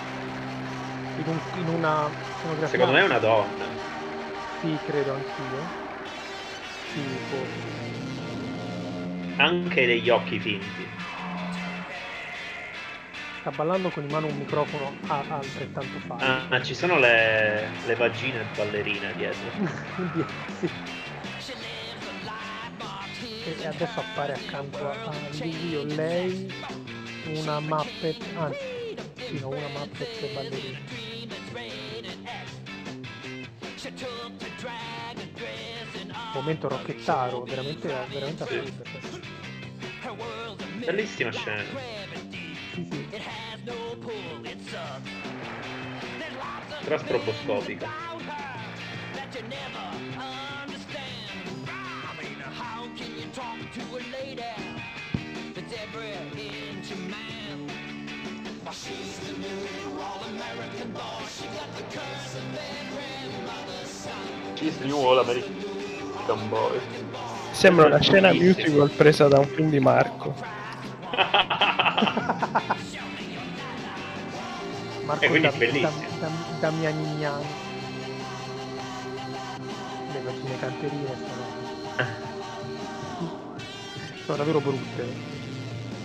In, 1.15 1.29
un- 1.29 1.43
in 1.53 1.69
una 1.69 2.15
scenografia. 2.29 2.79
Secondo 2.79 2.93
me 2.95 3.01
è 3.01 3.05
una 3.05 3.19
donna. 3.19 3.67
Sì, 4.49 4.81
credo 4.83 5.13
anch'io. 5.13 5.71
Sì, 6.93 7.19
forse. 7.21 7.75
Anche 9.39 9.87
degli 9.87 10.09
occhi 10.11 10.41
finti. 10.41 10.96
Sta 13.47 13.55
ballando 13.55 13.91
con 13.91 14.03
in 14.03 14.11
mano 14.11 14.27
un 14.27 14.37
microfono 14.39 14.93
a- 15.07 15.23
altrettanto 15.29 16.01
fallo. 16.05 16.21
Ah, 16.21 16.47
ma 16.51 16.61
ci 16.65 16.75
sono 16.75 16.99
le, 16.99 17.69
le 17.87 17.95
vagine 17.95 18.45
ballerine 18.57 19.15
dietro. 19.15 19.49
sì. 20.59 20.69
E 23.47 23.57
e 23.61 23.67
adesso 23.69 24.01
appare 24.01 24.33
accanto 24.33 24.91
a 24.91 25.05
a 25.05 25.13
lui 25.39 25.77
o 25.77 25.85
lei 25.85 26.53
una 27.27 27.61
Muppet, 27.61 28.17
anzi, 28.35 28.59
sì, 29.15 29.39
no, 29.39 29.49
una 29.51 29.69
Muppet 29.69 30.33
ballerina. 30.35 30.79
Momento 36.35 36.69
rocchettaro, 36.69 37.45
veramente, 37.45 37.95
veramente 38.11 38.43
assurdo. 38.43 38.83
Bellissima 40.85 41.31
scena. 41.31 42.26
Sì, 42.77 42.87
sì. 42.91 43.09
Però 46.85 46.99
stroboscopica. 46.99 47.89
She's 64.55 64.77
the 64.79 64.85
new 64.85 64.97
all 64.99 65.19
American 65.21 66.49
boy. 66.51 66.79
Sembra 67.53 67.87
una 67.87 68.01
scena 68.01 68.35
musical 68.35 68.91
presa 68.91 69.29
da 69.29 69.39
un 69.39 69.47
film 69.47 69.71
di 69.71 69.81
Marco. 69.81 70.35
Marco 75.05 75.25
E 75.25 75.29
quindi 75.29 75.49
Dam- 75.49 75.59
bellissimo. 75.59 75.91
Dam- 75.91 76.19
Dam- 76.21 76.59
Damianignani. 76.61 77.47
Le 80.13 80.21
vagine 80.23 80.59
canterine 80.59 81.17
sono... 81.17 81.45
sono 84.25 84.37
davvero 84.37 84.61
brutte. 84.61 85.05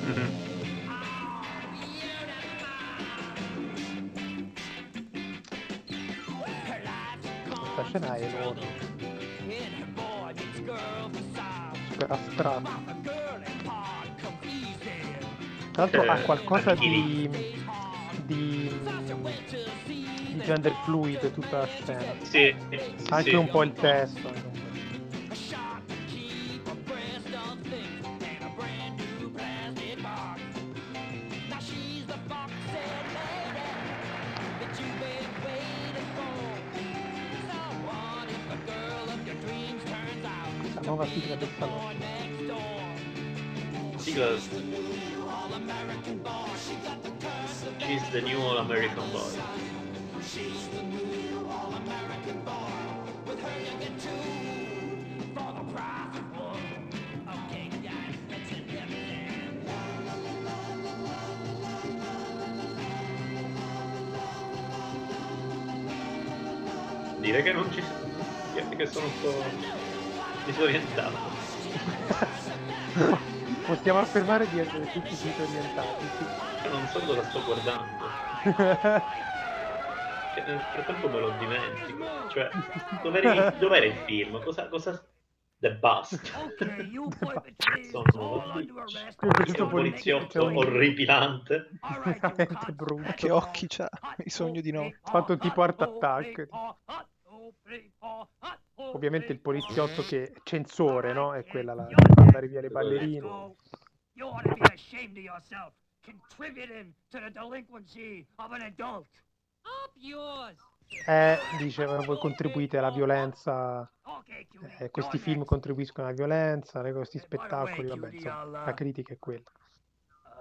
Mhm. 0.05 0.49
Questa 7.73 7.83
scena 7.85 8.15
è 8.15 8.23
enorme. 8.23 8.89
Super 11.91 12.11
astratta. 12.11 13.00
Tra 15.87 16.03
l'altro 16.03 16.11
ha 16.11 16.25
qualcosa 16.25 16.71
anch'io. 16.71 16.89
di, 16.89 17.29
di, 18.25 18.71
di 20.27 20.41
gender 20.43 20.73
fluid 20.83 21.31
tutta 21.31 21.57
la 21.59 21.65
scena. 21.67 22.13
Sì, 22.21 22.53
sì, 22.69 22.79
Anche 23.09 23.29
sì. 23.31 23.35
un 23.35 23.47
po' 23.49 23.63
il 23.63 23.73
testo. 23.73 24.40
New 50.83 51.47
all 51.49 51.73
American 51.73 52.43
boy. 52.43 52.71
Dire 67.21 67.43
che 67.43 67.53
non 67.53 67.71
ci 67.71 67.81
che- 68.53 68.75
che 68.75 68.85
sono 68.87 69.05
un 69.05 69.21
po' 69.21 69.43
disorientato. 70.45 71.30
Possiamo 73.81 73.99
affermare 73.99 74.47
di 74.47 74.59
essere 74.59 74.91
tutti 74.91 75.15
disorientati. 75.15 76.05
sì. 76.17 76.69
Non 76.69 76.85
so 76.85 76.99
cosa 76.99 77.23
sto 77.23 77.43
guardando. 77.43 78.05
Che 80.33 80.43
nel 80.47 80.61
frattempo 80.71 81.09
me 81.09 81.19
lo 81.19 81.31
dimentico. 81.39 82.05
Cioè, 82.29 82.49
dov'era, 83.01 83.49
dov'era 83.49 83.85
il 83.85 83.97
film? 84.05 84.41
Cosa, 84.43 84.69
cosa... 84.69 85.03
The 85.57 85.71
Bust. 85.73 86.21
Sono 87.91 88.53
Questo 89.17 89.63
un 89.63 89.69
poliziotto 89.69 89.69
poliziotto- 89.69 90.45
orripilante. 90.45 91.69
Veramente 92.03 92.71
brutto. 92.73 93.11
Che 93.15 93.29
occhi 93.31 93.65
c'ha? 93.67 93.89
Il 94.17 94.31
sogno 94.31 94.61
di 94.61 94.71
notte. 94.71 94.99
Fatto 95.03 95.37
tipo 95.37 95.63
Art 95.63 95.81
Attack. 95.81 96.47
Ovviamente 98.93 99.31
il 99.31 99.39
poliziotto 99.39 100.01
che 100.03 100.33
censore, 100.43 101.13
no? 101.13 101.33
È 101.33 101.45
quella 101.45 101.73
la 101.73 101.87
mandare 102.15 102.47
via 102.47 102.61
le 102.61 102.69
ballerine. 102.69 103.25
You 104.13 104.27
ought 104.29 104.43
to 104.43 104.53
be 104.55 104.73
ashamed 104.73 105.17
of 105.17 105.23
yourself, 105.23 105.73
contributing 106.03 106.93
to 107.09 107.19
the 107.19 107.31
delinquency 107.31 108.27
of 108.35 108.51
an 108.51 108.61
adult. 108.61 109.07
Up 109.63 109.93
yours. 109.95 110.57
Eh, 111.07 111.37
dice, 111.57 111.85
"Ma 111.85 111.97
voi 112.03 112.17
contribuite 112.17 112.77
alla 112.77 112.91
violenza, 112.91 113.89
eh, 114.79 114.89
questi 114.89 115.17
film 115.17 115.45
contribuiscono 115.45 116.07
alla 116.07 116.15
violenza, 116.15 116.81
le- 116.81 116.91
questi 116.91 117.17
spettacoli, 117.17 117.87
vabbè, 117.87 118.09
insomma, 118.11 118.43
uh, 118.43 118.51
la 118.65 118.73
critica 118.73 119.13
è 119.13 119.17
quella. 119.19 119.49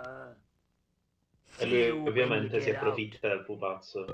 Uh, 0.03 0.49
E 1.63 1.67
lui 1.67 2.09
ovviamente 2.09 2.61
si 2.61 2.71
approfitta 2.71 3.29
del 3.29 3.45
pupazzo. 3.45 4.05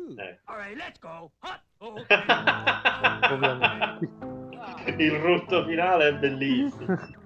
Il 4.98 5.12
rutto 5.18 5.64
finale 5.64 6.08
è 6.08 6.14
bellissimo. 6.14 6.86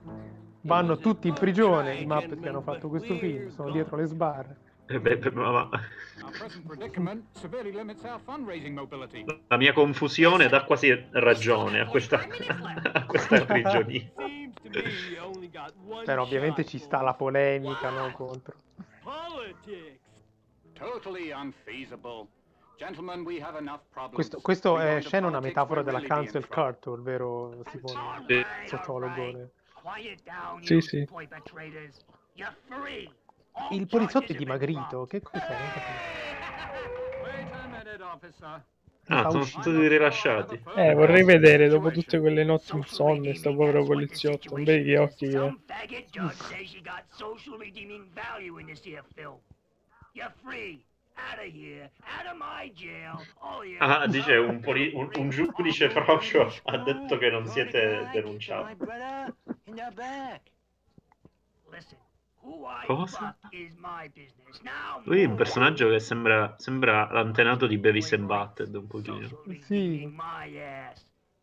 Vanno 0.62 0.96
tutti 0.96 1.28
in 1.28 1.34
prigione, 1.34 1.96
i 1.96 2.06
Muppet 2.06 2.40
che 2.40 2.48
hanno 2.48 2.62
fatto 2.62 2.88
questo 2.88 3.18
film, 3.18 3.50
sono 3.50 3.70
dietro 3.70 3.96
le 3.96 4.06
sbarre. 4.06 4.56
Eh 4.86 5.00
beh, 5.00 5.18
beh, 5.18 5.30
ma- 5.30 5.50
ma- 5.50 5.68
la 9.48 9.56
mia 9.56 9.72
confusione 9.72 10.48
dà 10.48 10.64
quasi 10.64 11.06
ragione 11.12 11.80
a 11.80 11.86
questa, 11.86 12.20
a 12.92 13.06
questa 13.06 13.44
prigionia. 13.44 14.10
Però 16.04 16.22
ovviamente 16.22 16.64
ci 16.64 16.78
sta 16.78 17.02
la 17.02 17.14
polemica, 17.14 17.90
no, 17.90 18.12
contro. 18.12 18.54
Politics. 19.02 20.00
Totally 20.74 21.30
unfeasible. 21.30 22.26
Gentlemen, 22.76 23.24
we 23.24 23.40
have 23.40 23.56
enough 23.56 23.82
problems. 23.90 24.14
Questo, 24.14 24.40
questo 24.40 24.78
è 24.78 25.00
scena 25.00 25.28
una 25.28 25.40
metafora 25.40 25.82
della 25.82 26.00
cancel 26.00 26.48
culture, 26.48 27.00
vero 27.02 27.62
Simone? 27.66 28.24
Sì. 28.26 28.44
Sociologo. 28.66 29.50
Sì, 30.60 30.80
sì. 30.80 31.06
Il 33.70 33.86
poliziotto 33.86 34.32
è 34.32 34.34
dimagrito, 34.34 35.06
che 35.06 35.20
cos'è? 35.20 35.48
Non 35.48 35.70
capisco. 35.72 36.22
Wait 37.22 37.52
a 37.52 37.66
minute, 37.66 38.02
officer. 38.02 38.64
Ah, 39.08 39.30
sono 39.30 39.44
stati 39.44 39.86
rilasciati. 39.86 40.62
Eh, 40.76 40.94
vorrei 40.94 41.24
vedere 41.24 41.68
dopo 41.68 41.90
tutte 41.90 42.18
quelle 42.18 42.42
notti 42.42 42.74
insonne 42.74 43.34
sto 43.34 43.54
povero 43.54 43.84
poliziotto. 43.84 44.54
Non 44.54 44.64
vedi 44.64 44.84
che 44.90 44.98
occhi 44.98 45.28
che 45.28 45.36
ha. 45.36 45.54
You're 50.12 50.32
free. 50.42 50.84
You. 51.52 51.88
Ah, 53.78 54.06
dice 54.06 54.36
un, 54.36 54.60
poli- 54.60 54.92
un, 54.94 55.10
un 55.16 55.30
giudice 55.30 55.90
frocio 55.90 56.52
ha 56.64 56.78
detto 56.78 57.18
che 57.18 57.30
non 57.30 57.46
siete 57.46 58.08
denunciati. 58.12 58.76
Cosa? 62.86 63.36
Lui 65.04 65.22
è 65.22 65.24
un 65.26 65.34
personaggio 65.34 65.88
che 65.88 66.00
sembra, 66.00 66.54
sembra 66.58 67.10
l'antenato 67.10 67.66
di 67.66 67.78
Beavis 67.78 68.12
and 68.12 68.26
Butthead 68.26 68.74
un 68.74 68.86
pochino. 68.86 69.42
Sì. 69.60 70.14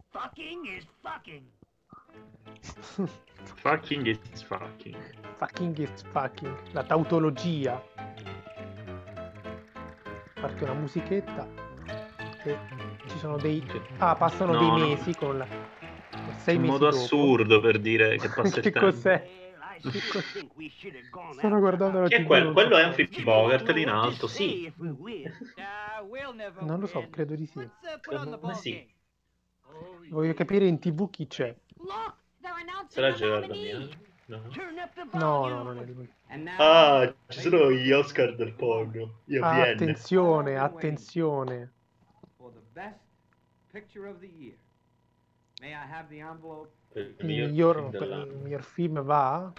Fucking 0.10 0.66
is 0.66 0.88
fucking. 1.00 1.46
Fucking 3.56 4.06
is 4.08 4.44
fucking. 4.44 4.98
Fucking 5.38 5.78
is 5.78 6.04
fucking. 6.12 6.56
La 6.74 6.84
tautologia. 6.84 7.82
Parte 10.42 10.64
una 10.64 10.74
musichetta 10.74 11.48
e 12.44 12.58
ci 13.08 13.18
sono 13.20 13.38
dei... 13.38 13.64
Ah, 14.00 14.16
passano 14.16 14.54
No, 14.54 14.60
dei 14.60 14.68
no. 14.70 14.78
mesi 14.88 15.14
con 15.16 15.38
la... 15.38 15.46
sei 16.38 16.56
Un 16.56 16.62
mesi 16.62 16.74
modo 16.74 16.90
dopo. 16.90 16.98
assurdo 17.04 17.60
per 17.62 17.80
dire 17.80 18.18
che 18.18 18.28
passa 18.34 18.58
il 18.58 18.64
che 18.64 18.72
tempo. 18.72 18.80
cos'è? 18.80 19.40
Stanno 21.34 21.60
guardando 21.60 22.02
la 22.02 22.08
Che 22.08 22.18
TV, 22.18 22.26
quello? 22.26 22.44
non 22.46 22.54
Quello 22.54 22.78
è 22.78 22.86
un 22.86 22.94
film 22.94 23.24
Bogart 23.24 23.70
lì 23.70 23.82
in 23.84 23.90
alto, 23.90 24.28
sì. 24.28 24.72
Non 26.60 26.80
lo 26.80 26.88
so, 26.88 27.08
credo 27.10 27.36
di 27.36 27.46
sì. 27.46 27.68
Ma 28.42 28.54
sì. 28.54 28.88
Voglio 30.10 30.34
capire 30.34 30.66
in 30.66 30.80
TV 30.80 31.10
chi 31.10 31.28
c'è. 31.28 31.56
Sarà 32.88 33.14
Gerard 33.14 33.48
Damiano? 33.48 33.90
No. 34.32 34.40
No, 35.14 35.48
no, 35.50 35.64
non 35.64 35.80
è 35.80 35.86
lui. 35.86 36.10
Ah, 36.58 37.14
ci 37.28 37.42
sono 37.42 37.70
gli 37.70 37.92
Oscar 37.92 38.34
del 38.36 38.54
porno. 38.54 39.20
Io 39.26 39.44
Ah, 39.44 39.64
attenzione, 39.64 40.58
attenzione. 40.58 41.74
For 42.38 42.50
the 42.54 42.62
best 42.72 43.00
picture 43.74 44.08
of 44.08 44.20
the 44.20 44.30
year. 44.38 44.56
May 45.60 45.74
I 45.74 45.86
have 45.86 46.08
the 46.08 46.22
envelope? 46.22 46.70
Il 46.94 47.16
miglior 47.20 47.90
il 47.94 48.40
miglior 48.42 48.64
film 48.64 49.02
va. 49.02 49.52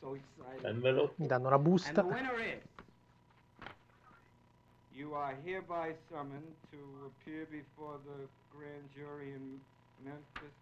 So 0.00 0.14
excited. 0.14 0.64
Envelope. 0.64 1.14
Mi 1.16 1.26
danno 1.26 1.50
la 1.50 1.58
busta. 1.58 2.02
You 4.92 5.14
are 5.14 5.36
hereby 5.44 5.94
summoned 6.08 6.54
to 6.70 6.78
appear 7.06 7.46
before 7.50 7.98
the 8.04 8.28
grand 8.50 8.88
jury 8.94 9.32
in 9.32 9.60
Memphis. 10.02 10.56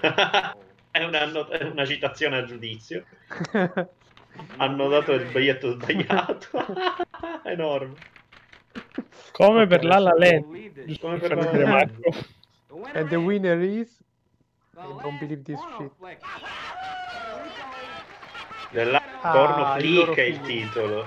è, 0.90 1.02
una, 1.04 1.48
è 1.48 1.64
una 1.64 1.86
citazione 1.86 2.38
a 2.38 2.44
giudizio. 2.44 3.04
Hanno 4.56 4.88
dato 4.88 5.12
il 5.12 5.26
biglietto 5.30 5.72
sbagliato. 5.72 6.48
Enorme. 7.44 7.94
Come 9.32 9.66
per 9.66 9.84
la 9.84 9.98
La 9.98 10.14
Land. 10.16 10.98
Come 11.00 11.18
per 11.18 11.36
La 11.36 11.44
La 11.44 11.52
Land. 11.52 11.68
Marco. 11.68 12.14
And 12.94 13.08
the 13.08 13.16
winner 13.16 13.60
is. 13.60 13.98
I 14.76 15.02
don't 15.02 15.18
believe 15.18 15.42
this 15.44 15.60
shit. 15.76 15.92
Della 18.70 19.02
Ah, 19.22 19.32
porno 19.32 19.66
flick 19.78 20.14
è 20.16 20.22
il 20.22 20.40
titolo. 20.40 21.06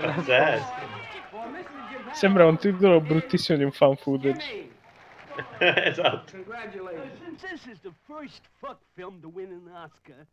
Pazzesco. 0.00 0.82
Sembra 2.12 2.46
un 2.46 2.58
titolo 2.58 3.00
bruttissimo 3.00 3.58
di 3.58 3.64
un 3.64 3.72
fan 3.72 3.96
footage. 3.96 4.73
esatto. 5.58 6.32
Congratulations. 6.32 7.18
Since 7.18 7.48
this 7.48 7.66
is 7.66 7.80
the 7.80 7.92
first 8.06 8.42
fuck 8.60 8.78
film 8.94 9.20
to 9.20 9.28
win 9.28 9.50
an 9.52 9.68
Oscar, 9.74 10.26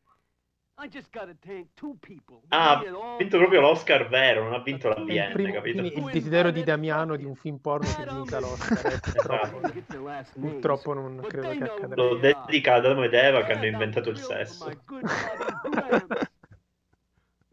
I 0.78 0.88
just 0.88 1.11
gotta 1.11 1.36
thank 1.45 1.68
two 1.76 1.95
people. 2.02 2.41
Ah, 2.49 2.80
ha 2.80 3.18
vinto 3.18 3.38
proprio 3.38 3.61
l'Oscar 3.61 4.07
vero, 4.07 4.44
non 4.44 4.53
ha 4.53 4.64
vinto 4.64 4.88
la 4.88 4.95
primo- 4.95 5.53
capito? 5.53 5.82
il 5.82 6.10
desiderio 6.11 6.52
di 6.52 6.64
Damiano 6.64 7.15
di 7.15 7.26
un 7.26 7.36
film 7.36 7.57
porno 7.57 7.88
che 7.94 8.06
vinca 8.06 8.40
l'Oscar. 8.40 8.94
eh, 8.94 8.99
purtroppo. 8.99 9.60
names. 9.60 10.32
Purtroppo 10.32 10.94
non 10.94 11.18
credo 11.28 11.49
che 11.49 11.64
accadrà. 11.64 11.95
Lo 12.03 12.15
dedica 12.15 12.76
ad 12.76 12.86
Adamo 12.86 13.03
ed 13.03 13.14
Eva 13.14 13.44
che 13.44 13.52
hanno 13.53 13.65
inventato 13.65 14.10
il 14.10 14.18
sesso. 14.18 14.65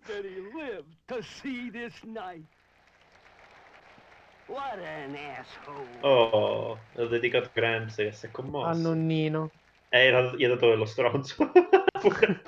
That 0.07 0.25
he 0.25 0.41
lived 0.55 0.97
to 1.09 1.21
see 1.21 1.71
this 1.71 2.03
night. 2.03 2.47
What 4.49 4.79
an 4.79 5.15
asshole. 5.15 6.01
Oh, 6.03 6.87
l'ho 6.95 7.07
dedicato 7.09 7.47
a 7.49 7.51
Gramps 7.53 7.97
che 7.97 8.13
si 8.13 8.27
è 8.27 8.31
commosso. 8.31 8.67
Al 8.69 8.79
nonnino. 8.79 9.53
Eh, 9.91 10.07
era- 10.07 10.35
gli 10.35 10.45
ha 10.45 10.49
dato 10.49 10.69
dello 10.69 10.85
stronzo. 10.87 11.51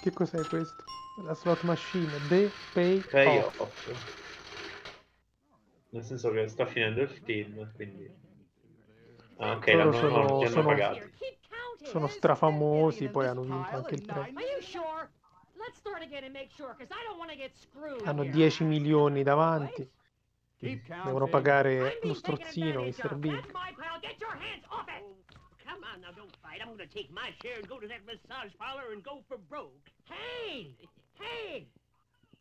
Che 0.00 0.12
cos'è 0.12 0.46
questo? 0.46 0.84
La 1.22 1.34
slot 1.34 1.62
machine. 1.62 2.26
The 2.26 2.52
pay, 2.72 3.04
Pay 3.10 3.38
off. 3.38 3.54
off. 3.58 3.86
Nel 5.90 6.04
senso 6.04 6.30
che 6.30 6.48
sta 6.48 6.66
finendo 6.66 7.02
il 7.02 7.08
film, 7.10 7.70
quindi... 7.74 8.10
Ah, 9.38 9.56
ok, 9.56 9.66
Loro 9.68 9.76
l'hanno, 9.76 9.92
sono- 9.92 10.22
no, 10.22 10.38
li 10.38 10.44
hanno 10.44 10.48
sono- 10.54 10.68
pagati. 10.68 11.12
Sono 11.82 12.06
strafamosi, 12.08 13.08
poi 13.08 13.26
hanno 13.26 13.42
vinto 13.42 13.76
anche 13.76 13.94
il 13.94 14.02
premio. 14.02 14.46
Are 15.60 15.66
you 15.66 15.66
sure? 15.66 15.66
Let's 15.66 15.78
start 15.78 16.02
again 16.02 16.24
and 16.24 16.32
make 16.32 16.50
sure, 16.56 16.74
because 16.76 16.90
I 16.90 17.04
don't 17.04 17.18
want 17.18 17.30
to 17.30 17.36
get 17.36 17.56
screwed. 17.56 18.02
Hanno 18.04 18.22
here. 18.22 18.50
10 18.50 18.68
milioni 18.68 19.22
davanti. 19.22 19.88
Devono 20.60 21.26
pagare 21.26 21.98
lo 22.02 22.14
strozzino, 22.14 22.82
Mr. 22.82 23.16
Big. 23.18 23.50
My 23.52 23.72
pal, 23.76 23.98
get 24.00 24.20
your 24.20 24.36
hands 24.36 24.64
off 24.68 24.88
it! 24.88 25.02
Come 25.64 25.82
on 25.84 26.00
now, 26.02 26.12
don't 26.14 26.36
fight. 26.42 26.60
I'm 26.60 26.68
gonna 26.68 26.86
take 26.86 27.10
my 27.10 27.32
share 27.40 27.56
and 27.58 27.66
go 27.66 27.78
to 27.78 27.88
that 27.88 28.04
massage 28.04 28.52
parlor 28.58 28.92
and 28.92 29.02
go 29.02 29.22
for 29.26 29.38
broke. 29.38 29.90
Hey, 30.04 30.76
hey, 31.14 31.66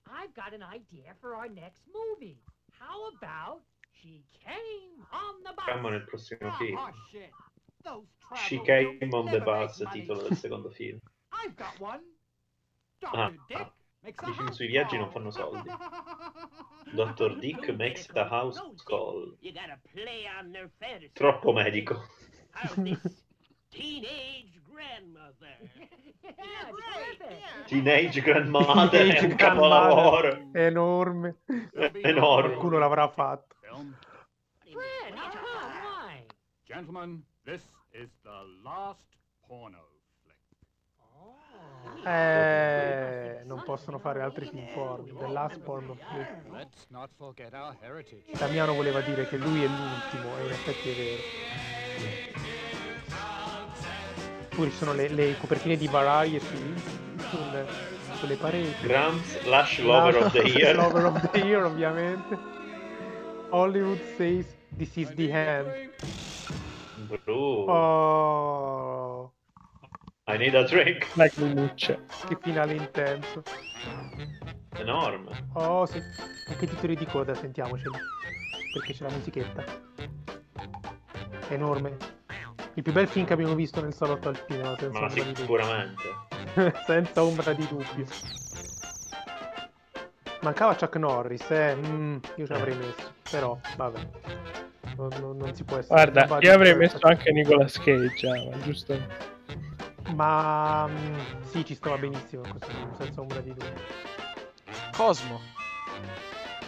I've 0.05 0.33
got 0.33 0.53
an 0.53 0.63
idea 0.63 1.15
for 1.21 1.35
our 1.35 1.47
next 1.47 1.87
movie. 1.87 2.41
How 2.77 3.07
about 3.15 3.61
She 3.93 4.23
Came 4.43 5.05
on 5.13 5.41
the 5.43 5.53
Bus? 5.53 5.65
Siamo 5.65 5.89
nel 5.89 6.03
prossimo 6.03 6.51
film. 6.57 6.77
Oh, 7.85 8.03
She 8.47 8.59
Came 8.59 9.13
on 9.13 9.31
the 9.31 9.39
Bus, 9.39 9.77
titolo 9.77 10.27
del 10.27 10.35
secondo 10.35 10.69
film. 10.69 10.99
I've 11.31 11.55
got 11.55 11.79
one. 11.79 12.01
Ah, 13.01 13.31
Dick 13.47 13.59
ah. 13.59 13.71
makes 14.01 14.27
i 14.27 14.33
film 14.33 14.51
sui 14.51 14.67
viaggi 14.67 14.97
non 14.97 15.09
fanno 15.11 15.31
soldi. 15.31 15.69
Dr. 16.91 17.37
Dick 17.37 17.69
makes 17.75 18.07
the 18.07 18.25
house 18.25 18.59
call. 18.83 19.35
You 19.41 19.53
gotta 19.53 19.79
play 19.93 20.25
on 20.27 20.51
their 20.51 20.69
fantasy. 20.79 21.11
Troppo 21.13 21.53
medico. 21.53 22.03
Teenage 23.69 24.59
grandmother? 24.65 25.57
Teenage 27.67 28.21
Grandmother 28.21 29.07
è 29.07 29.23
un 29.23 29.35
capolavoro. 29.35 30.49
Enorme. 30.53 31.41
Enorme. 32.01 32.49
Qualcuno 32.49 32.79
l'avrà 32.79 33.07
fatto. 33.07 33.55
Why? 34.73 36.25
Gentlemen, 36.63 37.23
this 37.45 37.61
is 37.91 38.09
the 38.23 38.43
last 38.63 39.05
porno. 39.47 39.98
Eh, 42.05 43.41
non 43.45 43.61
possono 43.65 43.99
fare 43.99 44.21
altri 44.21 44.47
film 44.47 44.65
porno. 44.73 45.17
The 45.19 45.27
Last 45.27 45.59
forget 47.17 47.53
our 47.53 47.75
heritage. 47.81 48.23
Damiano 48.37 48.73
voleva 48.73 49.01
dire 49.01 49.27
che 49.27 49.37
lui 49.37 49.63
è 49.63 49.67
l'ultimo, 49.67 50.37
e 50.37 50.45
in 50.45 50.51
effetti 50.51 50.89
è 50.89 50.95
vero. 50.95 51.21
Pure 54.49 54.69
ci 54.69 54.75
sono 54.75 54.93
le, 54.93 55.07
le 55.09 55.37
copertine 55.37 55.75
di 55.77 55.87
Variety 55.87 56.45
sul- 57.17 57.67
sulle 58.19 58.35
pareti. 58.35 58.85
Grams 58.85 59.39
slash 59.41 59.79
Lover 59.79 60.15
of 60.17 60.31
the 60.31 60.41
Year. 60.43 60.75
Lover 60.75 61.05
of 61.05 61.29
the 61.31 61.39
Year, 61.39 61.63
ovviamente. 61.63 62.37
Hollywood 63.49 63.99
says 64.17 64.45
this 64.77 64.95
is 64.97 65.13
the 65.15 65.31
end. 65.31 65.89
Bru. 67.23 67.65
Oh, 67.69 69.31
I 70.31 70.37
need 70.37 70.53
a 70.53 70.63
drink. 70.63 71.07
La 71.15 71.27
clunuccia. 71.27 71.97
che 72.27 72.37
finale 72.39 72.73
intenso. 72.75 73.41
enorme. 74.77 75.47
Oh 75.53 75.85
sì, 75.87 75.99
anche 76.47 76.67
titoli 76.67 76.95
di 76.95 77.05
coda 77.07 77.33
sentiamoceli, 77.33 77.97
perché 78.73 78.93
c'è 78.93 79.03
la 79.05 79.11
musichetta. 79.11 79.63
Enorme. 81.49 81.97
Il 82.75 82.83
più 82.83 82.93
bel 82.93 83.07
film 83.07 83.25
che 83.25 83.33
abbiamo 83.33 83.55
visto 83.55 83.81
nel 83.81 83.93
salotto 83.93 84.29
al 84.29 84.39
cinema, 84.47 84.75
senza 84.77 84.99
Ma 84.99 85.09
sicuramente. 85.09 86.03
senza 86.85 87.23
ombra 87.23 87.53
di 87.53 87.67
dubbio. 87.67 88.05
Mancava 90.41 90.75
Chuck 90.75 90.95
Norris, 90.95 91.49
eh. 91.49 91.75
mm, 91.75 92.17
io 92.35 92.45
ci 92.45 92.53
avrei 92.53 92.75
messo, 92.77 93.13
però 93.29 93.59
vabbè. 93.75 93.99
Non, 94.95 95.09
non- 95.19 95.37
non 95.37 95.55
si 95.55 95.63
può 95.63 95.77
essere. 95.77 96.11
Guarda, 96.11 96.37
io 96.39 96.53
avrei 96.53 96.75
messo 96.75 96.97
anche 97.01 97.31
Nicolas 97.31 97.79
Cage, 97.79 98.49
ma 98.49 98.57
giusto? 98.59 99.37
Ma 100.15 100.87
mm, 100.87 101.19
sì, 101.49 101.65
ci 101.65 101.75
stava 101.75 101.97
benissimo 101.97 102.43
in 102.45 102.49
questo 102.51 102.69
film, 102.69 102.95
senza 102.97 103.21
ombra 103.21 103.39
di 103.41 103.49
dubbio. 103.53 103.73
Cosmo. 104.95 105.39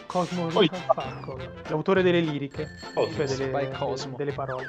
Cosmo 0.05 0.47
Poi- 0.47 0.69
Falcon, 0.93 1.49
l'autore 1.69 2.01
delle 2.03 2.19
liriche, 2.19 2.68
Cosmo. 2.93 3.13
cioè 3.15 3.26
delle, 3.27 3.72
Cosmo. 3.72 4.18
delle 4.18 4.34
parole. 4.34 4.68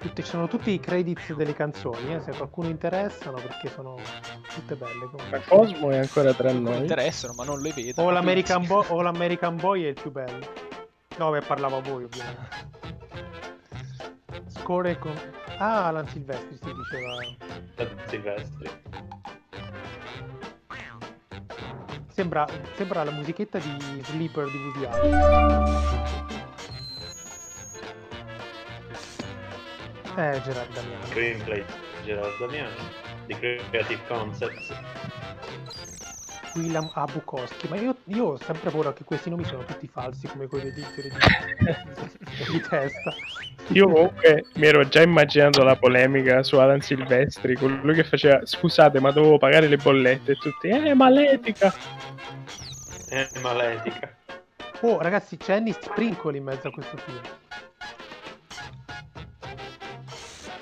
Tutte, 0.00 0.22
ci 0.22 0.28
sono 0.28 0.48
tutti 0.48 0.70
i 0.72 0.80
credits 0.80 1.32
delle 1.32 1.54
canzoni, 1.54 2.12
eh, 2.14 2.20
se 2.20 2.30
a 2.30 2.34
qualcuno 2.34 2.68
interessano, 2.68 3.36
perché 3.40 3.70
sono 3.70 3.96
tutte 4.52 4.74
belle. 4.74 5.04
Ma 5.04 5.10
comunque. 5.10 5.42
Cosmo 5.48 5.90
è 5.90 5.96
ancora 5.98 6.34
tra 6.34 6.52
Mi 6.52 6.60
noi. 6.60 6.76
interessano, 6.76 7.32
ma 7.32 7.44
non 7.44 7.60
le 7.62 7.72
vedo. 7.72 8.02
O 8.02 8.10
l'American, 8.10 8.66
Bo- 8.66 8.84
o 8.88 9.00
l'American 9.00 9.56
Boy 9.56 9.84
è 9.84 9.88
il 9.88 9.94
più 9.94 10.10
bello. 10.10 10.46
No, 11.16 11.30
beh, 11.30 11.40
parlavo 11.40 11.76
a 11.78 11.80
voi, 11.80 12.04
ovviamente. 12.04 12.48
Score 14.48 14.98
con... 14.98 15.14
Ah, 15.58 15.86
Alan 15.88 16.06
Silvestri 16.08 16.58
si 16.60 16.72
diceva. 16.72 17.96
Silvestri. 18.06 18.70
Sembra, 22.08 22.46
sembra 22.76 23.02
la 23.04 23.10
musichetta 23.10 23.58
di 23.58 24.02
Sleeper 24.04 24.48
di 24.50 24.56
Woody 24.56 24.84
Allen. 24.84 25.14
Eh, 30.16 30.40
Gerard 30.42 30.72
Damiano. 30.72 31.04
Screenplay 31.06 31.64
Gerard 32.04 32.38
Damiano 32.38 32.76
di 33.26 33.34
Creative 33.34 34.00
Concepts. 34.06 34.72
William 36.54 36.90
A. 36.94 37.04
Bukowski. 37.04 37.68
Ma 37.68 37.76
io, 37.76 37.96
io 38.04 38.24
ho 38.24 38.36
sempre 38.36 38.70
paura 38.70 38.92
che 38.92 39.04
questi 39.04 39.30
nomi 39.30 39.44
sono 39.44 39.64
tutti 39.64 39.88
falsi, 39.88 40.26
come 40.26 40.46
quelli 40.46 40.72
di, 40.72 40.84
di, 40.94 41.02
di, 41.02 41.10
di 42.52 42.60
testa. 42.60 43.14
Io 43.68 43.88
comunque 43.88 44.46
mi 44.54 44.66
ero 44.66 44.86
già 44.88 45.02
immaginato 45.02 45.62
la 45.62 45.76
polemica 45.76 46.42
su 46.42 46.56
Alan 46.56 46.80
Silvestri, 46.80 47.56
quello 47.56 47.92
che 47.92 48.04
faceva 48.04 48.44
scusate 48.44 49.00
ma 49.00 49.10
dovevo 49.10 49.38
pagare 49.38 49.68
le 49.68 49.76
bollette 49.76 50.32
e 50.32 50.36
tutti, 50.36 50.68
eh 50.68 50.94
ma 50.94 51.08
l'etica! 51.08 51.72
È 53.08 53.28
maletica. 53.40 54.16
Oh, 54.80 55.00
ragazzi, 55.00 55.36
c'è 55.36 55.54
Annie 55.54 55.72
Sprinkle 55.72 56.36
in 56.36 56.44
mezzo 56.44 56.68
a 56.68 56.70
questo 56.70 56.96
film. 56.98 57.20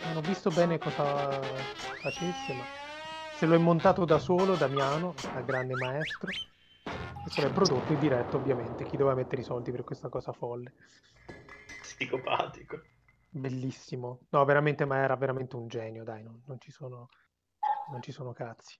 Non 0.06 0.16
ho 0.16 0.20
visto 0.20 0.50
bene 0.50 0.78
cosa 0.78 1.40
facesse, 2.00 2.52
ma 2.52 2.81
se 3.42 3.48
lo 3.48 3.56
è 3.56 3.58
montato 3.58 4.04
da 4.04 4.20
solo 4.20 4.54
Damiano, 4.54 5.14
da 5.34 5.40
grande 5.40 5.74
maestro, 5.74 6.30
e 6.30 7.28
se 7.28 7.42
l'è 7.42 7.52
prodotto 7.52 7.92
e 7.92 7.98
diretto, 7.98 8.36
ovviamente. 8.36 8.84
Chi 8.84 8.96
doveva 8.96 9.16
mettere 9.16 9.42
i 9.42 9.44
soldi 9.44 9.72
per 9.72 9.82
questa 9.82 10.08
cosa 10.08 10.30
folle? 10.30 10.72
Psicopatico. 11.80 12.80
Bellissimo. 13.30 14.20
No, 14.28 14.44
veramente, 14.44 14.84
ma 14.84 14.98
era 14.98 15.16
veramente 15.16 15.56
un 15.56 15.66
genio, 15.66 16.04
dai, 16.04 16.22
non, 16.22 16.40
non 16.46 16.60
ci 16.60 16.70
sono, 16.70 17.08
non 17.90 18.00
ci 18.00 18.12
sono 18.12 18.32
cazzi. 18.32 18.78